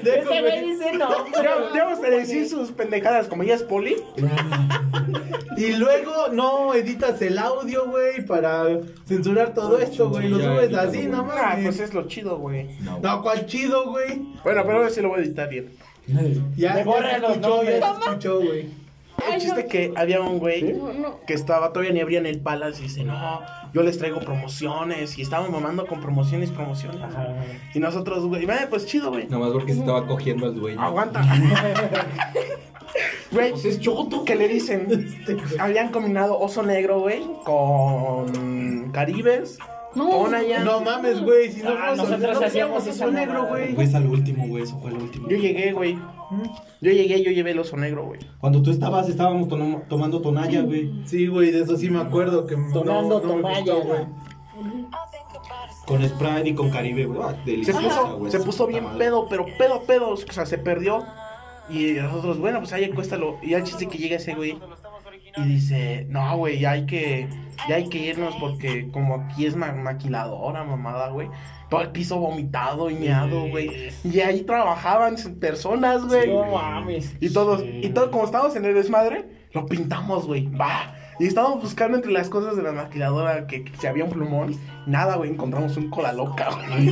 Este 0.00 0.40
güey 0.40 0.64
dice 0.70 0.92
no. 0.92 1.08
Ya- 1.42 1.70
Debemos 1.72 2.00
de 2.00 2.10
decir 2.10 2.48
sus 2.48 2.70
pendejadas, 2.70 3.26
como 3.26 3.42
ella 3.42 3.56
es 3.56 3.64
poli. 3.64 3.96
Y 5.56 5.72
luego 5.72 6.28
no 6.32 6.72
editas 6.74 7.20
el 7.22 7.38
audio, 7.38 7.86
güey, 7.90 8.24
para 8.24 8.66
censurar 9.06 9.52
todo 9.52 9.78
esto, 9.78 10.08
güey. 10.08 10.28
Lo 10.28 10.38
Ya, 10.38 10.44
subes 10.44 10.70
ya, 10.70 10.80
así, 10.82 10.96
güey. 10.98 11.08
no 11.08 11.28
Ah, 11.32 11.56
pues 11.62 11.80
es 11.80 11.92
lo 11.92 12.06
chido, 12.06 12.38
güey. 12.38 12.68
No, 13.02 13.20
cuál 13.22 13.46
chido, 13.46 13.90
güey. 13.90 14.18
Bueno, 14.44 14.62
pero 14.64 14.76
ahora 14.78 14.90
sí 14.90 15.00
lo 15.00 15.08
voy 15.08 15.20
a 15.20 15.22
editar 15.24 15.48
bien. 15.48 15.70
Ya, 16.56 16.74
Me 16.74 16.84
ya 16.84 17.18
los 17.18 17.30
escuchó, 17.36 17.62
ya 17.64 17.78
escuchó, 17.78 18.40
güey. 18.40 18.79
El 19.32 19.40
chiste 19.40 19.66
que 19.66 19.92
había 19.96 20.20
un 20.20 20.38
güey 20.38 20.76
que 21.26 21.34
estaba 21.34 21.72
todavía 21.72 21.92
ni 21.92 22.00
abrían 22.00 22.26
el 22.26 22.40
Palace 22.40 22.80
y 22.80 22.84
dice, 22.84 23.04
no, 23.04 23.40
yo 23.72 23.82
les 23.82 23.98
traigo 23.98 24.20
promociones. 24.20 25.18
Y 25.18 25.22
estábamos 25.22 25.50
mamando 25.50 25.86
con 25.86 26.00
promociones, 26.00 26.50
promociones. 26.50 27.00
Y 27.74 27.78
nosotros, 27.80 28.24
güey, 28.26 28.44
"Eh, 28.44 28.66
pues 28.68 28.86
chido, 28.86 29.10
güey. 29.10 29.26
Nomás 29.28 29.50
porque 29.52 29.72
se 29.74 29.80
estaba 29.80 30.06
cogiendo 30.06 30.46
al 30.46 30.54
dueño. 30.54 30.80
Aguanta. 30.80 31.22
Güey, 33.30 33.50
Pues 33.52 33.64
es 33.64 33.78
choto. 33.80 34.24
¿qué 34.24 34.34
le 34.34 34.48
dicen? 34.48 34.88
Habían 35.60 35.90
combinado 35.92 36.38
oso 36.38 36.64
negro, 36.64 37.00
güey, 37.00 37.22
con 37.44 38.90
caribes. 38.92 39.58
Allá. 40.34 40.64
No 40.64 40.80
mames, 40.80 41.20
güey. 41.22 41.50
Si 41.50 41.62
no 41.62 41.70
Ah, 41.70 41.94
nosotros 41.96 42.40
no 42.40 42.46
hacíamos 42.46 42.86
oso 42.86 43.10
negro, 43.10 43.46
güey. 43.46 43.74
Fue 43.74 43.84
al 43.84 44.06
último, 44.06 44.46
güey. 44.46 44.62
Eso 44.64 44.78
fue 44.80 44.90
al 44.90 44.96
último. 44.98 45.28
Yo 45.28 45.36
llegué, 45.36 45.72
güey. 45.72 45.98
Yo 46.80 46.92
llegué, 46.92 47.22
yo 47.22 47.30
llevé 47.32 47.50
el 47.50 47.58
oso 47.58 47.76
negro, 47.76 48.06
güey. 48.06 48.20
Cuando 48.38 48.62
tú 48.62 48.70
estabas, 48.70 49.08
estábamos 49.08 49.48
tomando 49.88 50.20
tonalla, 50.20 50.62
güey. 50.62 50.90
Sí, 51.04 51.26
güey, 51.26 51.50
de 51.50 51.62
eso 51.62 51.76
sí 51.76 51.90
me 51.90 52.00
acuerdo 52.00 52.46
que 52.46 52.56
no, 52.56 52.72
Tomando 52.72 53.20
no 53.20 53.42
gustó, 53.42 53.82
güey. 53.82 54.06
Con 55.86 56.08
Sprite 56.08 56.48
y 56.50 56.54
con 56.54 56.70
Caribe, 56.70 57.06
güey. 57.06 57.20
Ah, 57.22 57.34
Se 57.44 57.50
deliciosa, 57.50 57.80
puso, 57.80 58.18
güey, 58.18 58.30
se 58.30 58.40
puso 58.40 58.66
bien 58.68 58.84
madre. 58.84 58.98
pedo, 58.98 59.26
pero 59.28 59.44
pedo, 59.58 59.82
pedo. 59.82 60.10
O 60.10 60.16
sea, 60.16 60.46
se 60.46 60.58
perdió. 60.58 61.04
Y 61.68 61.92
nosotros, 61.94 62.38
bueno, 62.38 62.60
pues 62.60 62.72
ahí 62.72 62.84
acuéstalo. 62.84 63.38
Y 63.42 63.54
al 63.54 63.64
chiste 63.64 63.86
que 63.88 63.98
llega 63.98 64.16
ese 64.16 64.34
güey. 64.34 64.56
Y 65.36 65.42
dice, 65.44 66.06
no, 66.08 66.36
güey, 66.36 66.58
ya 66.58 66.72
hay 66.72 66.86
que, 66.86 67.28
ya 67.68 67.76
hay 67.76 67.88
que 67.88 67.98
irnos 67.98 68.34
porque 68.40 68.88
como 68.90 69.14
aquí 69.16 69.46
es 69.46 69.56
ma- 69.56 69.72
maquiladora, 69.72 70.64
mamada, 70.64 71.08
güey. 71.08 71.28
Todo 71.68 71.82
el 71.82 71.90
piso 71.90 72.18
vomitado 72.18 72.90
y 72.90 72.94
meado, 72.96 73.48
güey. 73.48 73.90
Y 74.02 74.20
ahí 74.20 74.42
trabajaban 74.42 75.14
personas, 75.38 76.04
güey. 76.04 76.28
No 76.28 76.44
mames. 76.46 77.14
Y 77.20 77.32
todos, 77.32 77.62
y 77.64 77.88
todo, 77.90 78.10
como 78.10 78.24
estábamos 78.24 78.56
en 78.56 78.64
el 78.64 78.74
desmadre, 78.74 79.24
lo 79.52 79.66
pintamos, 79.66 80.26
güey. 80.26 80.46
Va. 80.46 80.94
Y 81.20 81.26
estábamos 81.26 81.62
buscando 81.62 81.96
entre 81.98 82.10
las 82.12 82.28
cosas 82.30 82.56
de 82.56 82.62
la 82.62 82.72
maquiladora 82.72 83.46
que, 83.46 83.62
que 83.64 83.76
si 83.76 83.86
había 83.86 84.04
un 84.04 84.10
plumón. 84.10 84.56
Nada, 84.86 85.16
güey, 85.16 85.30
encontramos 85.30 85.76
un 85.76 85.90
cola 85.90 86.12
loca, 86.14 86.48
güey. 86.66 86.90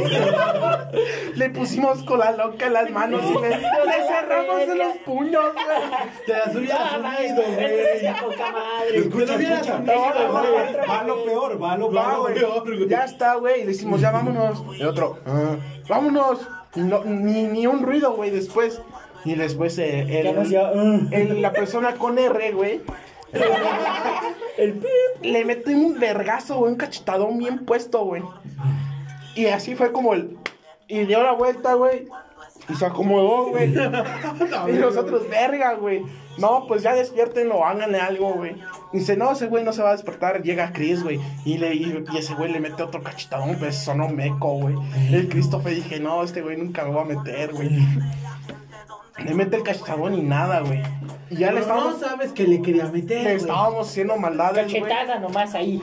le 1.34 1.50
pusimos 1.50 2.02
cola 2.04 2.32
loca 2.32 2.66
en 2.66 2.72
las 2.74 2.90
manos 2.90 3.22
y 3.24 3.40
le, 3.40 3.48
le 3.48 4.06
cerramos 4.06 4.60
en 4.62 4.78
los 4.78 4.96
puños, 5.06 5.52
güey. 5.54 6.24
Te 6.26 6.32
las 6.32 6.54
hubieras 6.54 6.92
unido, 6.98 7.42
güey. 7.56 8.14
poca 8.22 8.52
madre. 8.52 9.02
Te 9.02 9.26
lo 9.26 9.34
hubieras 9.36 9.68
unido, 9.68 10.32
güey. 10.32 10.88
Va 10.88 11.02
lo 11.04 11.24
peor, 11.24 11.62
va 11.62 11.76
lo 11.78 11.90
Va, 11.92 12.24
peor. 12.34 12.64
güey. 12.66 12.88
Ya 12.88 13.04
está, 13.04 13.34
güey. 13.36 13.56
Y 13.62 13.64
le 13.64 13.68
decimos, 13.68 14.00
ya 14.00 14.10
vámonos. 14.10 14.62
Y 14.78 14.82
otro, 14.84 15.18
"Ah, 15.26 15.56
vámonos. 15.88 16.46
No- 16.76 17.02
ni, 17.04 17.44
ni 17.44 17.66
un 17.66 17.82
ruido, 17.82 18.12
güey, 18.14 18.30
después. 18.30 18.80
Y 19.24 19.34
después 19.34 19.78
eh, 19.78 20.20
el- 20.20 20.56
"Ah". 20.56 21.00
el- 21.10 21.40
la 21.42 21.52
persona 21.52 21.94
con 21.94 22.18
R, 22.18 22.52
güey. 22.52 22.82
El 24.58 24.72
pip. 24.74 25.22
Le 25.22 25.44
metió 25.44 25.76
un 25.76 25.98
vergazo, 25.98 26.58
güey, 26.58 26.72
un 26.72 26.78
cachetadón 26.78 27.38
bien 27.38 27.64
puesto, 27.64 28.04
güey. 28.04 28.22
Y 29.34 29.46
así 29.46 29.74
fue 29.74 29.92
como 29.92 30.14
el. 30.14 30.36
Y 30.88 31.04
dio 31.04 31.22
la 31.22 31.32
vuelta, 31.32 31.74
güey. 31.74 32.08
Y 32.68 32.74
se 32.74 32.84
acomodó, 32.84 33.46
güey. 33.50 33.72
y 34.68 34.72
nosotros, 34.78 35.28
verga, 35.28 35.74
güey. 35.74 36.02
No, 36.38 36.66
pues 36.68 36.82
ya 36.82 36.94
despiértenlo, 36.94 37.64
háganle 37.64 37.98
algo, 37.98 38.34
güey. 38.34 38.56
Dice, 38.92 39.16
no, 39.16 39.32
ese 39.32 39.46
güey 39.46 39.64
no 39.64 39.72
se 39.72 39.82
va 39.82 39.90
a 39.90 39.92
despertar. 39.92 40.42
Llega 40.42 40.72
Chris, 40.72 41.02
güey. 41.02 41.20
Y, 41.44 41.58
le, 41.58 41.74
y, 41.74 42.04
y 42.12 42.16
ese 42.18 42.34
güey 42.34 42.52
le 42.52 42.60
mete 42.60 42.82
otro 42.82 43.02
cachetadón, 43.02 43.56
pues 43.58 43.76
sonó 43.76 44.08
meco, 44.08 44.52
güey. 44.54 44.74
El 45.10 45.28
Christopher 45.28 45.74
dije, 45.74 45.98
no, 45.98 46.22
este 46.22 46.42
güey 46.42 46.56
nunca 46.56 46.84
me 46.84 46.90
va 46.90 47.02
a 47.02 47.06
meter, 47.06 47.52
güey. 47.52 47.70
Le 49.24 49.34
mete 49.34 49.56
el 49.56 49.62
cachetadón 49.62 50.14
y 50.14 50.22
nada, 50.22 50.60
güey. 50.60 50.80
Y 51.30 51.36
ya 51.36 51.52
le 51.52 51.60
estábamos, 51.60 52.00
no 52.00 52.08
sabes 52.08 52.32
que 52.32 52.44
le 52.44 52.62
quería 52.62 52.86
meter, 52.86 53.18
le 53.18 53.22
güey. 53.24 53.36
estábamos 53.36 53.86
haciendo 53.90 54.16
maldades, 54.16 54.70
güey. 54.70 54.82
Cachetada 54.82 55.18
nomás 55.18 55.54
ahí. 55.54 55.82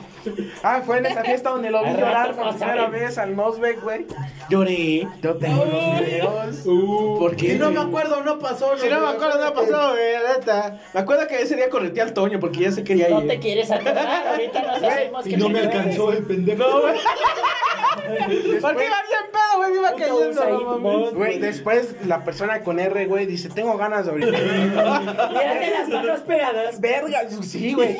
Ah, 0.64 0.80
fue 0.84 0.98
en 0.98 1.06
esa 1.06 1.22
fiesta 1.22 1.50
donde 1.50 1.70
lo 1.70 1.84
vi 1.84 1.90
llorar 1.90 2.34
por 2.34 2.46
no 2.46 2.50
primera 2.56 2.88
vez 2.88 3.16
al 3.16 3.36
Nosbeck, 3.36 3.80
güey. 3.82 4.06
Lloré. 4.48 5.06
Yo 5.22 5.34
tengo 5.36 5.64
los 5.64 6.00
videos. 6.00 6.56
¿Por 7.18 7.36
qué? 7.36 7.52
Si 7.52 7.58
no 7.58 7.70
me 7.70 7.76
güey? 7.76 7.86
acuerdo, 7.86 8.24
no 8.24 8.38
pasó. 8.40 8.76
Si 8.76 8.88
no 8.88 9.00
me 9.00 9.06
acuerdo, 9.06 9.44
no 9.44 9.54
pasó, 9.54 9.90
güey, 9.92 10.36
neta. 10.36 10.80
Me 10.94 11.00
acuerdo 11.00 11.28
que 11.28 11.42
ese 11.42 11.54
día 11.54 11.70
correteé 11.70 12.02
al 12.02 12.12
Toño 12.12 12.40
porque 12.40 12.60
ya 12.60 12.72
se 12.72 12.82
quería 12.82 13.08
No 13.08 13.20
ir. 13.20 13.28
te 13.28 13.38
quieres 13.38 13.70
atorar, 13.70 14.26
ahorita 14.26 14.62
nos 14.62 14.82
hacemos 14.82 15.26
Y 15.26 15.30
que 15.30 15.36
no 15.36 15.48
me 15.48 15.60
alcanzó 15.60 16.10
el 16.12 16.24
pendejo. 16.24 16.64
¿Por 18.60 18.76
qué 18.76 18.84
iba 18.86 18.96
bien 19.08 19.26
pedo, 19.32 19.56
güey? 19.58 19.70
Me 19.72 19.76
iba 19.78 19.92
cayendo. 19.94 20.78
No 20.80 21.10
Güey, 21.12 21.38
después 21.38 21.94
la 22.06 22.24
persona 22.24 22.60
con 22.62 22.78
R, 22.80 23.06
güey, 23.06 23.25
dice, 23.26 23.48
tengo 23.48 23.76
ganas 23.76 24.06
de 24.06 24.12
abrir. 24.12 24.30
Mírate 24.30 25.70
las 25.70 25.88
manos 25.88 26.20
pegadas. 26.20 26.80
Verga, 26.80 27.20
sí, 27.42 27.74
güey. 27.74 27.96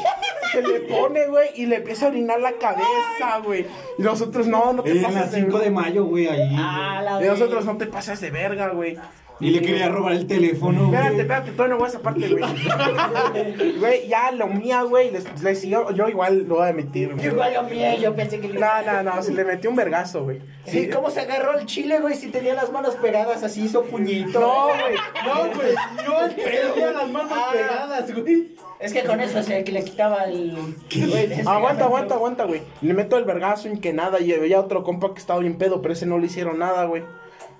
Se 0.52 0.62
le 0.62 0.80
pone, 0.80 1.26
güey, 1.26 1.50
y 1.54 1.66
le 1.66 1.76
empieza 1.76 2.06
a 2.06 2.08
orinar 2.08 2.40
la 2.40 2.52
cabeza, 2.52 3.38
güey. 3.44 3.66
Y 3.98 4.02
nosotros, 4.02 4.46
no, 4.46 4.72
no 4.72 4.82
te 4.82 4.90
En 4.90 5.02
la 5.02 5.08
pasas 5.08 5.32
de 5.32 5.40
5 5.42 5.58
de 5.58 5.70
mayo, 5.70 6.04
güey, 6.04 6.28
ahí. 6.28 6.56
Ah, 6.58 7.00
la 7.02 7.24
Y 7.24 7.28
nosotros, 7.28 7.64
no 7.64 7.76
te 7.76 7.86
pasas 7.86 8.20
de 8.20 8.30
verga, 8.30 8.68
güey. 8.68 8.96
Y 9.38 9.50
le 9.50 9.60
quería 9.60 9.88
robar 9.90 10.14
el 10.14 10.26
teléfono, 10.26 10.84
Espérate, 10.86 11.08
güey. 11.10 11.20
espérate, 11.20 11.50
todavía 11.52 11.74
no 11.74 11.78
voy 11.78 11.86
a 11.86 11.90
esa 11.90 11.98
parte, 12.00 12.28
güey. 12.28 12.44
Güey, 13.78 14.08
ya 14.08 14.30
lo 14.32 14.46
mía, 14.46 14.82
güey, 14.82 15.10
les, 15.10 15.42
les 15.42 15.60
siguió, 15.60 15.90
yo 15.92 16.08
igual 16.08 16.46
lo 16.48 16.56
voy 16.56 16.64
a 16.64 16.68
admitir, 16.70 17.12
güey. 17.12 17.22
Yo 17.24 17.32
igual 17.32 17.52
lo 17.54 17.62
mío, 17.64 17.86
yo 18.00 18.14
pensé 18.14 18.40
que 18.40 18.48
le 18.48 18.58
No, 18.58 18.66
no, 18.86 19.02
no, 19.02 19.22
se 19.22 19.32
le 19.34 19.44
metió 19.44 19.68
un 19.70 19.76
vergazo, 19.76 20.24
güey. 20.24 20.40
Sí, 20.66 20.88
¿cómo 20.88 21.10
se 21.10 21.20
agarró 21.20 21.58
el 21.58 21.66
chile, 21.66 22.00
güey? 22.00 22.14
Si 22.14 22.28
tenía 22.28 22.54
las 22.54 22.72
manos 22.72 22.96
pegadas, 22.96 23.42
así 23.42 23.64
hizo 23.64 23.82
puñito. 23.84 24.40
No, 24.40 24.66
güey. 24.68 24.94
No, 25.26 25.54
güey, 25.54 25.74
no 26.06 26.24
el 26.24 26.34
pedo, 26.34 26.72
tenía 26.72 26.92
las 26.92 27.10
manos 27.10 27.32
Ah. 27.34 27.50
pegadas, 27.52 28.14
güey. 28.14 28.48
Es 28.80 28.92
que 28.92 29.02
con 29.04 29.20
eso 29.20 29.42
se 29.42 29.64
que 29.64 29.72
le 29.72 29.84
quitaba 29.84 30.24
el. 30.24 30.56
Güey, 30.94 31.40
Aguanta, 31.46 31.84
aguanta, 31.84 32.14
aguanta, 32.14 32.44
güey. 32.44 32.62
Le 32.82 32.94
meto 32.94 33.16
el 33.18 33.24
vergazo 33.24 33.68
en 33.68 33.80
que 33.80 33.92
nada. 33.92 34.18
Y 34.20 34.32
había 34.32 34.60
otro 34.60 34.82
compa 34.82 35.12
que 35.14 35.20
estaba 35.20 35.40
bien 35.40 35.56
pedo, 35.56 35.80
pero 35.82 35.94
ese 35.94 36.06
no 36.06 36.18
le 36.18 36.26
hicieron 36.26 36.58
nada, 36.58 36.84
güey. 36.84 37.02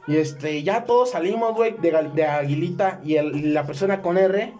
Y 0.07 0.17
este, 0.19 0.63
ya 0.63 0.85
todos 0.85 1.11
salimos, 1.11 1.55
güey, 1.55 1.73
de, 1.79 1.93
gal- 1.93 2.13
de 2.15 2.25
Aguilita. 2.27 3.01
Y 3.05 3.17
el- 3.17 3.53
la 3.55 3.65
persona 3.67 4.03
con 4.03 4.17
R 4.19 4.55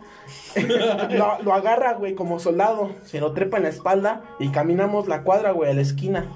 lo, 1.11 1.43
lo 1.43 1.55
agarra, 1.55 1.95
güey, 1.95 2.15
como 2.15 2.39
soldado. 2.39 2.91
Se 3.05 3.21
lo 3.21 3.33
trepa 3.33 3.57
en 3.59 3.65
la 3.65 3.69
espalda 3.69 4.23
y 4.39 4.49
caminamos 4.51 5.07
la 5.09 5.23
cuadra, 5.23 5.53
güey, 5.53 5.71
a 5.71 5.75
la 5.75 5.83
esquina. 5.83 6.27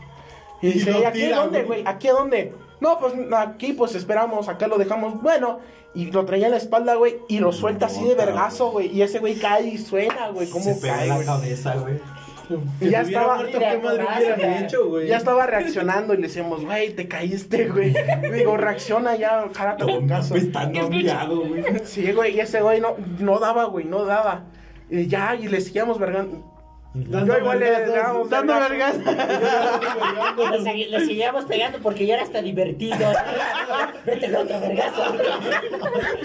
Y 0.63 0.69
Y 0.69 0.73
dice, 0.75 0.91
lo 0.93 1.01
¿y 1.01 1.05
aquí 1.05 1.21
tira, 1.21 1.39
dónde, 1.39 1.63
güey. 1.65 1.83
¿Aquí 1.87 2.09
a 2.09 2.13
dónde? 2.13 2.53
No, 2.81 2.99
pues 2.99 3.15
aquí, 3.37 3.73
pues 3.73 3.95
esperamos, 3.95 4.49
acá 4.49 4.67
lo 4.69 4.79
dejamos. 4.79 5.21
Bueno, 5.23 5.59
y 5.95 6.11
lo 6.13 6.25
traía 6.25 6.47
en 6.47 6.53
la 6.53 6.59
espalda, 6.59 6.95
güey, 6.95 7.17
y 7.29 7.39
lo 7.41 7.53
suelta 7.53 7.87
así 7.87 8.05
de 8.05 8.15
vergazo, 8.15 8.71
güey. 8.71 8.87
Y 8.97 9.03
ese 9.03 9.19
güey 9.19 9.35
cae 9.39 9.67
y 9.67 9.79
suena, 9.79 10.29
güey, 10.29 10.49
pega 10.81 10.97
cae, 10.97 11.09
la 11.09 11.25
cabeza, 11.25 11.75
güey. 11.77 11.99
Ya 12.81 13.03
estaba, 13.03 13.37
muerto, 13.37 13.59
¿qué 13.59 13.79
madre 13.79 14.05
hubieran 14.05 14.65
hecho, 14.65 14.89
güey? 14.89 15.09
ya 15.09 15.17
estaba 15.17 15.47
reaccionando 15.47 16.15
y 16.15 16.17
le 16.17 16.23
decíamos, 16.25 16.65
güey, 16.65 16.95
te 16.95 17.09
caíste, 17.09 17.69
güey. 17.69 17.95
Digo, 18.33 18.57
reacciona 18.57 19.17
ya, 19.17 19.45
con 19.79 20.09
caso. 20.09 20.37
Está 20.37 20.67
noviado, 20.67 21.47
güey. 21.47 21.65
Sí, 21.85 22.13
güey, 22.13 22.37
y 22.37 22.41
ese 22.41 22.61
güey 22.61 22.81
no, 22.81 22.97
no 23.19 23.39
daba, 23.39 23.65
güey, 23.65 23.85
no 23.85 24.05
daba. 24.05 24.45
Y 24.89 25.07
ya, 25.07 25.37
y 25.37 25.49
le 25.49 25.61
seguíamos 25.61 25.99
vergando. 25.99 26.50
Dando 26.93 27.34
Yo 27.34 27.38
igual 27.38 27.61
le 27.61 27.70
dando 28.28 28.55
vergas. 28.55 28.97
Le, 30.91 31.07
seguíamos 31.07 31.45
pegando 31.45 31.78
porque 31.78 32.05
ya 32.05 32.14
era 32.14 32.24
hasta 32.24 32.43
divertido. 32.43 32.97
Vete 34.07 34.26
el 34.26 34.36
otro 34.36 34.61
vergazo. 34.61 35.03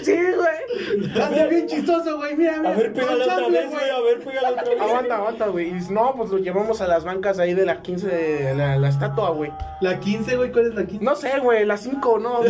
Sí, 0.02 0.12
güey. 0.14 1.20
Hace 1.22 1.46
bien 1.48 1.66
chistoso, 1.66 2.16
güey, 2.16 2.36
mira, 2.36 2.58
mira. 2.58 2.70
A 2.70 2.74
ver, 2.74 2.92
pégale 2.92 3.24
otra 3.24 3.48
vez, 3.48 3.70
güey. 3.70 3.90
A 3.90 4.00
ver, 4.00 4.18
pégale 4.20 4.48
otra 4.48 4.64
vez. 4.64 4.80
Aguanta, 4.80 5.16
aguanta, 5.16 5.46
güey. 5.48 5.68
Y 5.68 5.92
no, 5.92 6.14
pues 6.16 6.30
lo 6.30 6.38
llevamos 6.38 6.80
a 6.80 6.88
las 6.88 7.04
bancas 7.04 7.38
ahí 7.38 7.54
de 7.54 7.64
la 7.64 7.82
15 7.82 8.06
de 8.06 8.54
la, 8.54 8.76
la 8.76 8.88
estatua, 8.88 9.30
güey. 9.30 9.52
La 9.80 10.00
15, 10.00 10.36
güey, 10.36 10.52
¿cuál 10.52 10.66
es 10.66 10.74
la 10.74 10.86
15? 10.86 11.04
No 11.04 11.16
sé, 11.16 11.38
güey, 11.40 11.64
las 11.64 11.80
5, 11.80 12.18
no. 12.18 12.40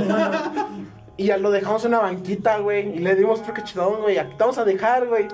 y 1.17 1.27
ya 1.27 1.37
lo 1.39 1.51
dejamos 1.51 1.85
en 1.85 1.91
una 1.91 2.01
banquita, 2.01 2.59
güey. 2.59 2.97
Y 2.97 2.99
le 2.99 3.15
dimos 3.15 3.41
otro 3.41 3.55
cachetadón, 3.55 4.03
güey. 4.03 4.19
Aquí 4.19 4.33
te 4.33 4.39
vamos 4.39 4.59
a 4.59 4.65
dejar, 4.65 5.07
güey. 5.07 5.29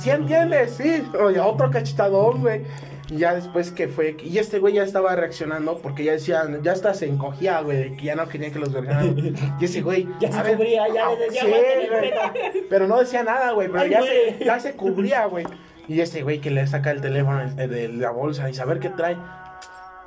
¿Sí 0.00 0.10
entiendes? 0.10 0.74
Sí. 0.76 1.02
Oye, 1.20 1.40
otro 1.40 1.70
cachetadón, 1.70 2.40
güey. 2.40 2.62
Y 3.10 3.18
ya 3.18 3.34
después 3.34 3.70
que 3.72 3.88
fue. 3.88 4.16
Y 4.22 4.38
este 4.38 4.58
güey 4.58 4.74
ya 4.74 4.84
estaba 4.84 5.14
reaccionando 5.14 5.78
porque 5.78 6.04
ya 6.04 6.12
decían, 6.12 6.62
ya 6.62 6.72
hasta 6.72 6.94
se 6.94 7.06
encogía, 7.06 7.60
güey, 7.60 7.76
de 7.76 7.96
que 7.96 8.04
ya 8.04 8.14
no 8.14 8.28
querían 8.28 8.52
que 8.52 8.58
los 8.58 8.72
vergaran. 8.72 9.14
Y 9.60 9.64
ese 9.64 9.82
güey. 9.82 10.08
Ya 10.20 10.32
se 10.32 10.42
ver, 10.42 10.56
cubría, 10.56 10.86
ya 10.88 11.10
le 11.10 11.24
decía, 11.24 11.42
"Aguántenle 11.42 11.84
el 11.84 11.90
güey. 11.90 12.10
pedo". 12.10 12.66
Pero 12.70 12.88
no 12.88 12.98
decía 13.00 13.22
nada, 13.22 13.52
güey. 13.52 13.68
Pero 13.68 13.80
Ay, 13.80 13.90
ya, 13.90 13.98
güey. 13.98 14.38
se, 14.38 14.44
ya 14.44 14.60
se 14.60 14.72
cubría, 14.74 15.26
güey. 15.26 15.46
Y 15.88 16.00
ese 16.00 16.22
güey 16.22 16.40
que 16.40 16.50
le 16.50 16.66
saca 16.66 16.90
el 16.90 17.00
teléfono 17.00 17.44
de, 17.54 17.88
la 17.88 18.10
bolsa 18.10 18.48
y 18.48 18.54
saber 18.54 18.78
qué 18.78 18.88
trae. 18.88 19.16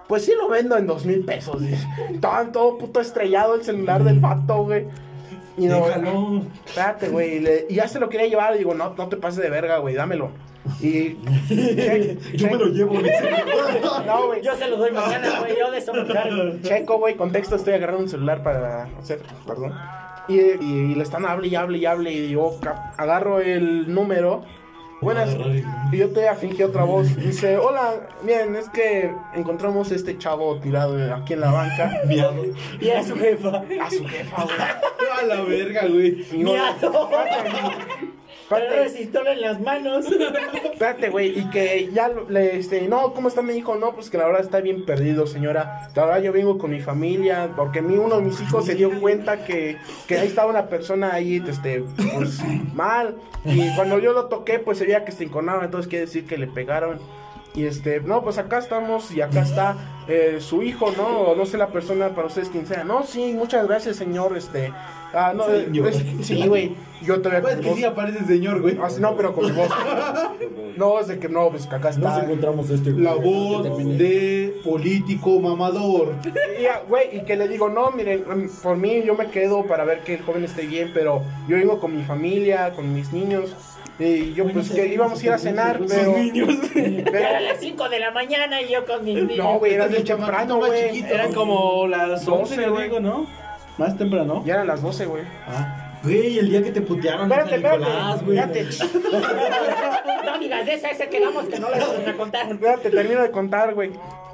Pues 0.07 0.23
sí 0.23 0.33
lo 0.37 0.47
vendo 0.49 0.77
en 0.77 0.87
dos 0.87 1.05
mil 1.05 1.25
pesos. 1.25 1.61
Todo, 2.21 2.47
todo 2.51 2.77
puto 2.77 3.01
estrellado 3.01 3.55
el 3.55 3.63
celular 3.63 4.03
del 4.03 4.19
vato, 4.19 4.63
güey. 4.63 4.85
Y 5.57 5.67
no, 5.67 5.85
Déjalo. 5.87 6.41
espérate, 6.65 7.09
güey. 7.09 7.35
y 7.35 7.39
le- 7.39 7.65
Y 7.69 7.75
ya 7.75 7.87
se 7.87 7.99
lo 7.99 8.09
quería 8.09 8.27
llevar. 8.27 8.55
Y 8.55 8.57
digo, 8.59 8.73
no, 8.73 8.93
no 8.97 9.07
te 9.09 9.15
pases 9.17 9.41
de 9.41 9.49
verga, 9.49 9.77
güey, 9.77 9.95
dámelo. 9.95 10.31
Y. 10.81 11.15
che- 11.47 12.17
Yo 12.33 12.47
me 12.49 12.57
lo 12.57 12.65
llevo, 12.67 12.95
güey. 12.99 13.05
No, 14.05 14.27
güey. 14.27 14.41
Yo 14.41 14.55
se 14.55 14.67
lo 14.67 14.77
doy 14.77 14.91
mañana, 14.91 15.39
güey. 15.39 15.55
Yo 15.57 15.71
de 15.71 15.77
eso 15.77 15.93
me 15.93 16.01
encargo. 16.01 16.59
Checo, 16.61 16.97
güey, 16.97 17.15
contexto, 17.15 17.55
estoy 17.55 17.73
agarrando 17.73 18.03
un 18.03 18.09
celular 18.09 18.43
para 18.43 18.85
hacer, 18.99 19.19
perdón. 19.47 19.73
Y, 20.27 20.39
y, 20.39 20.91
y 20.91 20.95
le 20.95 21.03
están 21.03 21.25
hable 21.25 21.47
y 21.47 21.55
hable 21.55 21.77
y 21.77 21.85
hable 21.85 22.11
y 22.11 22.19
digo, 22.27 22.59
ca- 22.59 22.93
agarro 22.97 23.39
el 23.39 23.93
número. 23.93 24.43
Buenas, 25.01 25.35
y 25.91 25.97
yo 25.97 26.09
te 26.09 26.33
fingí 26.35 26.63
otra 26.63 26.83
voz. 26.83 27.15
Dice, 27.17 27.57
hola, 27.57 28.07
miren, 28.23 28.55
es 28.55 28.69
que 28.69 29.13
encontramos 29.33 29.91
este 29.91 30.17
chavo 30.17 30.57
tirado 30.59 31.13
aquí 31.13 31.33
en 31.33 31.41
la 31.41 31.51
banca. 31.51 32.01
Miado. 32.07 32.43
Y 32.79 32.87
era 32.87 33.03
su 33.03 33.15
jefa. 33.15 33.63
A 33.81 33.89
su 33.89 34.05
jefa, 34.05 34.43
güey. 34.43 34.57
A 34.57 35.25
la 35.25 35.41
verga, 35.41 35.87
güey. 35.87 36.25
Miado. 36.31 37.09
Pero 38.49 39.31
en 39.31 39.41
las 39.41 39.59
manos. 39.59 40.05
espérate, 40.71 41.09
güey. 41.09 41.39
Y 41.39 41.49
que 41.49 41.89
ya 41.93 42.11
le, 42.29 42.57
este, 42.57 42.87
no, 42.87 43.13
¿cómo 43.13 43.27
está 43.27 43.41
mi 43.41 43.53
hijo? 43.53 43.75
No, 43.75 43.93
pues 43.93 44.09
que 44.09 44.17
la 44.17 44.25
verdad 44.25 44.41
está 44.41 44.61
bien 44.61 44.85
perdido, 44.85 45.25
señora. 45.25 45.89
La 45.95 46.05
verdad 46.05 46.21
yo 46.21 46.31
vengo 46.31 46.57
con 46.57 46.71
mi 46.71 46.79
familia, 46.79 47.51
porque 47.55 47.79
a 47.79 47.81
mí 47.81 47.97
uno 47.97 48.17
de 48.17 48.21
mis 48.21 48.39
hijos 48.41 48.65
se 48.65 48.75
dio 48.75 48.99
cuenta 48.99 49.45
que, 49.45 49.77
que 50.07 50.17
ahí 50.17 50.27
estaba 50.27 50.49
una 50.49 50.67
persona 50.67 51.13
ahí, 51.13 51.43
este, 51.47 51.83
pues, 52.13 52.39
mal. 52.73 53.15
Y 53.43 53.73
cuando 53.75 53.99
yo 53.99 54.13
lo 54.13 54.25
toqué, 54.25 54.59
pues 54.59 54.77
se 54.77 54.85
veía 54.85 55.05
que 55.05 55.11
se 55.11 55.23
enconaba, 55.23 55.65
entonces 55.65 55.89
quiere 55.89 56.05
decir 56.05 56.25
que 56.27 56.37
le 56.37 56.47
pegaron. 56.47 56.99
Y 57.55 57.65
este, 57.65 58.01
no, 58.01 58.21
pues 58.21 58.37
acá 58.37 58.57
estamos 58.57 59.11
y 59.11 59.21
acá 59.21 59.41
está 59.41 59.77
eh, 60.09 60.37
su 60.41 60.61
hijo, 60.61 60.91
¿no? 60.97 61.19
O 61.21 61.35
no 61.35 61.45
sé 61.45 61.57
la 61.57 61.67
persona 61.67 62.09
para 62.09 62.27
ustedes 62.27 62.49
quien 62.49 62.67
sea. 62.67 62.83
No, 62.83 63.03
sí, 63.03 63.33
muchas 63.33 63.65
gracias, 63.67 63.95
señor, 63.95 64.35
este. 64.35 64.73
Ah, 65.13 65.31
no, 65.33 65.45
Señor. 65.45 65.87
es- 65.87 66.03
sí, 66.27 66.45
güey. 66.45 66.75
Yo 67.01 67.21
todavía 67.21 67.41
Pues 67.41 67.55
con 67.55 67.63
que 67.63 67.75
sí 67.75 67.83
aparece 67.85 68.19
el 68.19 68.25
señor, 68.25 68.61
güey. 68.61 68.77
Ah, 68.83 68.89
sí, 68.89 68.99
no, 68.99 69.15
pero 69.15 69.33
con 69.33 69.45
mi 69.45 69.51
voz. 69.51 69.69
No, 70.75 70.99
es 70.99 71.07
de 71.07 71.19
que 71.19 71.29
no, 71.29 71.49
pues 71.51 71.67
que 71.67 71.75
acá 71.75 71.87
está. 71.91 72.01
Nos 72.15 72.23
encontramos 72.25 72.69
este, 72.69 72.91
güey. 72.91 73.01
La 73.05 73.13
voz 73.13 73.63
de 73.97 74.53
político 74.65 75.39
mamador. 75.39 76.15
Y, 76.59 76.63
ya, 76.63 76.81
güey, 76.89 77.15
y 77.15 77.21
que 77.23 77.37
le 77.37 77.47
digo, 77.47 77.69
no, 77.69 77.91
miren, 77.91 78.25
mm, 78.27 78.49
por 78.61 78.75
mí 78.75 79.01
yo 79.05 79.15
me 79.15 79.27
quedo 79.29 79.65
para 79.67 79.85
ver 79.85 80.01
que 80.03 80.15
el 80.15 80.23
joven 80.23 80.43
esté 80.43 80.65
bien, 80.67 80.91
pero 80.93 81.21
yo 81.47 81.55
vivo 81.55 81.79
con 81.79 81.95
mi 81.95 82.03
familia, 82.03 82.73
con 82.75 82.93
mis 82.93 83.13
niños. 83.13 83.53
Y 83.97 84.33
yo, 84.33 84.45
pues, 84.49 84.71
que 84.71 84.87
íbamos 84.87 85.21
a 85.21 85.25
ir 85.25 85.31
a 85.31 85.37
cenar, 85.37 85.79
pero. 85.87 86.15
Era 87.17 87.37
a 87.37 87.41
las 87.41 87.59
5 87.59 87.89
de 87.89 87.99
la 87.99 88.11
mañana 88.11 88.61
y 88.61 88.69
yo 88.69 88.85
con 88.85 89.05
mis 89.05 89.15
niños. 89.15 89.37
no, 89.37 89.59
güey, 89.59 89.73
era 89.73 89.87
bien 89.87 90.03
es 90.03 90.09
el 90.09 90.17
temprano, 90.17 90.57
güey. 90.57 90.99
Eran 91.03 91.33
como 91.33 91.87
las 91.87 92.27
11, 92.27 92.55
12, 92.57 92.69
güey. 92.69 92.83
digo, 92.83 92.99
¿no? 92.99 93.25
Más 93.77 93.97
temprano. 93.97 94.43
Ya 94.45 94.55
eran 94.55 94.67
las 94.67 94.81
12, 94.81 95.05
güey. 95.05 95.23
Güey, 96.03 96.39
el 96.39 96.49
día 96.49 96.61
que 96.61 96.71
te 96.71 96.81
putearon 96.81 97.31
en 97.31 97.39
Espérate. 97.39 97.77
Nicolás, 97.79 98.23
güey. 98.23 98.37
Espérate, 98.37 98.67
No 100.25 100.39
digas 100.39 100.65
de 100.65 100.73
esa, 100.73 100.89
ese 100.89 101.07
quedamos 101.09 101.45
que 101.45 101.59
no 101.59 101.69
le 101.69 101.79
vamos 101.79 102.07
a 102.07 102.13
contar. 102.13 102.51
espérate, 102.51 102.89
termino 102.89 103.21
de 103.21 103.31
contar, 103.31 103.73
güey. 103.73 103.91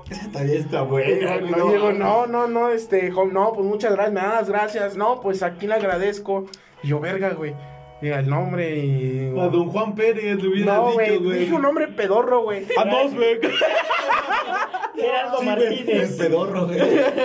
Esa 0.10 0.30
todavía 0.30 0.60
está 0.60 0.82
buena. 0.82 1.38
no, 1.40 1.58
no, 1.58 1.72
digo, 1.72 1.94
no, 1.94 2.28
no, 2.28 2.48
no, 2.48 2.70
este, 2.70 3.10
no, 3.12 3.54
pues 3.54 3.66
muchas 3.66 3.94
gracias, 3.94 4.14
me 4.14 4.52
gracias. 4.52 4.98
No, 4.98 5.22
pues 5.22 5.44
aquí 5.44 5.68
le 5.68 5.76
agradezco. 5.76 6.48
Y 6.84 6.90
yo, 6.90 7.00
verga, 7.00 7.30
güey. 7.30 7.54
Diga 8.02 8.20
el 8.20 8.30
nombre 8.30 8.78
y. 8.78 9.40
A 9.40 9.48
don 9.48 9.70
Juan 9.70 9.94
Pérez 9.96 10.42
le 10.42 10.48
hubiera 10.50 10.76
No, 10.78 10.94
güey, 10.94 11.12
dicho, 11.12 11.24
güey. 11.24 11.40
dije 11.40 11.54
un 11.54 11.62
nombre 11.62 11.88
pedorro, 11.88 12.44
güey. 12.44 12.66
A 12.78 12.86
dos, 12.86 13.14
güey. 13.14 13.40
Gerardo 14.96 15.40
Sí, 15.40 15.46
güey, 15.46 15.58
El 15.64 15.70
Martínez. 15.70 16.18
pedorro, 16.18 16.66
güey. 16.68 16.80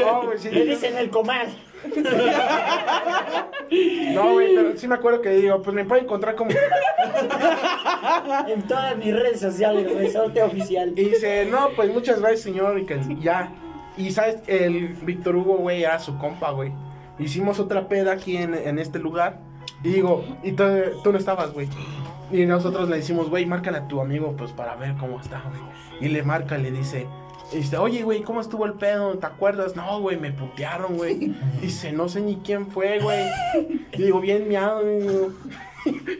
No, 0.04 0.22
güey, 0.26 0.38
sí. 0.38 0.50
Le 0.50 0.64
dicen 0.66 0.96
el 0.98 1.10
comal. 1.10 1.48
No, 4.14 4.32
güey, 4.34 4.54
pero 4.54 4.76
sí 4.76 4.86
me 4.88 4.94
acuerdo 4.94 5.20
que 5.20 5.30
digo, 5.30 5.60
pues 5.62 5.74
me 5.74 5.84
puedo 5.84 6.00
encontrar 6.02 6.34
como. 6.34 6.50
En 8.48 8.62
todas 8.62 8.96
mis 8.96 9.12
redes 9.14 9.40
sociales, 9.40 9.92
resorte 9.92 10.42
oficial. 10.42 10.92
Y 10.96 11.04
dice, 11.10 11.46
no, 11.50 11.70
pues 11.76 11.92
muchas 11.92 12.20
gracias, 12.20 12.40
señor, 12.42 12.78
y 12.78 12.86
que 12.86 12.98
ya. 13.20 13.52
Y 13.96 14.10
sabes, 14.10 14.38
el 14.46 14.88
Víctor 15.02 15.36
Hugo, 15.36 15.56
güey, 15.56 15.82
era 15.84 15.98
su 15.98 16.16
compa, 16.18 16.50
güey. 16.52 16.72
Hicimos 17.18 17.58
otra 17.60 17.88
peda 17.88 18.12
aquí 18.12 18.36
en, 18.36 18.54
en 18.54 18.78
este 18.78 18.98
lugar. 18.98 19.38
Y 19.86 19.92
digo, 19.92 20.24
y 20.42 20.52
tú, 20.52 20.64
tú 21.04 21.12
no 21.12 21.18
estabas, 21.18 21.52
güey. 21.52 21.68
Y 22.32 22.44
nosotros 22.44 22.88
le 22.88 22.96
decimos, 22.96 23.30
güey, 23.30 23.46
márcale 23.46 23.78
a 23.78 23.86
tu 23.86 24.00
amigo, 24.00 24.34
pues 24.36 24.50
para 24.50 24.74
ver 24.74 24.96
cómo 24.98 25.20
está, 25.20 25.42
güey. 25.48 25.62
Y 26.00 26.12
le 26.12 26.24
marca, 26.24 26.58
le 26.58 26.72
dice, 26.72 27.06
dice, 27.52 27.76
oye, 27.76 28.02
güey, 28.02 28.22
¿cómo 28.22 28.40
estuvo 28.40 28.66
el 28.66 28.72
pedo? 28.72 29.16
¿Te 29.18 29.26
acuerdas? 29.26 29.76
No, 29.76 30.00
güey, 30.00 30.18
me 30.18 30.32
putearon, 30.32 30.96
güey. 30.96 31.34
Dice, 31.60 31.92
no 31.92 32.08
sé 32.08 32.20
ni 32.20 32.36
quién 32.36 32.66
fue, 32.66 32.98
güey. 32.98 33.26
Y 33.92 34.02
digo, 34.02 34.20
bien 34.20 34.48
miado, 34.48 34.82
y 34.98 35.02
digo, 35.02 35.32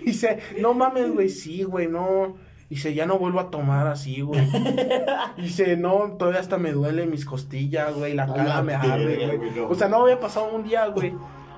Dice, 0.05 0.39
no 0.61 0.75
mames, 0.75 1.13
güey, 1.13 1.29
sí, 1.29 1.65
güey, 1.65 1.89
no. 1.89 2.37
Dice, 2.71 2.95
ya 2.95 3.05
no 3.05 3.19
vuelvo 3.19 3.41
a 3.41 3.51
tomar 3.51 3.89
así, 3.89 4.21
güey. 4.21 4.47
Dice, 5.37 5.77
no, 5.77 6.13
todavía 6.19 6.41
hasta 6.41 6.57
me 6.57 6.71
duele 6.71 7.07
mis 7.07 7.25
costillas, 7.25 7.95
güey, 7.95 8.15
la 8.15 8.33
cara 8.33 8.63
me 8.63 8.75
arde, 8.75 9.39
güey. 9.39 9.59
O 9.69 9.75
sea, 9.75 9.89
no 9.89 10.03
había 10.03 10.21
pasado 10.21 10.55
un 10.55 10.63
día, 10.63 10.87
güey. 10.87 11.15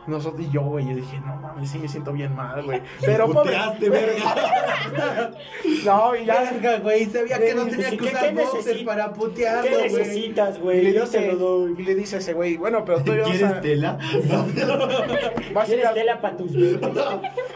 Nosotros 0.08 0.40
y 0.46 0.50
yo, 0.50 0.62
güey, 0.62 0.88
yo 0.88 0.96
dije, 0.96 1.20
no 1.20 1.36
mames, 1.36 1.70
sí 1.70 1.78
me 1.78 1.86
siento 1.86 2.12
bien 2.12 2.34
mal, 2.34 2.64
güey. 2.64 2.80
Pero 3.00 3.26
pobre. 3.26 3.50
Puteaste, 3.52 3.90
verga. 3.90 5.30
No, 5.84 6.16
y 6.16 6.24
ya. 6.24 6.50
Verga, 6.50 6.78
güey, 6.78 7.04
sabía 7.06 7.38
que 7.38 7.54
no 7.54 7.64
¿Qué- 7.66 7.70
tenía 7.72 7.90
que 7.90 7.96
qué- 7.98 8.04
usar 8.06 8.34
qué 8.34 8.42
boxer 8.42 8.84
para 8.84 9.12
putearlo, 9.12 9.62
¿Qué 9.70 9.76
güey. 9.88 9.92
necesitas, 10.02 10.56
Y 10.56 10.60
güey? 10.60 10.82
le 10.82 10.92
Yo 10.94 11.00
dice, 11.02 11.18
te 11.20 11.26
lo 11.32 11.36
doy. 11.36 11.74
y 11.78 11.82
le 11.82 11.94
dice 11.94 12.16
ese 12.18 12.32
güey, 12.32 12.56
bueno, 12.56 12.84
pero 12.84 13.02
tú 13.04 13.12
a, 13.12 13.22
¿Quieres 13.22 13.60
tela? 13.60 13.98
a 14.00 14.06
ir 14.16 15.64
¿Quieres 15.66 15.86
a- 15.86 15.94
tela 15.94 16.20
para 16.20 16.36
tus 16.36 16.52
bebés? 16.54 16.80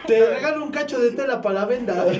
Te 0.06 0.26
regalo 0.34 0.64
un 0.64 0.70
cacho 0.70 0.98
de 1.00 1.10
tela 1.12 1.40
para 1.40 1.54
la 1.60 1.64
venda. 1.66 2.04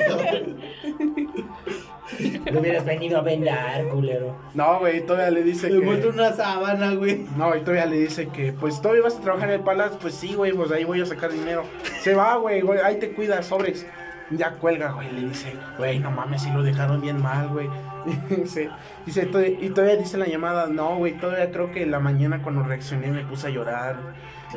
No 2.52 2.60
hubieras 2.60 2.84
venido 2.84 3.18
a 3.18 3.22
vendar, 3.22 3.88
culero. 3.88 4.36
No, 4.54 4.78
güey, 4.80 5.04
todavía 5.04 5.30
le 5.30 5.42
dice 5.42 5.70
Me 5.70 5.80
que... 5.80 5.84
muestra 5.84 6.10
una 6.10 6.32
sábana, 6.32 6.94
güey. 6.94 7.26
No, 7.36 7.54
y 7.56 7.60
todavía 7.60 7.86
le 7.86 7.98
dice 7.98 8.28
que, 8.28 8.52
pues, 8.52 8.80
¿todavía 8.80 9.02
vas 9.02 9.16
a 9.16 9.20
trabajar 9.20 9.48
en 9.48 9.56
el 9.56 9.60
Palace? 9.62 9.96
Pues 10.00 10.14
sí, 10.14 10.34
güey, 10.34 10.52
pues 10.52 10.70
ahí 10.70 10.84
voy 10.84 11.00
a 11.00 11.06
sacar 11.06 11.32
dinero. 11.32 11.64
Se 12.00 12.14
va, 12.14 12.36
güey, 12.36 12.60
güey, 12.60 12.80
ahí 12.80 12.98
te 12.98 13.12
cuidas, 13.12 13.46
sobres. 13.46 13.86
Ya 14.30 14.52
cuelga, 14.52 14.92
güey, 14.92 15.12
le 15.12 15.28
dice, 15.28 15.52
güey, 15.76 15.98
no 15.98 16.10
mames, 16.10 16.42
si 16.42 16.50
lo 16.50 16.62
dejaron 16.62 17.00
bien 17.00 17.20
mal, 17.20 17.48
güey. 17.48 17.68
dice, 18.30 18.70
dice, 19.04 19.28
y 19.60 19.68
todavía 19.70 19.96
dice 19.96 20.16
la 20.16 20.26
llamada, 20.26 20.66
no, 20.68 20.96
güey, 20.96 21.18
todavía 21.18 21.50
creo 21.50 21.70
que 21.70 21.82
en 21.82 21.90
la 21.90 22.00
mañana 22.00 22.40
cuando 22.42 22.62
reaccioné 22.62 23.08
me 23.08 23.24
puse 23.24 23.48
a 23.48 23.50
llorar. 23.50 23.96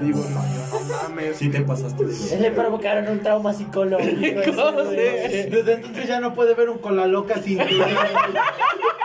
Y 0.02 0.06
digo, 0.06 0.20
no, 0.20 0.42
yo, 0.44 0.80
no 0.80 1.10
mames. 1.10 1.38
Sí 1.38 1.50
te 1.50 1.62
pasaste 1.62 2.06
de 2.06 2.38
Le 2.42 2.52
provocaron 2.52 3.08
un 3.08 3.22
trauma 3.22 3.54
psicológico. 3.54 4.20
Desde 4.92 5.74
entonces 5.74 6.08
ya 6.08 6.20
no 6.20 6.34
puede 6.34 6.54
ver 6.54 6.70
un 6.70 6.80
cola 6.80 7.08
loca 7.08 7.42
sin 7.42 7.60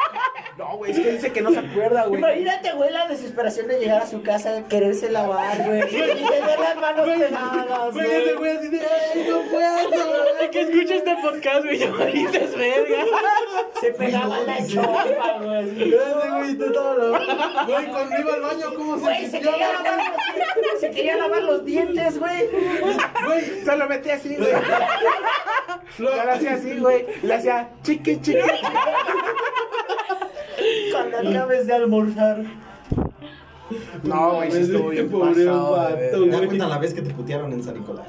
No, 0.60 0.76
güey, 0.76 0.90
es 0.92 1.00
que 1.00 1.12
dice 1.12 1.32
que 1.32 1.40
no 1.40 1.50
se 1.52 1.58
acuerda, 1.60 2.04
güey. 2.04 2.20
Imagínate, 2.20 2.72
güey, 2.72 2.90
la 2.92 3.08
desesperación 3.08 3.66
de 3.66 3.78
llegar 3.80 4.02
a 4.02 4.06
su 4.06 4.22
casa, 4.22 4.62
quererse 4.68 5.10
lavar, 5.10 5.56
güey. 5.64 5.80
Y 5.84 5.86
tener 5.90 6.58
las 6.60 6.76
manos 6.76 7.08
pegadas, 7.08 7.94
Güey, 7.94 8.06
ese 8.06 8.34
güey. 8.34 8.36
güey 8.36 8.56
así 8.58 8.68
de, 8.68 8.80
"Ay, 8.80 9.26
no 9.26 9.40
puedo. 9.50 10.50
Que 10.50 10.60
escucha 10.60 10.94
este 10.96 11.16
podcast, 11.22 11.64
güey, 11.64 11.78
ya 11.78 11.90
me 11.90 12.06
dices 12.06 12.54
verga. 12.58 13.04
Se 13.80 13.92
pegaba 13.94 14.38
la 14.40 14.66
chopa, 14.66 15.38
güey. 15.40 15.70
Ese 15.70 16.28
güey 16.30 16.72
todo 16.72 16.94
lo- 16.94 17.66
Güey, 17.66 17.86
cuando 17.86 18.18
iba 18.20 18.34
al 18.34 18.40
baño, 18.42 18.74
¿cómo 18.76 18.96
se 18.98 19.02
Güey, 19.04 19.26
se 19.30 19.40
quería 19.40 19.72
lavar 19.72 19.96
los 19.96 20.34
dientes, 20.34 20.80
se 20.80 20.90
quería 20.90 21.16
lavar 21.16 21.42
los 21.42 21.64
dientes, 21.64 22.18
güey. 22.18 22.48
Güey, 23.24 23.64
se 23.64 23.76
lo 23.76 23.86
metí 23.88 24.10
así, 24.10 24.36
güey. 24.36 24.50
Lo 25.98 26.10
hacía 26.32 26.54
así, 26.54 26.76
güey. 26.78 27.06
Le 27.22 27.34
hacía 27.34 27.68
chiqui, 27.82 28.20
chiqui. 28.20 28.38
Cuando 30.92 31.18
acabes 31.18 31.66
de 31.66 31.72
almorzar. 31.74 32.44
No, 34.02 34.34
güey, 34.34 34.50
sí 34.50 34.58
estuvo 34.62 34.88
bien 34.88 35.08
Pobre 35.08 35.44
pasado. 35.44 35.72
vato, 35.72 35.94
verga. 35.96 36.10
¿Te 36.10 36.26
das 36.26 36.36
güey. 36.36 36.46
cuenta 36.46 36.68
la 36.68 36.78
vez 36.78 36.94
que 36.94 37.02
te 37.02 37.10
putearon 37.14 37.52
en 37.52 37.62
San 37.62 37.74
Nicolás? 37.74 38.06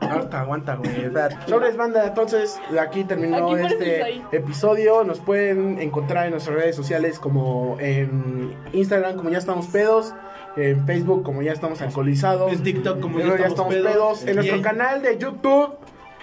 Aguanta, 0.00 0.40
aguanta, 0.40 0.74
güey. 0.76 1.10
Sobres 1.48 1.76
banda, 1.76 2.06
entonces 2.06 2.58
aquí 2.80 3.04
terminó 3.04 3.36
Aquí 3.36 3.46
pones 3.46 3.72
este 3.72 4.22
episodio. 4.32 5.02
Nos 5.04 5.18
pueden 5.20 5.80
encontrar 5.80 6.26
en 6.26 6.32
nuestras 6.32 6.56
redes 6.56 6.76
sociales 6.76 7.18
como 7.18 7.76
en 7.80 8.54
Instagram 8.72 9.16
como 9.16 9.30
ya 9.30 9.38
estamos 9.38 9.66
pedos, 9.66 10.14
en 10.56 10.86
Facebook 10.86 11.24
como 11.24 11.42
ya 11.42 11.52
estamos 11.52 11.82
alcoholizados, 11.82 12.52
En 12.52 12.62
TikTok, 12.62 13.00
como 13.00 13.18
ya 13.18 13.34
estamos 13.46 13.74
pedos. 13.74 14.24
en 14.24 14.36
nuestro 14.36 14.62
canal 14.62 15.02
de 15.02 15.18
YouTube 15.18 15.70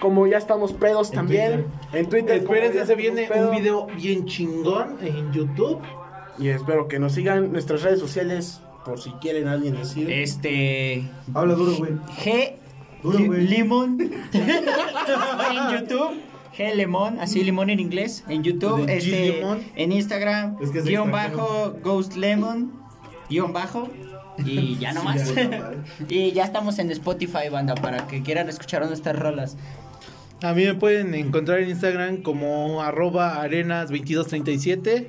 como 0.00 0.26
ya 0.26 0.38
estamos 0.38 0.72
pedos 0.72 1.10
también, 1.10 1.66
en 1.92 2.08
Twitter. 2.08 2.36
Espérense, 2.38 2.78
Ya 2.78 2.86
se 2.86 2.94
viene 2.94 3.26
Pedos. 3.26 3.50
un 3.50 3.56
video 3.56 3.86
bien 3.86 4.26
chingón 4.26 4.96
en 5.02 5.32
YouTube. 5.32 5.80
Y 6.38 6.48
espero 6.48 6.86
que 6.88 6.98
nos 6.98 7.12
sigan 7.12 7.52
nuestras 7.52 7.82
redes 7.82 7.98
sociales 8.00 8.60
por 8.84 9.00
si 9.00 9.10
quieren 9.12 9.48
alguien 9.48 9.74
decir. 9.76 10.10
Este. 10.10 11.08
Habla 11.34 11.54
duro, 11.54 11.76
güey. 11.76 11.92
G. 12.22 12.52
Duro, 13.02 13.24
güey. 13.24 13.46
Limón. 13.46 13.98
en 14.32 15.70
YouTube. 15.80 16.20
G 16.56 16.74
Lemon, 16.74 17.20
así 17.20 17.44
limón 17.44 17.68
en 17.68 17.80
inglés. 17.80 18.24
En 18.28 18.42
YouTube. 18.42 18.86
De 18.86 18.94
G 18.94 18.96
Este. 18.98 19.28
Lemon. 19.40 19.62
En 19.76 19.92
Instagram. 19.92 20.56
Es 20.62 20.70
que 20.70 20.78
es 20.78 20.84
guion 20.84 21.08
extranjero. 21.10 21.36
bajo. 21.42 21.74
Ghost 21.82 22.16
Lemon. 22.16 22.72
Guión 23.28 23.52
bajo. 23.52 23.88
Y 24.44 24.76
ya 24.78 24.92
nomás. 24.94 25.32
y 26.08 26.32
ya 26.32 26.44
estamos 26.44 26.78
en 26.78 26.90
Spotify, 26.90 27.48
banda, 27.50 27.74
para 27.74 28.06
que 28.06 28.22
quieran 28.22 28.48
escuchar 28.48 28.86
nuestras 28.86 29.18
rolas. 29.18 29.56
A 30.42 30.52
mí 30.52 30.64
me 30.64 30.74
pueden 30.74 31.14
encontrar 31.14 31.60
en 31.60 31.70
Instagram 31.70 32.20
como 32.22 32.82
arroba 32.82 33.42
arenas2237. 33.46 35.06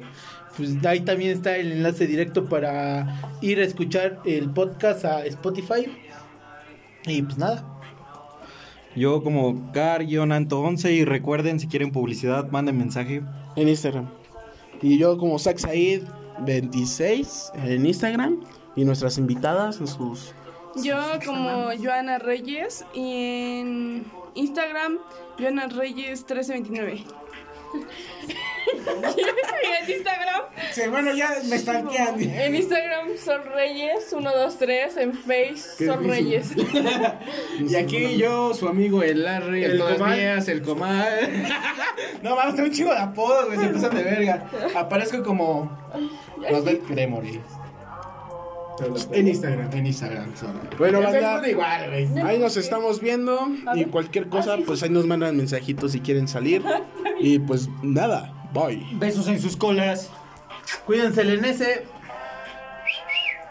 Pues 0.56 0.86
ahí 0.86 1.02
también 1.02 1.32
está 1.32 1.58
el 1.58 1.74
enlace 1.74 2.08
directo 2.08 2.46
para 2.46 3.38
ir 3.42 3.60
a 3.60 3.64
escuchar 3.64 4.22
el 4.26 4.50
podcast 4.50 5.04
a 5.06 5.26
Spotify. 5.26 5.92
Y 7.06 7.22
pues 7.22 7.38
nada. 7.38 7.64
Yo 8.96 9.22
como 9.22 9.72
car-anto11 9.74 10.92
y 10.92 11.06
recuerden 11.06 11.60
si 11.60 11.68
quieren 11.68 11.92
publicidad, 11.92 12.50
manden 12.50 12.78
mensaje. 12.78 13.22
En 13.56 13.68
Instagram. 13.68 14.10
Y 14.82 14.98
yo 14.98 15.18
como 15.18 15.36
Said26 15.36 17.52
en 17.64 17.86
Instagram. 17.86 18.42
Y 18.76 18.86
nuestras 18.86 19.18
invitadas 19.18 19.80
en 19.80 19.88
sus... 19.88 20.34
Yo 20.84 20.98
como 21.26 21.70
Joana 21.82 22.20
Reyes 22.20 22.86
y 22.94 23.60
en 23.60 24.06
Instagram 24.36 25.00
Joana 25.40 25.68
Reyes 25.68 26.22
1329. 26.22 27.04
y 27.74 29.22
en 29.84 29.98
Instagram, 29.98 30.42
Sí, 30.72 30.82
bueno, 30.90 31.14
ya 31.14 31.32
me 31.50 31.56
están 31.56 31.88
quedando. 31.88 32.20
en 32.22 32.56
Instagram 32.56 33.10
Sol 33.18 33.44
Reyes 33.54 34.06
123, 34.10 34.98
en 34.98 35.14
Face 35.14 35.86
Sol 35.86 36.04
Reyes. 36.04 36.52
Y 37.60 37.76
aquí 37.76 38.18
yo, 38.18 38.54
su 38.54 38.68
amigo 38.68 39.04
el 39.04 39.24
Larry, 39.24 39.64
el, 39.64 39.72
El 39.72 39.78
Todas 39.80 39.98
Comal. 39.98 40.18
Mías, 40.18 40.48
el 40.48 40.62
Comal. 40.62 41.46
no, 42.24 42.36
mames, 42.36 42.56
tengo 42.56 42.70
un 42.70 42.74
chingo 42.76 42.92
de 42.94 43.00
apodos, 43.00 43.48
güey, 43.48 43.60
se 43.60 43.68
pasan 43.68 43.96
de 43.96 44.04
verga. 44.04 44.50
Aparezco 44.76 45.24
como... 45.24 45.72
Los 46.50 46.66
de 46.66 46.82
Gremory. 46.88 47.42
En 49.12 49.28
Instagram, 49.28 49.72
en 49.74 49.88
Instagram. 49.88 50.36
solo. 50.36 50.60
Bueno, 50.78 51.02
banda, 51.02 51.48
igual, 51.48 51.90
güey. 51.90 52.24
Ahí 52.24 52.38
nos 52.38 52.58
estamos 52.58 53.02
viendo 53.02 53.48
y 53.76 53.86
cualquier 53.86 54.30
cosa, 54.30 54.58
pues 54.66 54.84
ahí 54.84 54.90
nos 54.90 55.06
mandan 55.06 55.36
mensajitos 55.38 55.92
si 55.92 56.00
quieren 56.00 56.28
salir. 56.28 56.64
Y 57.20 57.40
pues 57.40 57.68
nada, 57.82 58.32
bye. 58.54 58.86
Besos 58.94 59.28
en 59.28 59.42
sus 59.42 59.58
colas. 59.58 60.12
Cuídense 60.86 61.22
en 61.22 61.44
ese. 61.46 61.88